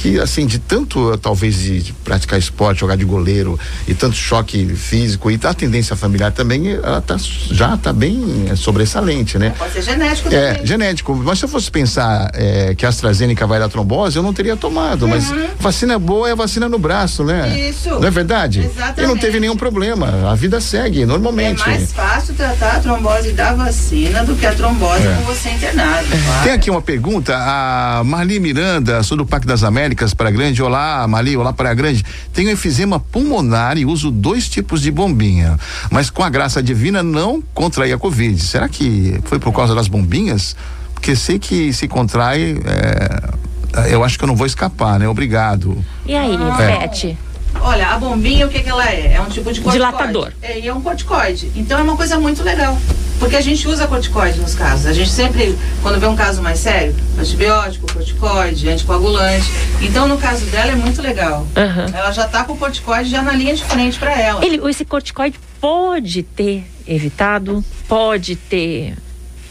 que, 0.00 0.18
assim, 0.18 0.46
de 0.46 0.58
tanto, 0.58 1.16
talvez, 1.18 1.56
de, 1.58 1.92
praticar 2.04 2.38
esporte, 2.38 2.80
jogar 2.80 2.96
de 2.96 3.04
goleiro 3.04 3.58
e 3.86 3.94
tanto 3.94 4.16
choque 4.16 4.66
físico 4.74 5.30
e 5.30 5.38
a 5.42 5.52
tendência 5.54 5.94
familiar 5.94 6.32
também, 6.32 6.70
ela 6.72 7.00
tá, 7.00 7.16
já 7.50 7.76
tá 7.76 7.92
bem 7.92 8.46
é, 8.50 8.56
sobressalente, 8.56 9.38
né? 9.38 9.52
Pode 9.58 9.72
ser 9.74 9.82
genético 9.82 10.28
É, 10.34 10.52
também. 10.52 10.66
genético. 10.66 11.14
Mas 11.14 11.38
se 11.38 11.44
eu 11.44 11.48
fosse 11.48 11.70
pensar 11.70 12.30
é, 12.34 12.74
que 12.74 12.86
a 12.86 12.88
AstraZeneca 12.88 13.46
vai 13.46 13.58
dar 13.58 13.68
trombose, 13.68 14.16
eu 14.16 14.22
não 14.22 14.32
teria 14.32 14.56
tomado. 14.56 15.06
Mas 15.06 15.30
vacina 15.58 15.98
boa 15.98 16.30
é 16.30 16.34
vacina 16.34 16.68
no 16.68 16.78
braço, 16.78 17.22
né? 17.24 17.46
Uhum. 17.48 17.68
Isso. 17.70 17.88
Não 17.90 18.08
é 18.08 18.10
verdade? 18.10 18.60
Exatamente. 18.60 19.00
E 19.02 19.06
não 19.06 19.16
teve 19.16 19.38
nenhum 19.40 19.56
problema. 19.56 20.30
A 20.30 20.34
vida 20.34 20.60
segue 20.60 21.02
É 21.02 21.06
normalmente. 21.06 21.60
mais 21.66 21.92
fácil 21.92 22.34
tratar 22.34 22.76
a 22.76 22.80
trombose 22.80 23.32
da 23.32 23.52
vacina 23.54 24.24
do 24.24 24.34
que 24.34 24.46
a 24.46 24.52
trombose 24.54 25.06
É. 25.06 25.14
com 25.16 25.22
você 25.24 25.50
internado. 25.50 26.06
claro. 26.08 26.42
Tem 26.44 26.52
aqui 26.52 26.70
uma 26.70 26.80
pergunta, 26.82 27.36
a 27.36 28.02
Marli 28.04 28.40
Miranda, 28.40 29.02
sou 29.02 29.16
do 29.16 29.26
Parque 29.26 29.46
das 29.46 29.62
Américas, 29.62 29.89
para 30.16 30.30
Grande. 30.30 30.62
Olá, 30.62 31.06
Marli, 31.08 31.36
olá, 31.36 31.52
para 31.52 31.72
Grande. 31.74 32.04
Tenho 32.32 32.50
efizema 32.50 32.98
pulmonar 33.00 33.76
e 33.78 33.84
uso 33.84 34.10
dois 34.10 34.48
tipos 34.48 34.80
de 34.82 34.90
bombinha, 34.90 35.58
mas 35.90 36.10
com 36.10 36.22
a 36.22 36.28
graça 36.30 36.62
divina 36.62 37.02
não 37.02 37.42
contraí 37.54 37.92
a 37.92 37.98
Covid. 37.98 38.40
Será 38.42 38.68
que 38.68 39.18
foi 39.24 39.38
por 39.38 39.52
causa 39.52 39.74
das 39.74 39.88
bombinhas? 39.88 40.56
Porque 40.94 41.16
sei 41.16 41.38
que 41.38 41.72
se 41.72 41.88
contrai, 41.88 42.58
é, 42.64 43.94
eu 43.94 44.04
acho 44.04 44.18
que 44.18 44.24
eu 44.24 44.28
não 44.28 44.36
vou 44.36 44.46
escapar, 44.46 44.98
né? 44.98 45.08
Obrigado. 45.08 45.76
E 46.06 46.14
aí, 46.14 46.34
É. 46.34 46.86
Beth? 46.86 47.16
Olha, 47.62 47.88
a 47.88 47.98
bombinha, 47.98 48.46
o 48.46 48.48
que, 48.48 48.60
que 48.60 48.68
ela 48.68 48.88
é? 48.88 49.14
É 49.14 49.20
um 49.20 49.26
tipo 49.28 49.52
de 49.52 49.60
corticoide. 49.60 49.78
Dilatador. 49.78 50.32
É, 50.42 50.58
e 50.58 50.68
é 50.68 50.74
um 50.74 50.80
corticoide. 50.80 51.50
Então 51.54 51.78
é 51.78 51.82
uma 51.82 51.96
coisa 51.96 52.18
muito 52.18 52.42
legal. 52.42 52.76
Porque 53.18 53.36
a 53.36 53.40
gente 53.40 53.68
usa 53.68 53.86
corticoide 53.86 54.40
nos 54.40 54.54
casos. 54.54 54.86
A 54.86 54.94
gente 54.94 55.10
sempre, 55.10 55.56
quando 55.82 56.00
vê 56.00 56.06
um 56.06 56.16
caso 56.16 56.40
mais 56.40 56.58
sério, 56.58 56.96
antibiótico, 57.18 57.92
corticoide, 57.92 58.68
anticoagulante. 58.70 59.44
Então 59.82 60.08
no 60.08 60.16
caso 60.16 60.46
dela 60.46 60.72
é 60.72 60.74
muito 60.74 61.02
legal. 61.02 61.46
Aham. 61.54 61.86
Ela 61.92 62.10
já 62.12 62.26
tá 62.26 62.44
com 62.44 62.54
o 62.54 62.56
corticoide 62.56 63.10
já 63.10 63.20
na 63.20 63.32
linha 63.32 63.54
de 63.54 63.62
frente 63.62 63.98
para 63.98 64.18
ela. 64.18 64.42
Ele, 64.44 64.58
esse 64.70 64.86
corticoide 64.86 65.38
pode 65.60 66.22
ter 66.22 66.64
evitado, 66.86 67.62
pode 67.86 68.36
ter 68.36 68.94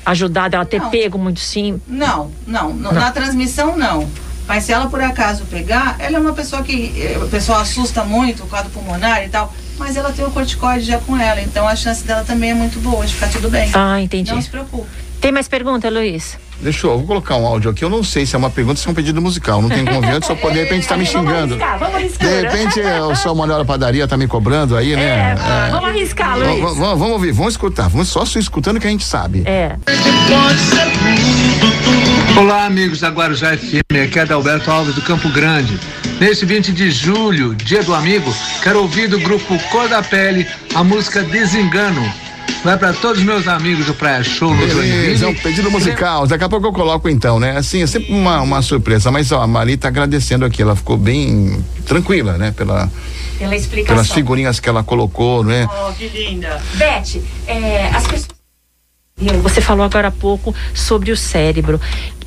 ajudado 0.04 0.56
ela 0.56 0.64
a 0.64 0.68
ter 0.68 0.80
Não. 0.80 0.90
pego 0.90 1.20
muito 1.20 1.40
sim. 1.40 1.80
Não, 1.88 2.32
não, 2.48 2.74
não, 2.74 2.92
Na 2.92 3.12
transmissão, 3.12 3.78
não. 3.78 4.10
Mas 4.50 4.64
se 4.64 4.74
ela 4.74 4.90
por 4.90 5.00
acaso 5.00 5.46
pegar, 5.46 5.96
ela 6.00 6.18
é 6.18 6.20
uma 6.20 6.34
pessoa 6.34 6.64
que 6.64 6.92
eh, 7.00 7.20
o 7.20 7.30
pessoal 7.30 7.60
assusta 7.60 8.04
muito, 8.04 8.46
o 8.46 8.48
quadro 8.48 8.72
pulmonar 8.72 9.24
e 9.24 9.30
tal, 9.30 9.54
mas 9.78 9.96
ela 9.96 10.12
tem 10.12 10.26
o 10.26 10.32
corticoide 10.32 10.86
já 10.86 10.98
com 10.98 11.16
ela, 11.16 11.40
então 11.40 11.68
a 11.68 11.76
chance 11.76 12.04
dela 12.04 12.24
também 12.24 12.50
é 12.50 12.54
muito 12.56 12.80
boa 12.80 13.06
de 13.06 13.14
ficar 13.14 13.30
tudo 13.30 13.48
bem. 13.48 13.70
Ah, 13.76 14.02
entendi. 14.02 14.32
Não 14.32 14.42
se 14.42 14.50
preocupe. 14.50 14.90
Tem 15.22 15.32
mais 15.32 15.48
pergunta, 15.48 15.88
Luiz? 15.92 16.36
Deixa 16.62 16.88
eu, 16.88 16.98
vou 16.98 17.08
colocar 17.08 17.36
um 17.38 17.46
áudio 17.46 17.72
aqui. 17.72 17.84
Eu 17.84 17.90
não 17.90 18.04
sei 18.04 18.26
se 18.26 18.36
é 18.36 18.38
uma 18.38 18.50
pergunta 18.50 18.78
ou 18.80 18.82
se 18.82 18.88
é 18.88 18.92
um 18.92 18.94
pedido 18.94 19.22
musical. 19.22 19.62
Não 19.62 19.70
tem 19.70 19.86
convite, 19.86 20.26
só 20.26 20.36
pode, 20.36 20.56
de 20.56 20.64
repente 20.64 20.88
tá 20.88 20.98
me 20.98 21.06
xingando. 21.06 21.58
vamos 21.58 21.96
arriscar, 21.96 22.28
De 22.28 22.42
repente 22.42 22.82
é, 22.82 23.02
o 23.02 23.16
seu 23.16 23.34
Manuel 23.34 23.64
Padaria 23.66 24.08
tá 24.08 24.18
me 24.18 24.28
cobrando 24.28 24.76
aí, 24.76 24.96
né? 24.96 25.36
É. 25.38 25.70
Vamos 25.72 25.90
arriscar, 25.90 26.38
Vamos, 26.38 26.48
Luiz. 26.48 26.78
vamos, 26.78 27.00
vamos 27.00 27.10
ouvir, 27.14 27.32
vamos 27.32 27.54
escutar. 27.54 27.88
Vamos 27.88 28.10
só 28.10 28.26
se 28.26 28.40
escutando 28.40 28.80
que 28.80 28.88
a 28.88 28.90
gente 28.90 29.06
sabe. 29.06 29.44
É. 29.46 29.78
Olá, 32.38 32.66
amigos 32.66 33.00
da 33.00 33.10
Guarujá 33.10 33.56
FM. 33.58 34.06
Aqui 34.06 34.20
é 34.20 34.22
Adalberto 34.22 34.70
Alves 34.70 34.96
do 34.96 35.02
Campo 35.02 35.30
Grande. 35.30 35.80
Nesse 36.20 36.46
20 36.46 36.74
de 36.74 36.92
julho, 36.92 37.56
dia 37.56 37.84
do 37.84 37.96
amigo, 37.96 38.34
quero 38.62 38.82
ouvir 38.82 39.08
do 39.08 39.20
grupo 39.20 39.58
Cor 39.70 39.88
da 39.88 40.02
Pele 40.04 40.46
a 40.76 40.84
música 40.84 41.24
Desengano. 41.24 42.04
Vai 42.64 42.78
para 42.78 42.94
todos 42.94 43.20
os 43.20 43.24
meus 43.26 43.48
amigos 43.48 43.86
do 43.86 43.94
Praia 43.94 44.24
Show 44.24 44.54
no 44.54 44.58
Beleza, 44.58 44.82
é 45.26 45.28
um 45.28 45.32
Joinville. 45.32 45.36
pedido 45.42 45.72
musical. 45.72 46.28
Daqui 46.28 46.44
a 46.44 46.50
pouco 46.50 46.68
eu 46.68 46.74
coloco 46.74 47.08
então, 47.10 47.40
né? 47.40 47.58
Assim, 47.58 47.82
é 47.82 47.88
sempre 47.88 48.12
uma, 48.12 48.42
uma 48.42 48.62
surpresa. 48.62 49.10
Mas 49.12 49.32
ó, 49.32 49.42
a 49.42 49.48
Mari 49.48 49.78
tá 49.78 49.88
agradecendo 49.88 50.44
aqui. 50.46 50.62
Ela 50.62 50.76
ficou 50.76 50.98
bem 50.98 51.64
tranquila, 51.86 52.38
né? 52.38 52.52
Pela, 52.52 52.92
Pela 53.38 53.56
explicação. 53.56 53.96
pelas 53.96 54.12
figurinhas 54.12 54.60
que 54.60 54.68
ela 54.68 54.84
colocou, 54.84 55.44
né? 55.44 55.68
Oh, 55.88 55.94
que 55.94 56.08
linda. 56.10 56.62
Beth, 56.76 57.22
é, 57.48 57.88
as 57.90 58.06
pessoas. 58.08 58.28
Você 59.42 59.60
falou 59.62 59.86
agora 59.86 60.08
há 60.10 60.12
pouco 60.12 60.54
sobre 60.74 61.12
o 61.12 61.18
cérebro. 61.18 61.80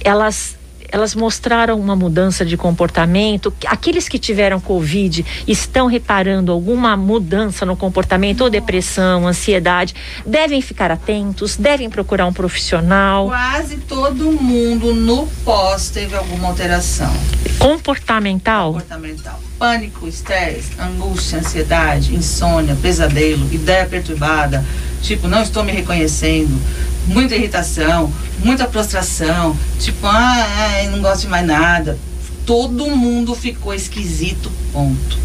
Elas 0.04 0.56
elas 0.92 1.14
mostraram 1.14 1.80
uma 1.80 1.96
mudança 1.96 2.44
de 2.44 2.54
comportamento. 2.56 3.52
Aqueles 3.66 4.08
que 4.08 4.18
tiveram 4.18 4.60
Covid 4.60 5.24
estão 5.48 5.86
reparando 5.86 6.52
alguma 6.52 6.94
mudança 6.96 7.64
no 7.64 7.74
comportamento, 7.74 8.42
ou 8.42 8.50
depressão, 8.50 9.26
ansiedade, 9.26 9.94
devem 10.26 10.60
ficar 10.60 10.90
atentos, 10.90 11.56
devem 11.56 11.88
procurar 11.88 12.26
um 12.26 12.32
profissional. 12.32 13.26
Quase 13.28 13.78
todo 13.78 14.30
mundo 14.32 14.94
no 14.94 15.26
pós 15.44 15.88
teve 15.88 16.14
alguma 16.14 16.48
alteração 16.48 17.12
Comportamental? 17.58 18.74
comportamental. 18.74 19.40
Pânico, 19.58 20.06
estresse, 20.08 20.72
angústia, 20.78 21.38
ansiedade, 21.38 22.14
insônia, 22.14 22.76
pesadelo, 22.82 23.48
ideia 23.52 23.86
perturbada, 23.86 24.64
tipo, 25.00 25.28
não 25.28 25.40
estou 25.40 25.62
me 25.62 25.72
reconhecendo, 25.72 26.60
muita 27.06 27.34
irritação, 27.34 28.12
muita 28.38 28.66
prostração, 28.66 29.56
tipo, 29.78 30.06
ah, 30.06 30.88
não 30.90 31.00
gosto 31.00 31.22
de 31.22 31.28
mais 31.28 31.46
nada. 31.46 31.98
Todo 32.44 32.96
mundo 32.96 33.34
ficou 33.34 33.72
esquisito, 33.72 34.50
ponto. 34.72 35.18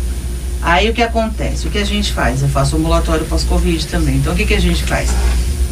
Aí 0.61 0.89
o 0.89 0.93
que 0.93 1.01
acontece? 1.01 1.67
O 1.67 1.71
que 1.71 1.77
a 1.77 1.85
gente 1.85 2.11
faz? 2.13 2.41
Eu 2.41 2.49
faço 2.49 2.75
ambulatório 2.75 3.25
pós-Covid 3.25 3.85
também. 3.87 4.15
Então 4.15 4.33
o 4.33 4.35
que, 4.35 4.45
que 4.45 4.53
a 4.53 4.61
gente 4.61 4.83
faz? 4.83 5.09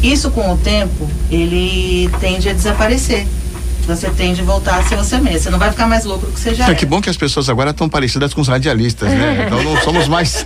Isso 0.02 0.30
com 0.30 0.52
o 0.52 0.56
tempo, 0.56 1.08
ele 1.30 2.10
tende 2.20 2.48
a 2.48 2.52
desaparecer. 2.52 3.26
Você 3.86 4.10
tende 4.10 4.40
a 4.40 4.44
voltar 4.44 4.78
a 4.78 4.82
ser 4.82 4.96
você 4.96 5.18
mesmo. 5.18 5.40
Você 5.40 5.50
não 5.50 5.58
vai 5.58 5.70
ficar 5.70 5.86
mais 5.86 6.04
louco 6.04 6.26
do 6.26 6.32
que 6.32 6.40
você 6.40 6.54
já 6.54 6.66
É 6.66 6.70
é. 6.72 6.74
que 6.74 6.84
bom 6.84 7.00
que 7.00 7.08
as 7.08 7.16
pessoas 7.16 7.48
agora 7.48 7.70
estão 7.70 7.88
parecidas 7.88 8.34
com 8.34 8.40
os 8.40 8.48
radialistas, 8.48 9.08
né? 9.10 9.44
Então 9.46 9.62
não 9.62 9.80
somos 9.82 10.08
mais 10.08 10.44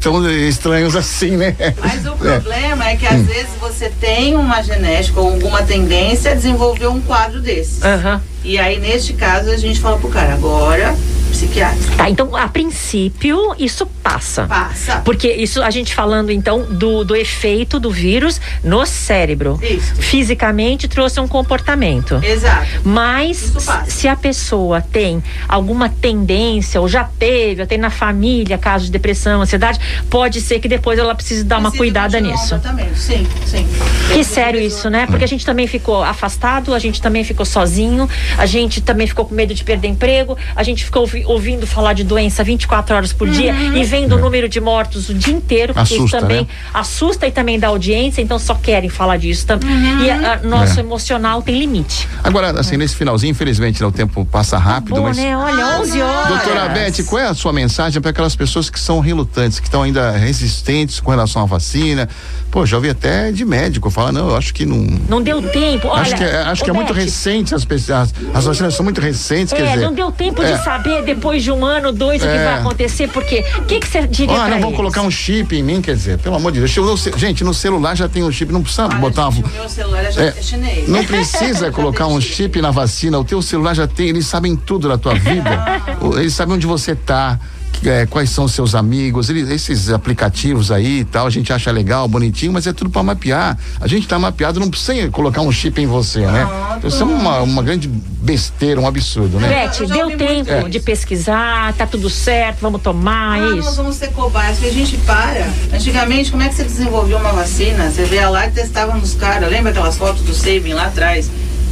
tão 0.00 0.28
estranhos 0.30 0.94
assim, 0.94 1.36
né? 1.36 1.56
Mas 1.78 2.06
o 2.06 2.12
problema 2.12 2.88
é 2.88 2.96
que 2.96 3.06
às 3.06 3.22
vezes 3.26 3.50
você 3.60 3.88
tem 3.88 4.34
uma 4.36 4.62
genética 4.62 5.20
ou 5.20 5.30
alguma 5.32 5.62
tendência 5.62 6.32
a 6.32 6.34
desenvolver 6.34 6.86
um 6.88 7.00
quadro 7.00 7.40
desses. 7.40 7.82
Aham. 7.82 8.20
E 8.44 8.58
aí, 8.58 8.78
neste 8.78 9.12
caso, 9.14 9.50
a 9.50 9.56
gente 9.56 9.80
fala 9.80 9.98
pro 9.98 10.08
cara, 10.08 10.34
agora, 10.34 10.94
psiquiatra. 11.36 11.96
Tá, 11.96 12.10
então 12.10 12.34
a 12.34 12.48
princípio 12.48 13.54
isso 13.58 13.84
passa. 14.02 14.46
Passa. 14.46 15.02
Porque 15.04 15.30
isso 15.30 15.62
a 15.62 15.70
gente 15.70 15.94
falando 15.94 16.30
então 16.30 16.62
do, 16.62 17.04
do 17.04 17.14
efeito 17.14 17.78
do 17.78 17.90
vírus 17.90 18.40
no 18.64 18.86
cérebro. 18.86 19.58
Isso. 19.62 19.94
Fisicamente 19.96 20.88
trouxe 20.88 21.20
um 21.20 21.28
comportamento. 21.28 22.18
Exato. 22.22 22.66
Mas 22.82 23.52
se 23.86 24.08
a 24.08 24.16
pessoa 24.16 24.80
tem 24.80 25.22
alguma 25.48 25.88
tendência, 25.88 26.80
ou 26.80 26.88
já 26.88 27.04
teve, 27.04 27.60
ou 27.60 27.66
tem 27.66 27.78
na 27.78 27.90
família 27.90 28.56
casos 28.56 28.86
de 28.86 28.92
depressão, 28.92 29.42
ansiedade, 29.42 29.78
pode 30.08 30.40
ser 30.40 30.58
que 30.58 30.68
depois 30.68 30.98
ela 30.98 31.14
precise 31.14 31.44
dar 31.44 31.58
uma 31.58 31.70
cuidada 31.70 32.18
nisso. 32.20 32.48
tratamento. 32.48 32.96
Sim, 32.96 33.26
sim. 33.44 33.66
Que 34.12 34.24
sério 34.24 34.60
isso, 34.60 34.88
né? 34.88 35.06
Porque 35.06 35.24
a 35.24 35.28
gente 35.28 35.44
também 35.44 35.66
ficou 35.66 36.02
afastado, 36.02 36.74
a 36.74 36.78
gente 36.78 37.02
também 37.02 37.24
ficou 37.24 37.44
sozinho, 37.44 38.08
a 38.38 38.46
gente 38.46 38.80
também 38.80 39.06
ficou 39.06 39.26
com 39.26 39.34
medo 39.34 39.52
de 39.52 39.62
perder 39.62 39.88
emprego, 39.88 40.36
a 40.54 40.62
gente 40.62 40.84
ficou 40.84 41.06
ouvindo 41.26 41.66
falar 41.66 41.92
de 41.92 42.04
doença 42.04 42.42
24 42.44 42.94
horas 42.96 43.12
por 43.12 43.28
dia 43.28 43.52
e 43.52 43.84
vendo 43.84 44.16
o 44.16 44.18
número 44.18 44.48
de 44.48 44.60
mortos 44.60 45.08
o 45.08 45.14
dia 45.14 45.34
inteiro, 45.34 45.74
porque 45.74 45.94
isso 45.94 46.04
Assusta, 46.04 46.18
também 46.20 46.40
né? 46.42 46.46
assusta 46.72 47.26
e 47.26 47.30
também 47.30 47.58
dá 47.58 47.68
audiência, 47.68 48.22
então 48.22 48.38
só 48.38 48.54
querem 48.54 48.88
falar 48.88 49.16
disso 49.16 49.46
também. 49.46 49.68
E 50.04 50.10
a- 50.10 50.34
a- 50.34 50.36
nosso 50.46 50.78
É. 50.78 50.82
emocional 50.82 51.42
tem 51.42 51.58
limite. 51.58 52.08
Agora, 52.22 52.58
assim, 52.60 52.76
nesse 52.76 52.94
finalzinho, 52.96 53.30
infelizmente, 53.30 53.80
né, 53.80 53.86
o 53.86 53.92
tempo 53.92 54.24
passa 54.24 54.56
rápido, 54.58 54.96
Bom, 54.96 55.02
mas. 55.02 55.16
né? 55.16 55.36
Olha, 55.36 55.80
11 55.80 56.00
horas. 56.00 56.28
Doutora 56.28 56.68
Beth, 56.68 57.04
qual 57.06 57.20
é 57.22 57.26
a 57.28 57.34
sua 57.34 57.52
mensagem 57.52 58.00
para 58.00 58.10
aquelas 58.10 58.34
pessoas 58.36 58.70
que 58.70 58.78
são 58.78 59.00
relutantes, 59.00 59.58
que 59.58 59.66
estão 59.66 59.82
ainda 59.82 60.10
resistentes 60.12 61.00
com 61.00 61.10
relação 61.10 61.42
à 61.42 61.46
vacina? 61.46 62.08
Pô, 62.50 62.64
já 62.64 62.76
ouvi 62.76 62.88
até 62.90 63.32
de 63.32 63.44
médico 63.44 63.90
falar, 63.90 64.12
não, 64.12 64.30
eu 64.30 64.36
acho 64.36 64.54
que 64.54 64.64
não. 64.64 64.76
Não 65.08 65.20
deu 65.22 65.42
tempo. 65.42 65.88
Olha, 65.88 66.02
acho 66.02 66.14
que, 66.16 66.24
é- 66.24 66.36
acho 66.42 66.64
que 66.64 66.70
é 66.70 66.72
ô, 66.72 66.76
muito 66.76 66.94
Beth, 66.94 67.02
recente, 67.02 67.54
as, 67.54 67.66
as, 67.90 68.14
as 68.34 68.44
vacinas 68.44 68.74
são 68.74 68.84
muito 68.84 69.00
recentes, 69.00 69.52
quer 69.52 69.62
É, 69.62 69.72
dizer. 69.72 69.84
não 69.84 69.92
deu 69.92 70.10
tempo 70.12 70.42
é. 70.42 70.52
de 70.52 70.64
saber 70.64 71.02
depois 71.06 71.42
de 71.42 71.50
um 71.50 71.64
ano, 71.64 71.92
dois, 71.92 72.22
o 72.22 72.26
que 72.26 72.30
É. 72.32 72.44
vai 72.44 72.54
acontecer, 72.60 73.08
porque 73.08 73.42
o 73.58 73.62
que 73.62 73.80
que 73.80 73.86
você 73.88 74.06
diria 74.06 74.36
Ah, 74.36 74.40
pra 74.46 74.54
não 74.56 74.60
vão 74.60 74.72
colocar 74.72 75.00
um 75.02 75.10
chip 75.10 75.56
em 75.56 75.62
mim, 75.62 75.80
quer 75.80 75.94
dizer, 75.94 76.18
pelo 76.18 76.36
amor 76.36 76.52
de 76.52 76.58
Deus. 76.58 76.76
Eu- 76.76 76.86
eu- 76.86 76.96
gente, 77.18 77.42
no 77.44 77.54
celular 77.54 77.94
já 77.94 78.08
tem 78.08 78.22
um 78.22 78.30
chip, 78.30 78.52
não 78.52 78.60
precisa 78.62 78.84
Olha, 78.86 78.96
botar 78.98 79.30
gente, 79.30 79.44
uma. 79.44 79.48
o 79.48 79.52
meu 79.54 79.68
celular 79.68 80.10
já 80.12 80.22
É, 80.22 80.26
é 80.28 80.42
chinês. 80.42 80.88
Não 80.88 81.04
precisa 81.04 81.70
colocar 81.70 82.06
um 82.06 82.20
chip 82.20 82.60
na 82.60 82.70
vacina. 82.70 83.18
O 83.18 83.24
teu 83.24 83.40
celular 83.40 83.74
já 83.74 83.86
tem, 83.86 84.08
eles 84.08 84.26
sabem 84.26 84.54
tudo 84.56 84.88
da 84.88 84.98
tua 84.98 85.14
vida. 85.14 85.46
Eles 86.18 86.34
sabem 86.34 86.54
onde 86.56 86.66
você 86.66 86.94
tá. 86.94 87.38
É, 87.84 88.06
quais 88.06 88.30
são 88.30 88.44
os 88.44 88.52
seus 88.52 88.74
amigos, 88.74 89.28
eles- 89.30 89.48
esses 89.48 89.90
aplicativos 89.90 90.70
aí 90.70 91.00
e 91.00 91.04
tal, 91.04 91.26
a 91.26 91.30
gente 91.30 91.52
acha 91.52 91.70
legal, 91.70 92.06
bonitinho, 92.08 92.52
mas 92.52 92.66
é 92.66 92.72
tudo 92.72 92.90
para 92.90 93.02
mapear. 93.02 93.56
A 93.80 93.86
gente 93.86 94.06
tá 94.08 94.18
mapeado, 94.18 94.58
não 94.60 94.70
precisa 94.70 95.08
colocar 95.10 95.40
um 95.42 95.52
chip 95.52 95.80
em 95.80 95.86
você, 95.86 96.20
né? 96.26 96.46
Isso 96.84 97.02
é 97.02 97.06
uma, 97.06 97.40
uma 97.40 97.62
grande 97.62 97.88
besteira, 97.88 98.80
um 98.80 98.86
absurdo, 98.86 99.38
né? 99.38 99.70
Já 99.72 99.84
deu 99.86 100.16
tempo 100.16 100.50
isso. 100.58 100.68
de 100.70 100.80
pesquisar, 100.80 101.72
tá 101.74 101.86
tudo 101.86 102.08
certo, 102.10 102.58
vamos 102.60 102.80
tomar 102.82 103.38
Ah, 103.38 103.50
nós 103.50 103.66
isso. 103.66 103.76
vamos 103.76 103.96
ser 103.96 104.08
cobaias, 104.08 104.58
que 104.58 104.66
a 104.66 104.72
gente 104.72 104.96
para. 104.98 105.46
Antigamente, 105.72 106.30
como 106.30 106.42
é 106.42 106.48
que 106.48 106.54
você 106.54 106.64
desenvolveu 106.64 107.18
uma 107.18 107.32
vacina? 107.32 107.90
Você 107.90 108.04
vê 108.04 108.24
lá 108.26 108.46
e 108.46 108.50
testava 108.50 108.96
nos 108.96 109.14
caras. 109.14 109.50
Lembra 109.50 109.70
aquelas 109.70 109.96
fotos 109.96 110.22
do 110.22 110.34
Saving 110.34 110.72
lá 110.74 110.86
atrás? 110.86 111.30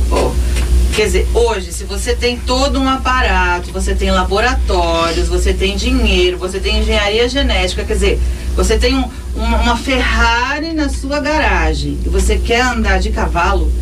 Pô, 0.08 0.32
quer 0.94 1.06
dizer, 1.06 1.26
hoje, 1.34 1.72
se 1.72 1.84
você 1.84 2.14
tem 2.14 2.38
todo 2.38 2.78
um 2.80 2.88
aparato, 2.88 3.72
você 3.72 3.94
tem 3.94 4.10
laboratórios, 4.10 5.28
você 5.28 5.52
tem 5.52 5.76
dinheiro, 5.76 6.38
você 6.38 6.60
tem 6.60 6.78
engenharia 6.80 7.28
genética, 7.28 7.84
quer 7.84 7.94
dizer, 7.94 8.20
você 8.54 8.78
tem 8.78 8.94
um- 8.94 9.08
uma, 9.34 9.56
uma 9.58 9.76
Ferrari 9.76 10.72
na 10.72 10.88
sua 10.88 11.18
garagem 11.18 11.98
e 12.04 12.08
você 12.08 12.36
quer 12.36 12.60
andar 12.60 13.00
de 13.00 13.10
cavalo, 13.10 13.72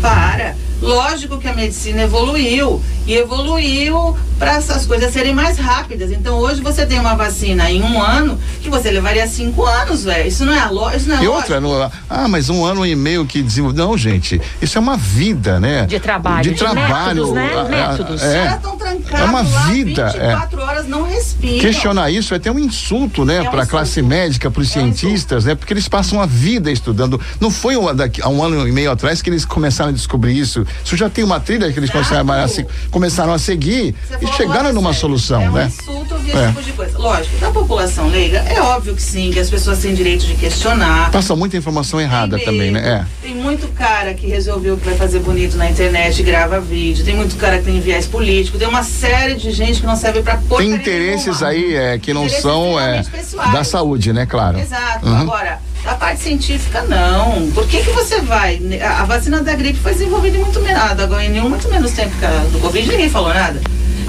para. 0.00 0.54
Lógico 0.80 1.38
que 1.38 1.48
a 1.48 1.52
medicina 1.52 2.02
evoluiu 2.04 2.80
e 3.06 3.14
evoluiu 3.14 4.16
para 4.40 4.54
essas 4.54 4.86
coisas 4.86 5.12
serem 5.12 5.34
mais 5.34 5.58
rápidas. 5.58 6.10
Então 6.10 6.38
hoje 6.38 6.62
você 6.62 6.86
tem 6.86 6.98
uma 6.98 7.14
vacina 7.14 7.70
em 7.70 7.82
um 7.82 8.00
ano 8.02 8.38
que 8.62 8.70
você 8.70 8.90
levaria 8.90 9.26
cinco 9.28 9.66
anos, 9.66 10.02
velho. 10.02 10.26
Isso 10.26 10.46
não 10.46 10.54
é 10.54 10.58
a 10.58 10.96
isso 10.96 11.08
não 11.10 11.16
é 11.18 11.22
E 11.22 11.26
lógico. 11.28 11.32
outra, 11.36 11.60
no- 11.60 11.90
ah, 12.08 12.26
mas 12.26 12.48
um 12.48 12.64
ano 12.64 12.84
e 12.86 12.96
meio 12.96 13.26
que 13.26 13.42
desenvolveu. 13.42 13.86
Não, 13.86 13.98
gente, 13.98 14.40
isso 14.62 14.78
é 14.78 14.80
uma 14.80 14.96
vida, 14.96 15.60
né? 15.60 15.84
De 15.84 16.00
trabalho, 16.00 16.42
De 16.42 16.50
de 16.50 16.56
trabalho. 16.56 17.26
métodos, 17.26 17.32
né? 17.34 17.66
Métodos. 17.68 18.14
Os 18.14 18.22
É. 18.22 18.44
caras 18.44 18.54
estão 18.56 18.76
trancados 18.78 19.20
É 19.20 19.24
uma 19.24 19.42
lá 19.42 19.60
vida, 19.66 20.06
24 20.08 20.62
horas, 20.62 20.88
não 20.88 21.02
respiram. 21.02 21.58
Questionar 21.60 22.10
isso 22.10 22.32
é 22.32 22.38
até 22.38 22.50
um 22.50 22.58
insulto, 22.58 23.26
né, 23.26 23.36
É 23.36 23.42
um 23.42 23.50
para 23.50 23.64
a 23.64 23.66
classe 23.66 24.00
médica, 24.00 24.50
para 24.50 24.62
os 24.62 24.74
É 24.74 24.80
um 24.80 24.92
cientistas, 24.94 25.44
né, 25.44 25.54
porque 25.54 25.74
eles 25.74 25.86
passam 25.86 26.18
a 26.18 26.24
vida 26.24 26.70
estudando. 26.72 27.20
Não 27.38 27.50
foi 27.50 27.76
um, 27.76 27.94
daqui, 27.94 28.22
há 28.22 28.28
um 28.30 28.42
ano 28.42 28.66
e 28.66 28.72
meio 28.72 28.90
atrás 28.90 29.20
que 29.20 29.28
eles 29.28 29.44
começaram 29.44 29.90
a 29.90 29.92
descobrir 29.92 30.38
isso. 30.38 30.66
Isso 30.82 30.96
já 30.96 31.10
tem 31.10 31.22
uma 31.24 31.38
trilha 31.40 31.70
que 31.70 31.78
eles 31.78 31.90
começaram 31.90 32.32
a, 32.32 32.48
se- 32.48 32.66
começaram 32.90 33.32
a 33.34 33.38
seguir 33.38 33.94
Você 34.08 34.29
agora 34.38 34.72
numa 34.72 34.92
solução, 34.92 35.42
é 35.42 35.48
um 35.48 35.52
né? 35.52 35.66
insulto 35.80 36.14
ouvir 36.14 36.36
É. 36.36 36.44
esse 36.44 36.48
tipo 36.48 36.62
de 36.62 36.72
coisa. 36.72 36.98
Lógico, 36.98 37.36
da 37.38 37.50
população 37.50 38.08
leiga, 38.08 38.38
é 38.40 38.60
óbvio 38.60 38.94
que 38.94 39.02
sim, 39.02 39.30
que 39.32 39.38
as 39.38 39.48
pessoas 39.50 39.78
têm 39.78 39.94
direito 39.94 40.26
de 40.26 40.34
questionar. 40.34 41.10
Passa 41.10 41.34
muita 41.36 41.56
informação 41.56 42.00
errada 42.00 42.36
Tem 42.36 42.44
também, 42.44 42.70
medo. 42.70 42.84
né? 42.84 43.06
Tem 43.22 43.34
muito 43.34 43.68
cara 43.68 44.14
que 44.14 44.26
resolveu 44.26 44.76
que 44.76 44.84
vai 44.84 44.96
fazer 44.96 45.20
bonito 45.20 45.56
na 45.56 45.70
internet 45.70 46.18
e 46.20 46.22
grava 46.22 46.60
vídeo. 46.60 47.04
Tem 47.04 47.14
muito 47.16 47.36
cara 47.36 47.58
que 47.58 47.64
tem 47.64 47.80
viés 47.80 48.06
político. 48.06 48.58
Tem 48.58 48.68
uma 48.68 48.82
série 48.82 49.34
de 49.34 49.50
gente 49.50 49.80
que 49.80 49.86
não 49.86 49.96
serve 49.96 50.22
pra 50.22 50.34
É. 50.34 50.36
porcaria 50.36 50.72
Tem 50.72 50.80
interesses 50.80 51.42
aí 51.42 51.74
é, 51.74 51.98
que 51.98 52.12
não 52.12 52.28
são 52.28 52.78
é, 52.78 53.02
pessoais. 53.02 53.52
da 53.52 53.64
saúde, 53.64 54.12
né? 54.12 54.26
Claro. 54.26 54.58
Exato. 54.58 55.06
Uhum. 55.06 55.16
Agora, 55.16 55.58
da 55.84 55.94
parte 55.94 56.20
científica, 56.20 56.82
não. 56.82 57.50
Por 57.52 57.66
que, 57.66 57.82
que 57.82 57.90
você 57.90 58.20
vai? 58.20 58.60
A, 58.82 59.04
vacina 59.04 59.40
da 59.42 59.54
gripe 59.54 59.78
foi 59.78 59.92
desenvolvida 59.92 60.36
em 60.36 60.40
muito 60.40 60.60
menos. 60.60 60.80
A 60.82 60.94
da 60.94 61.08
H1N1 61.08 61.48
muito 61.48 61.68
menos 61.68 61.90
tempo 61.92 62.14
que 62.18 62.24
a 62.24 62.28
do 62.52 62.58
Covid, 62.60 62.86
ninguém 62.88 63.08
falou 63.08 63.32
nada. 63.32 63.60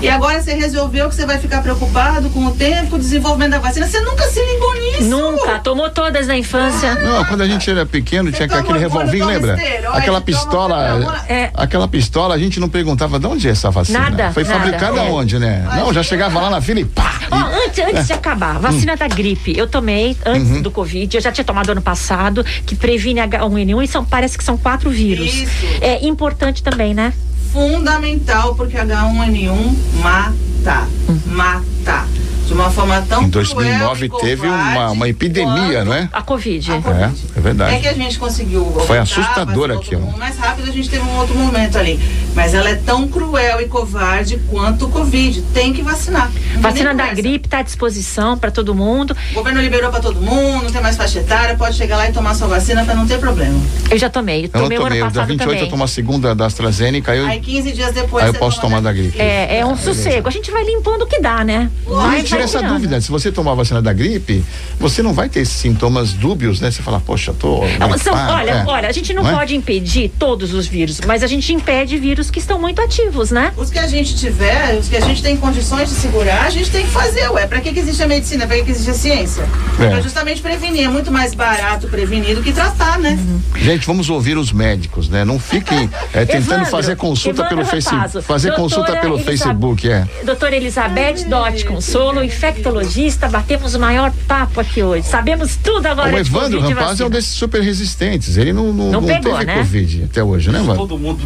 E 0.02 0.10
agora 0.10 0.42
você 0.42 0.54
resolveu 0.54 1.08
que 1.10 1.16
você 1.16 1.26
vai 1.26 1.38
ficar 1.38 1.62
preocupado 1.62 2.30
com 2.32 2.46
o 2.46 2.52
tempo, 2.52 2.96
o 2.96 3.00
desenvolvimento 3.00 3.52
da 3.52 3.60
vacina. 3.60 3.88
Você 3.88 4.00
nunca 4.02 4.24
se 4.28 4.40
ligou 4.44 4.74
nisso. 4.76 5.04
Nunca, 5.04 5.60
tomou 5.60 5.90
todas 5.92 6.26
na 6.28 6.36
infância. 6.38 6.96
Não, 6.96 7.24
quando 7.26 7.42
a 7.42 7.48
gente 7.48 7.70
era 7.70 7.86
pequeno, 7.86 8.32
tinha 8.32 8.48
aquele 8.48 8.80
revolvinho, 8.80 9.26
lembra? 9.26 9.54
esteroide, 9.56 9.98
Aquela 9.98 10.20
pistola. 10.22 11.24
É. 11.30 11.52
Aquela 11.54 11.88
pistola, 11.88 12.34
a 12.34 12.38
gente 12.38 12.60
não 12.60 12.68
perguntava 12.68 13.20
de 13.20 13.28
onde 13.28 13.48
é 13.48 13.52
essa 13.52 13.70
vacina. 13.70 14.00
Nada, 14.00 14.32
Foi 14.32 14.44
nada. 14.44 14.56
fabricada 14.58 15.02
É. 15.02 15.10
onde, 15.12 15.38
né? 15.38 15.68
Não, 15.76 15.94
já 15.94 16.02
chegava 16.02 16.40
lá 16.42 16.50
na 16.50 16.62
fila 16.62 16.80
e 16.80 16.86
pá! 16.86 17.12
Ó, 17.30 17.36
antes, 17.66 17.80
antes 17.80 18.08
de 18.08 18.14
acabar, 18.14 18.58
vacina 18.60 18.96
da 18.98 19.08
gripe, 19.08 19.56
eu 19.58 19.68
tomei 19.68 20.18
antes 20.26 20.50
Uhum. 20.50 20.62
do 20.62 20.72
Covid, 20.72 21.16
eu 21.16 21.22
já 21.22 21.32
tinha 21.32 21.46
tomado 21.46 21.70
ano 21.72 21.82
passado, 21.82 22.44
que 22.66 22.76
previne 22.76 23.20
H1N1 23.22 23.84
e 23.84 23.88
são, 23.88 24.04
parece 24.04 24.38
que 24.38 24.44
são 24.44 24.58
quatro 24.58 24.90
vírus. 24.90 25.32
Isso. 25.34 25.66
É 25.80 26.04
importante 26.06 26.64
também, 26.64 26.94
né? 26.94 27.14
Fundamental, 27.52 28.56
porque 28.56 28.78
H1N1 28.78 29.76
mata. 30.02 30.88
Mata. 31.26 32.06
De 32.46 32.54
uma 32.54 32.70
forma 32.70 33.02
tão 33.08 33.24
Em 33.24 33.30
cruel 33.30 33.44
2009 33.44 34.06
e 34.06 34.10
teve 34.10 34.42
covarde 34.48 34.78
uma, 34.78 34.92
uma 34.92 35.08
epidemia, 35.08 35.86
não 35.86 35.94
é? 35.94 36.10
A 36.12 36.22
Covid. 36.22 36.72
a 36.72 36.82
Covid. 36.82 37.04
É, 37.36 37.40
é 37.40 37.42
verdade. 37.42 37.76
É 37.76 37.80
que 37.80 37.88
a 37.88 37.94
gente 37.94 38.20
conseguiu. 38.20 38.66
Foi 38.66 38.80
voltar, 38.82 39.02
assustador 39.02 39.70
mas 39.70 39.78
aquilo. 39.78 40.18
Mais 40.18 40.38
rápido 40.38 40.70
a 40.70 40.74
gente 40.74 40.90
teve 40.90 41.04
um 41.04 41.18
outro 41.18 41.34
momento 41.34 41.78
ali. 41.78 41.98
Mas 42.36 42.54
ela 42.54 42.70
é 42.70 42.76
tão 42.76 43.08
cruel 43.08 43.60
e 43.62 43.66
covarde 43.68 44.40
quanto 44.50 44.86
o 44.86 44.90
Covid. 44.90 45.42
Tem 45.54 45.74
que 45.74 45.82
vacinar. 45.82 46.32
Não 46.54 46.62
Vacina 46.62 46.94
da 46.94 47.14
gripe 47.14 47.48
está 47.48 47.60
à 47.60 47.62
disposição 47.62 48.38
para 48.38 48.50
todo 48.52 48.74
mundo. 48.74 49.16
O 49.32 49.36
governo 49.36 49.62
liberou 49.62 49.90
para 49.92 50.00
todo 50.00 50.22
mundo, 50.22 50.64
não 50.64 50.72
tem 50.72 50.82
mais 50.82 50.96
faixa 50.96 51.20
etária, 51.20 51.56
pode 51.56 51.76
chegar 51.76 51.98
lá 51.98 52.10
e 52.10 52.14
tomar 52.14 52.34
sua 52.36 52.48
vacina 52.48 52.86
para 52.86 52.96
não 52.96 53.06
ter 53.06 53.20
problema. 53.20 53.60
Eu 53.90 53.98
já 53.98 54.10
tomei. 54.10 54.46
Eu 54.46 54.50
não 54.54 54.62
Tomei 54.64 54.78
o 54.78 54.82
tomei, 54.82 55.00
ano 55.00 55.10
o 55.10 55.12
dia 55.12 55.22
passado 55.22 55.28
28 55.28 55.48
também. 55.50 55.64
eu 55.64 55.70
tomo 55.70 55.84
a 55.84 55.88
segunda 55.88 56.34
da 56.36 56.46
AstraZeneca, 56.46 57.16
eu, 57.16 57.26
Aí 57.26 57.40
15 57.40 57.72
dias 57.74 57.94
depois 57.94 58.24
aí 58.24 58.30
eu 58.30 58.34
posso 58.36 58.62
toma 58.62 58.78
tomar 58.78 58.82
da 58.82 58.94
gripe. 58.94 59.20
É, 59.20 59.58
é 59.60 59.66
um 59.66 59.76
sossego. 59.76 60.28
A 60.28 60.32
gente 60.32 60.52
vai 60.52 60.64
limpando 60.64 61.02
o 61.04 61.08
que 61.08 61.20
dá, 61.20 61.44
né? 61.44 61.70
Não 61.88 61.96
Vai- 61.96 62.18
me 62.20 62.24
tira 62.24 62.42
essa 62.44 62.60
tirando. 62.60 62.74
dúvida. 62.76 63.02
Se 63.02 63.10
você 63.12 63.32
tomar 63.32 63.52
a 63.52 63.56
vacina 63.56 63.82
da 63.82 63.92
gripe, 63.92 64.44
você 64.80 65.02
não 65.02 65.14
vai 65.14 65.28
ter 65.30 65.42
esses 65.42 65.56
sintomas 65.56 66.14
dúbios, 66.14 66.62
né? 66.62 66.72
Você 66.72 66.82
fala, 66.82 67.00
poxa, 67.00 67.34
tô. 67.34 67.62
Não, 67.80 67.90
são- 67.98 68.14
gripado", 68.14 68.34
olha, 68.34 68.52
é. 68.52 68.64
olha, 68.66 68.90
a 68.90 68.92
gente 68.92 69.14
não, 69.14 69.28
é? 69.28 69.34
pode 69.34 69.56
impedir 69.56 70.10
todos 70.18 70.54
os 70.54 70.68
vírus, 70.68 71.02
mas 71.06 71.24
a 71.24 71.28
gente 71.28 71.54
impede 71.54 71.98
vírus 71.98 72.21
que 72.30 72.40
estão 72.40 72.60
muito 72.60 72.82
ativos, 72.82 73.32
né? 73.32 73.52
Os 73.58 73.70
que 73.70 73.80
a 73.80 73.88
gente 73.88 74.16
tiver, 74.16 74.78
os 74.78 74.88
que 74.88 74.96
a 74.96 75.00
gente 75.02 75.22
tem 75.24 75.36
condições 75.38 75.90
de 75.90 75.96
segurar, 75.96 76.44
a 76.46 76.50
gente 76.50 76.70
tem 76.70 76.84
que 76.86 76.92
fazer, 76.92 77.30
ué. 77.32 77.48
Pra 77.48 77.60
que, 77.62 77.72
que 77.74 77.80
existe 77.80 78.04
a 78.04 78.08
medicina? 78.08 78.46
Pra 78.48 78.58
que, 78.58 78.64
que 78.64 78.72
existe 78.72 78.90
a 78.92 78.94
ciência? 78.94 79.44
É. 79.80 79.88
Pra 79.90 80.02
justamente 80.02 80.42
prevenir. 80.42 80.86
É 80.86 80.88
muito 80.90 81.12
mais 81.12 81.34
barato 81.34 81.88
prevenir 81.88 82.36
do 82.36 82.44
que 82.44 82.52
tratar, 82.52 83.00
né? 83.00 83.18
Gente, 83.56 83.86
vamos 83.88 84.10
ouvir 84.10 84.38
os 84.38 84.52
médicos, 84.52 85.10
né? 85.10 85.24
Não 85.26 85.40
fiquem 85.40 85.90
é, 86.14 86.26
tentando 86.26 86.52
Evandro, 86.54 86.66
fazer 86.72 86.96
consulta 86.96 87.42
Evandro 87.42 87.58
pelo 87.58 87.68
Facebook. 87.70 88.22
Fazer 88.24 88.54
consulta 88.54 88.96
pelo 88.98 89.16
Elisa- 89.16 89.30
Facebook, 89.32 89.90
é. 89.90 90.08
Doutora 90.24 90.56
Elizabeth 90.56 91.26
Dott 91.28 91.66
Consolo, 91.66 92.24
infectologista, 92.24 93.28
batemos 93.28 93.76
o 93.76 93.80
maior 93.80 94.12
papo 94.28 94.60
aqui 94.60 94.84
hoje. 94.84 95.08
Sabemos 95.08 95.56
tudo 95.56 95.86
agora 95.88 96.14
O 96.14 96.18
Evandro 96.18 96.60
Covid 96.60 96.74
Rampaz 96.74 97.00
é 97.00 97.06
um 97.06 97.10
desses 97.10 97.32
super 97.34 97.62
resistentes. 97.62 98.38
Ele 98.38 98.52
não, 98.54 98.74
não, 98.74 98.92
Não 98.92 99.02
não 99.02 99.04
pegou, 99.08 99.34
teve 99.34 99.46
né? 99.46 99.58
Covid 99.58 100.04
até 100.12 100.24
hoje, 100.24 100.52
né, 100.52 100.60
Evandro? 100.60 100.78
Todo 100.88 100.98
mundo 100.98 101.22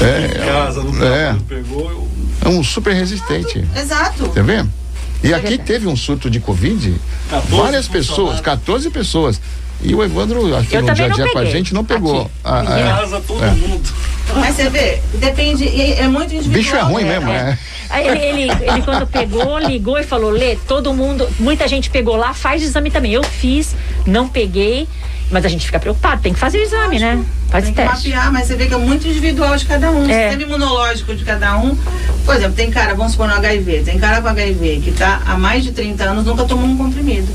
É, 0.00 0.07
em 0.08 0.46
casa, 0.46 0.82
no 0.82 0.90
é. 1.04 1.26
trabalho, 1.26 1.40
pegou. 1.48 1.90
Eu, 1.90 2.08
É 2.44 2.48
um 2.48 2.62
super 2.62 2.94
resistente. 2.94 3.64
Exato. 3.76 4.28
Tá 4.28 4.42
vendo? 4.42 4.70
E 5.22 5.34
aqui 5.34 5.58
teve 5.58 5.86
um 5.88 5.96
surto 5.96 6.30
de 6.30 6.38
Covid, 6.38 6.94
14 7.28 7.56
várias 7.56 7.88
pessoas, 7.88 8.38
funcionários. 8.38 8.40
14 8.40 8.90
pessoas. 8.90 9.40
E 9.80 9.94
o 9.94 10.02
Evandro, 10.02 10.56
aqui 10.56 10.74
Eu 10.74 10.82
no 10.82 10.92
dia 10.92 11.06
a 11.06 11.08
dia 11.08 11.30
com 11.30 11.38
a 11.38 11.44
gente, 11.44 11.72
não 11.72 11.84
pegou. 11.84 12.22
Aqui. 12.22 12.30
Ah, 12.44 12.78
é. 12.78 12.82
casa, 12.84 13.20
todo 13.26 13.44
É. 13.44 13.50
mundo. 13.50 13.88
Mas 14.34 14.56
você 14.56 14.68
vê, 14.68 15.00
depende, 15.14 15.66
é 15.92 16.06
muito 16.08 16.34
individual. 16.34 16.52
Bicho 16.62 16.76
é 16.76 16.80
ruim 16.80 17.04
né? 17.04 17.18
mesmo, 17.18 17.30
é. 17.30 17.58
Aí 17.90 18.06
Ele, 18.06 18.42
ele, 18.42 18.52
ele 18.64 18.82
quando 18.82 19.06
pegou, 19.06 19.58
ligou 19.58 19.98
e 19.98 20.02
falou, 20.02 20.30
Lê, 20.30 20.56
todo 20.66 20.92
mundo, 20.92 21.26
muita 21.38 21.66
gente 21.66 21.88
pegou 21.88 22.16
lá, 22.16 22.34
faz 22.34 22.62
exame 22.62 22.90
também. 22.90 23.12
Eu 23.14 23.22
fiz, 23.24 23.74
não 24.06 24.28
peguei, 24.28 24.86
mas 25.30 25.44
a 25.46 25.48
gente 25.48 25.64
fica 25.64 25.78
preocupado, 25.78 26.20
tem 26.20 26.34
que 26.34 26.38
fazer 26.38 26.58
o 26.58 26.62
exame, 26.62 26.98
né? 26.98 27.24
Faz 27.48 27.64
Tem 27.64 27.72
que 27.72 27.80
teste. 27.80 28.08
mapear, 28.10 28.30
mas 28.30 28.46
você 28.46 28.56
vê 28.56 28.66
que 28.66 28.74
é 28.74 28.76
muito 28.76 29.08
individual 29.08 29.56
de 29.56 29.64
cada 29.64 29.90
um. 29.90 30.04
O 30.06 30.10
É. 30.10 30.28
sistema 30.28 30.42
imunológico 30.42 31.14
de 31.14 31.24
cada 31.24 31.56
um. 31.56 31.74
Por 32.26 32.36
exemplo, 32.36 32.54
tem 32.54 32.70
cara, 32.70 32.94
vamos 32.94 33.12
supor 33.12 33.26
no 33.28 33.34
HIV, 33.34 33.80
tem 33.84 33.98
cara 33.98 34.20
com 34.20 34.28
HIV 34.28 34.80
que 34.84 34.92
tá 34.92 35.22
há 35.24 35.38
mais 35.38 35.64
de 35.64 35.72
30 35.72 36.04
anos, 36.04 36.26
nunca 36.26 36.44
tomou 36.44 36.66
um 36.66 36.76
comprimido. 36.76 37.28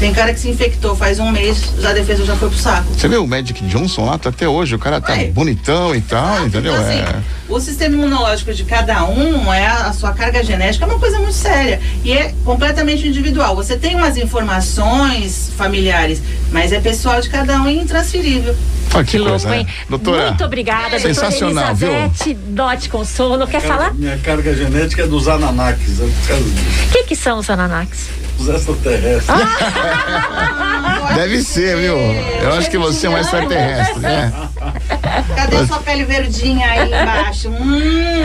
Tem 0.00 0.14
cara 0.14 0.32
que 0.32 0.40
se 0.40 0.48
infectou 0.48 0.96
faz 0.96 1.18
um 1.18 1.30
mês, 1.30 1.74
já 1.78 1.90
a 1.90 1.92
defesa 1.92 2.24
já 2.24 2.34
foi 2.34 2.48
pro 2.48 2.58
saco. 2.58 2.86
Você 2.90 3.06
vê 3.06 3.18
o 3.18 3.26
Magic 3.26 3.62
Johnson 3.66 4.06
lá, 4.06 4.16
tá 4.16 4.30
até 4.30 4.48
hoje, 4.48 4.74
o 4.74 4.78
cara 4.78 4.98
tá 4.98 5.12
Aí. 5.12 5.30
bonitão 5.30 5.94
e 5.94 6.00
tal, 6.00 6.36
Exato. 6.36 6.46
entendeu? 6.46 6.72
Então, 6.72 6.88
assim, 6.88 6.98
é. 7.00 7.20
O 7.46 7.60
sistema 7.60 7.94
imunológico 7.94 8.54
de 8.54 8.64
cada 8.64 9.04
um, 9.04 9.52
é 9.52 9.66
a, 9.66 9.88
a 9.88 9.92
sua 9.92 10.14
carga 10.14 10.42
genética, 10.42 10.86
é 10.86 10.88
uma 10.88 10.98
coisa 10.98 11.18
muito 11.18 11.34
séria. 11.34 11.82
E 12.02 12.12
é 12.14 12.32
completamente 12.46 13.06
individual. 13.06 13.54
Você 13.54 13.76
tem 13.76 13.94
umas 13.94 14.16
informações 14.16 15.52
familiares, 15.54 16.22
mas 16.50 16.72
é 16.72 16.80
pessoal 16.80 17.20
de 17.20 17.28
cada 17.28 17.60
um 17.60 17.68
e 17.68 17.78
intransferível. 17.78 18.56
Olha 18.92 19.04
que, 19.04 19.10
Que 19.12 19.18
louco, 19.18 19.30
coisa, 19.32 19.48
né? 19.50 19.58
hein? 19.60 19.66
Doutora, 19.88 20.26
Muito 20.28 20.44
obrigada, 20.44 20.98
sensacional, 20.98 21.74
doutora 21.74 21.74
viu? 21.74 21.92
Elizabeth 21.94 22.34
Dott 22.54 22.88
Consolo. 22.88 23.46
Quer 23.46 23.60
falar? 23.60 23.94
Minha 23.94 24.18
carga 24.18 24.54
genética 24.54 25.02
é 25.02 25.06
dos 25.06 25.28
Ananaques, 25.28 26.00
é 26.00 26.04
por 26.04 26.28
causa 26.28 26.44
disso, 26.44 26.84
O 26.88 26.92
que, 26.92 27.04
que 27.04 27.16
são 27.16 27.38
os 27.38 27.48
Ananax? 27.48 28.08
dos 28.38 28.48
extraterrestres. 28.48 29.26
Deve 31.14 31.42
ser, 31.42 31.76
viu? 31.76 31.96
Eu 32.42 32.54
acho 32.54 32.70
que 32.70 32.78
você 32.78 33.06
é 33.06 33.10
um 33.10 33.18
extraterrestre, 33.18 34.00
né? 34.00 34.32
Cadê 35.36 35.66
sua 35.66 35.78
pele 35.80 36.04
verdinha 36.04 36.66
aí 36.66 36.86
embaixo? 36.86 37.48
Hum, 37.50 38.22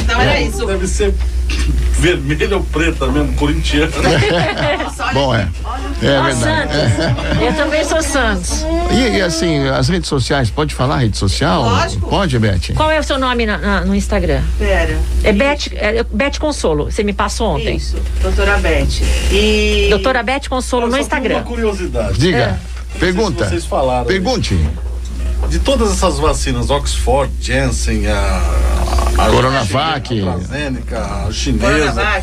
então 0.00 0.20
era 0.20 0.40
isso. 0.40 0.64
Deve 0.64 0.86
ser 0.86 1.12
vermelha 2.14 2.56
ou 2.56 2.62
preta 2.62 3.06
mesmo, 3.08 3.32
corintiana. 3.34 3.90
Bom, 5.12 5.34
é. 5.34 5.48
É 6.02 6.22
verdade. 6.22 6.34
Santos. 6.36 7.42
Eu 7.42 7.52
também 7.54 7.84
sou 7.84 8.02
Santos. 8.02 8.64
E, 8.92 9.16
e, 9.16 9.22
assim, 9.22 9.66
as 9.68 9.88
redes 9.88 10.08
sociais, 10.08 10.50
pode 10.50 10.74
falar 10.74 10.98
rede 10.98 11.16
social? 11.16 11.62
Lógico. 11.62 12.08
Pode, 12.08 12.38
Beth? 12.38 12.74
Qual 12.74 12.90
é 12.90 12.98
o 13.00 13.02
seu 13.02 13.18
nome 13.18 13.46
na- 13.46 13.58
na- 13.58 13.80
no 13.84 13.94
Instagram? 13.94 14.42
Pera. 14.58 14.98
É 15.24 15.32
Beth, 15.32 15.68
é 15.72 16.04
Beth 16.04 16.38
Consolo. 16.38 16.90
Você 16.90 17.02
me 17.02 17.12
passou 17.12 17.56
ontem. 17.56 17.76
Isso, 17.76 17.96
doutora 18.22 18.56
Beth. 18.58 18.86
E. 19.32 19.88
Doutora 19.90 20.22
Beth 20.22 20.48
Consolo 20.48 20.84
Eu 20.84 20.86
no 20.88 20.92
só 20.92 20.98
tenho 20.98 21.06
Instagram. 21.06 21.34
Uma 21.36 21.44
curiosidade. 21.44 22.18
Diga. 22.18 22.38
É. 22.38 22.98
Pergunta. 22.98 23.44
se 23.44 23.50
vocês 23.50 23.64
falaram. 23.64 24.06
Pergunte. 24.06 24.58
De 25.48 25.58
todas 25.58 25.92
essas 25.92 26.18
vacinas, 26.18 26.70
Oxford, 26.70 27.30
Janssen, 27.40 28.06
a, 28.08 28.42
a 29.18 29.30
Coronavac. 29.30 30.20
a 30.20 30.34
AstraZeneca, 30.34 30.98
a 30.98 31.32
chinesa, 31.32 32.22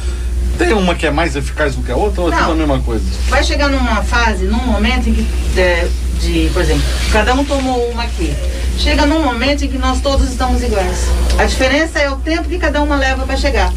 tem 0.58 0.74
uma 0.74 0.94
que 0.94 1.08
é 1.08 1.12
mais 1.12 1.36
eficaz 1.36 1.76
do 1.76 1.82
que 1.82 1.92
a 1.92 1.96
outra 1.96 2.22
ou 2.22 2.32
é 2.32 2.38
tudo 2.38 2.52
a 2.52 2.56
mesma 2.56 2.80
coisa? 2.80 3.04
Vai 3.28 3.44
chegar 3.44 3.70
numa 3.70 4.04
fase, 4.04 4.46
num 4.46 4.64
momento 4.66 5.10
em 5.10 5.14
que, 5.14 5.28
é, 5.58 5.88
de, 6.20 6.50
por 6.54 6.62
exemplo, 6.62 6.84
cada 7.12 7.34
um 7.34 7.44
tomou 7.44 7.90
uma 7.90 8.04
aqui. 8.04 8.34
Chega 8.78 9.06
num 9.06 9.24
momento 9.24 9.66
em 9.66 9.68
que 9.68 9.78
nós 9.78 10.02
todos 10.02 10.30
estamos 10.30 10.64
iguais. 10.64 11.08
A 11.38 11.46
diferença 11.46 12.00
é 12.00 12.10
o 12.10 12.18
tempo 12.18 12.48
que 12.48 12.58
cada 12.58 12.82
uma 12.82 12.96
leva 12.96 13.26
para 13.26 13.38
chegar. 13.38 13.74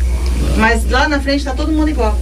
Mas 0.57 0.89
lá 0.91 1.09
na 1.09 1.21
frente 1.21 1.39
está 1.39 1.53
todo 1.53 1.73
mundo 1.73 1.89
igual. 1.89 2.17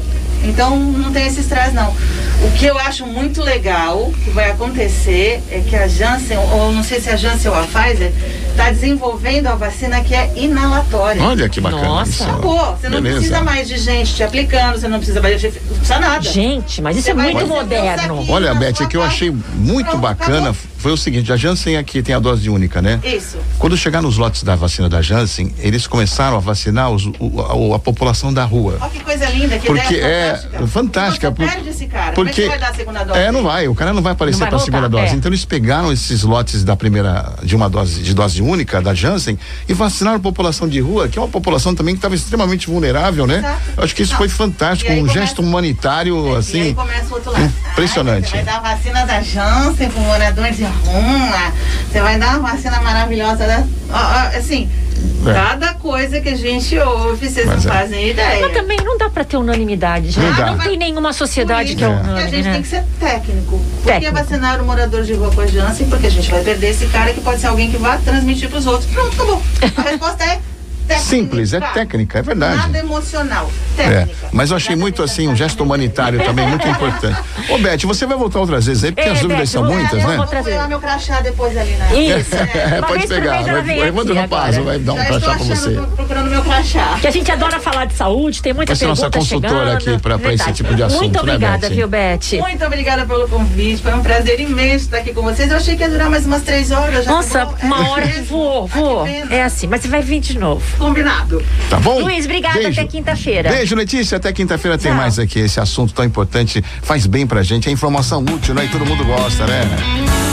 Então 0.45 0.79
não 0.79 1.11
tem 1.11 1.27
esse 1.27 1.41
estresse 1.41 1.73
não. 1.73 1.95
O 2.43 2.51
que 2.57 2.67
eu 2.67 2.79
acho 2.79 3.07
muito 3.07 3.43
legal 3.43 4.13
que 4.23 4.31
vai 4.31 4.51
acontecer 4.51 5.43
é 5.51 5.61
que 5.61 5.75
a 5.75 5.89
Janssen, 5.89 6.37
ou 6.37 6.73
não 6.73 6.83
sei 6.83 7.01
se 7.01 7.09
a 7.09 7.17
Janssen 7.17 7.51
ou 7.51 7.57
a 7.57 7.63
Pfizer, 7.63 8.13
está 8.55 8.71
desenvolvendo 8.71 9.49
a 9.49 9.55
vacina 9.57 10.01
que 10.01 10.15
é 10.15 10.33
inalatória. 10.37 11.23
Olha 11.23 11.49
que 11.49 11.61
bacana. 11.61 11.83
Nossa. 11.83 12.11
isso. 12.11 12.23
Acabou. 12.25 12.77
Você 12.77 12.89
não 12.89 12.99
Beleza. 12.99 13.17
precisa 13.19 13.43
mais 13.43 13.69
de 13.69 13.77
gente 13.79 14.15
te 14.15 14.23
aplicando, 14.23 14.79
você 14.79 14.89
não 14.89 14.99
precisa 14.99 15.21
mais 15.21 15.41
de. 15.41 15.49
Não 15.49 15.77
precisa 15.77 15.99
nada. 15.99 16.23
Gente, 16.23 16.81
mas 16.81 16.97
isso 16.97 17.05
Você 17.07 17.11
é 17.11 17.15
muito 17.15 17.47
moderno. 17.47 18.25
Olha, 18.29 18.55
na 18.55 18.61
Beth, 18.61 18.81
o 18.81 18.89
que 18.89 18.97
eu 18.97 19.03
achei 19.03 19.31
muito 19.55 19.87
Pronto, 19.91 20.01
bacana 20.03 20.37
acabou. 20.51 20.55
foi 20.79 20.93
o 20.93 20.97
seguinte, 20.97 21.33
a 21.33 21.37
Janssen 21.37 21.77
aqui 21.77 22.03
tem 22.03 22.15
a 22.15 22.19
dose 22.19 22.49
única, 22.49 22.81
né? 22.81 23.01
Isso. 23.05 23.37
Quando 23.59 23.77
chegar 23.77 24.01
nos 24.01 24.17
lotes 24.19 24.43
da 24.43 24.55
vacina 24.55 24.89
da 24.89 25.03
Janssen, 25.03 25.53
eles 25.59 25.87
começaram 25.87 26.37
a 26.37 26.41
vacinar 26.41 26.91
os- 26.91 27.07
o- 27.19 27.73
a, 27.73 27.77
a 27.77 27.79
população 27.79 28.33
da 28.33 28.45
rua. 28.45 28.79
Olha 28.81 28.91
que 28.91 29.01
coisa 29.01 29.27
linda, 29.31 29.59
que 29.59 29.67
Porque 29.67 29.95
ideia 29.95 30.05
é 30.07 30.35
fantástica. 30.37 30.67
fantástica. 30.69 31.33
Por- 31.33 31.49
perde 31.49 31.69
esse 31.71 31.87
cara. 31.87 32.13
Porque 32.13 32.43
Como 32.43 32.53
é 32.53 32.57
que 32.57 32.59
vai 32.59 32.59
dar 32.59 32.69
a 32.71 32.75
segunda 32.75 33.05
dose? 33.05 33.19
É, 33.19 33.33
não 33.33 33.43
vai. 33.43 33.67
O 33.69 33.75
cara 33.75 33.93
não 33.93 34.03
vai 34.03 34.13
aparecer 34.13 34.47
para 34.47 34.57
a 34.57 34.61
segunda 34.61 34.89
dose. 34.89 35.13
é. 35.13 35.17
Então 35.17 35.29
eles 35.31 35.45
pegaram 35.45 35.93
esses 35.93 36.23
lotes 36.23 36.63
da 36.65 36.77
primeira, 36.77 37.33
de 37.43 37.57
uma 37.57 37.69
dose, 37.69 38.03
de 38.03 38.15
dose 38.15 38.41
única 38.45 38.81
da 38.81 38.95
Janssen 38.95 39.39
e 39.69 39.73
vacinaram 39.75 40.17
a 40.19 40.21
população 40.21 40.69
de 40.69 40.81
rua, 40.81 41.09
que 41.09 41.19
é 41.19 41.23
uma 41.23 41.29
população 41.29 41.75
também 41.75 41.95
que 41.95 41.99
estava 41.99 42.15
extremamente 42.15 42.67
vulnerável, 42.69 43.27
né? 43.27 43.39
Exato. 43.39 43.61
Acho 43.83 43.95
que 43.95 44.03
isso 44.03 44.13
Não. 44.13 44.19
foi 44.19 44.29
fantástico, 44.29 44.93
um 44.93 44.97
começa- 45.01 45.19
gesto 45.21 45.43
humanitário, 45.43 46.27
E 46.27 46.31
aí 46.31 46.37
assim. 46.37 46.75
começa 46.75 47.07
o 47.11 47.15
outro 47.15 47.33
lado. 47.33 47.53
impressionante. 47.73 48.25
Ai, 48.25 48.31
você 48.31 48.37
vai 48.37 48.45
dar 48.45 48.57
a 48.57 48.61
vacina 48.75 49.07
da 49.07 49.21
Janssen 49.23 49.91
pro 49.91 50.01
morador 50.01 50.51
de 50.51 50.65
rua. 50.65 51.53
Você 51.91 52.01
vai 52.01 52.19
dar 52.19 52.39
uma 52.39 52.51
vacina 52.53 52.81
maravilhosa 52.81 53.47
da. 53.47 53.65
Ó, 53.91 53.97
ó, 53.97 54.37
assim, 54.39 54.69
É. 54.81 54.84
cada 55.33 55.75
coisa 55.75 56.21
que 56.21 56.29
a 56.29 56.37
gente 56.37 56.79
ouve, 56.79 57.29
vocês 57.29 57.47
Mas 57.47 57.65
não 57.65 57.73
é. 57.73 57.77
fazem 57.79 58.09
ideia. 58.11 58.41
Mas 58.47 58.53
também 58.53 58.79
não 58.79 58.99
dá 58.99 59.09
pra 59.09 59.25
ter 59.25 59.37
unanimidade, 59.37 60.11
gente. 60.11 60.41
Não. 60.41 60.57
Não 60.57 60.59
tem 60.59 60.77
nenhuma 60.77 61.13
sociedade 61.13 61.75
que 61.75 61.85
é 61.85 61.87
que 61.87 61.93
a 61.93 61.97
unânime, 61.97 62.31
gente 62.31 62.45
né? 62.45 62.53
tem 62.53 62.63
que 62.63 62.69
ser 62.69 62.85
técnico. 63.01 63.61
Por 63.83 64.01
que 64.01 64.11
vacinar 64.11 64.61
o 64.61 64.65
morador 64.65 65.03
de 65.03 65.15
rua 65.15 65.31
com 65.33 65.41
a 65.41 65.47
Janssen? 65.47 65.89
Porque 65.89 66.07
a 66.07 66.11
gente 66.11 66.31
vai 66.31 66.43
perder 66.43 66.71
esse 66.71 66.87
cara 66.87 67.13
que 67.13 67.21
pode 67.21 67.41
ser 67.41 67.47
alguém 67.49 67.71
que 67.71 67.77
vai 67.77 67.99
transmitir 67.99 68.49
pros 68.49 68.67
outros. 68.67 68.91
Pronto, 68.91 69.15
acabou. 69.15 69.43
A 69.77 69.83
resposta 69.91 70.25
é 70.25 70.41
técnica. 70.87 70.99
Simples, 71.09 71.53
é 71.53 71.61
técnica, 71.61 72.19
é 72.19 72.23
verdade. 72.23 72.57
Nada 72.57 72.79
emocional. 72.79 73.51
É, 73.77 73.83
Técnica. 73.83 74.29
mas 74.33 74.51
eu 74.51 74.57
achei 74.57 74.77
muito 74.77 75.03
assim, 75.03 75.27
um 75.29 75.35
gesto 75.35 75.63
humanitário 75.65 76.23
também 76.25 76.47
muito 76.47 76.67
importante. 76.69 77.19
Ô, 77.49 77.59
Beth, 77.59 77.79
você 77.85 78.07
vai 78.07 78.17
voltar 78.17 78.39
outras 78.41 78.67
vezes 78.67 78.85
aí, 78.85 78.93
porque 78.93 79.09
É, 79.09 79.13
as 79.13 79.21
dúvidas 79.21 79.41
Beth, 79.41 79.47
são 79.53 79.65
vou- 79.65 79.75
muitas, 79.75 79.93
eu 79.93 79.99
né? 79.99 80.05
vou 80.07 80.17
Vou 80.17 80.27
trazer. 80.27 80.51
pegar 80.53 80.69
meu 80.69 80.81
crachá 80.81 81.21
depois 81.21 81.57
ali 81.57 81.75
na. 81.77 81.93
Isso. 81.95 82.35
É, 82.35 82.79
Uma 82.79 82.87
pode 82.87 83.07
pegar. 83.09 83.43
o 83.43 83.85
Evandro 83.85 84.15
Rapaz 84.15 84.57
agora. 84.57 84.65
vai 84.65 84.79
dar 84.79 84.93
um 84.93 84.97
Já 84.97 85.05
crachá 85.07 85.27
pra 85.35 85.45
você. 85.45 85.71
procurando 85.97 86.31
meu 86.31 86.43
crachá. 86.43 86.99
Que 87.01 87.07
a 87.07 87.11
gente 87.11 87.31
adora 87.33 87.59
falar 87.61 87.85
de 87.87 87.95
saúde, 87.95 88.41
tem 88.43 88.53
muita 88.53 88.75
ser 88.75 88.87
pergunta 88.87 89.03
nossa 89.03 89.11
consultora 89.19 89.79
chegando. 89.81 89.95
aqui 89.95 90.03
pra- 90.03 90.19
pra 90.19 90.33
esse 90.35 90.53
tipo 90.53 90.75
de 90.75 90.83
assunto, 90.83 91.01
Muito 91.01 91.15
né, 91.15 91.21
obrigada, 91.35 91.69
Beth? 91.69 91.75
viu, 91.75 91.89
Beth? 91.89 92.19
Muito 92.41 92.65
obrigada 92.65 93.05
pelo 93.07 93.29
convite. 93.29 93.83
Foi 93.83 93.95
um 93.95 94.03
prazer 94.03 94.39
imenso 94.41 94.85
estar 94.87 94.99
aqui 94.99 95.13
com 95.13 95.23
vocês. 95.23 95.51
Eu 95.51 95.57
achei 95.57 95.77
que 95.77 95.83
ia 95.83 95.89
durar 95.91 96.09
mais 96.11 96.27
umas 96.27 96.43
três 96.43 96.71
horas. 96.71 97.05
Já 97.05 97.11
Nossa, 97.11 97.43
acabou. 97.43 97.59
É 97.61 97.65
uma 97.67 97.89
hora 97.91 98.07
voou, 98.29 98.65
Ah, 98.67 98.69
que 98.69 98.79
voou. 98.79 99.07
É 99.31 99.43
assim, 99.43 99.67
mas 99.67 99.81
você 99.83 99.89
vai 99.89 100.01
vir 100.03 100.21
de 100.21 100.39
novo. 100.39 100.63
Combinado. 100.79 101.43
Tá 101.71 101.79
bom? 101.79 102.01
Luiz, 102.01 102.25
obrigada, 102.25 102.59
Beijo. 102.59 102.81
até 102.81 102.85
quinta-feira. 102.89 103.51
Beijo, 103.51 103.75
Letícia. 103.75 104.17
Até 104.17 104.33
quinta-feira 104.33 104.77
tem 104.79 104.93
mais 104.93 105.19
aqui. 105.19 105.39
Esse 105.41 105.61
assunto 105.61 105.93
tão 105.93 106.05
importante 106.05 106.63
faz 106.83 107.07
bem 107.07 107.27
pra 107.27 107.43
gente. 107.43 107.69
É 107.69 107.73
informação 107.73 108.23
útil, 108.23 108.55
né? 108.55 108.65
E 108.65 108.69
todo 108.69 108.85
mundo 108.85 109.05
gosta, 109.05 109.47
né? 109.47 109.63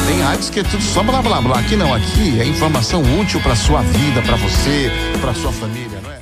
Tem 0.07 0.21
rádios 0.21 0.49
que 0.49 0.59
é 0.59 0.63
tudo 0.63 0.81
só 0.83 1.03
blá 1.03 1.21
blá 1.21 1.41
blá. 1.41 1.59
Aqui 1.59 1.75
não, 1.75 1.93
aqui 1.93 2.39
é 2.39 2.45
informação 2.45 3.01
útil 3.19 3.39
para 3.41 3.55
sua 3.55 3.81
vida, 3.81 4.21
para 4.21 4.35
você, 4.35 4.91
para 5.21 5.33
sua 5.33 5.51
família, 5.51 5.99
não 6.03 6.11
é? 6.11 6.20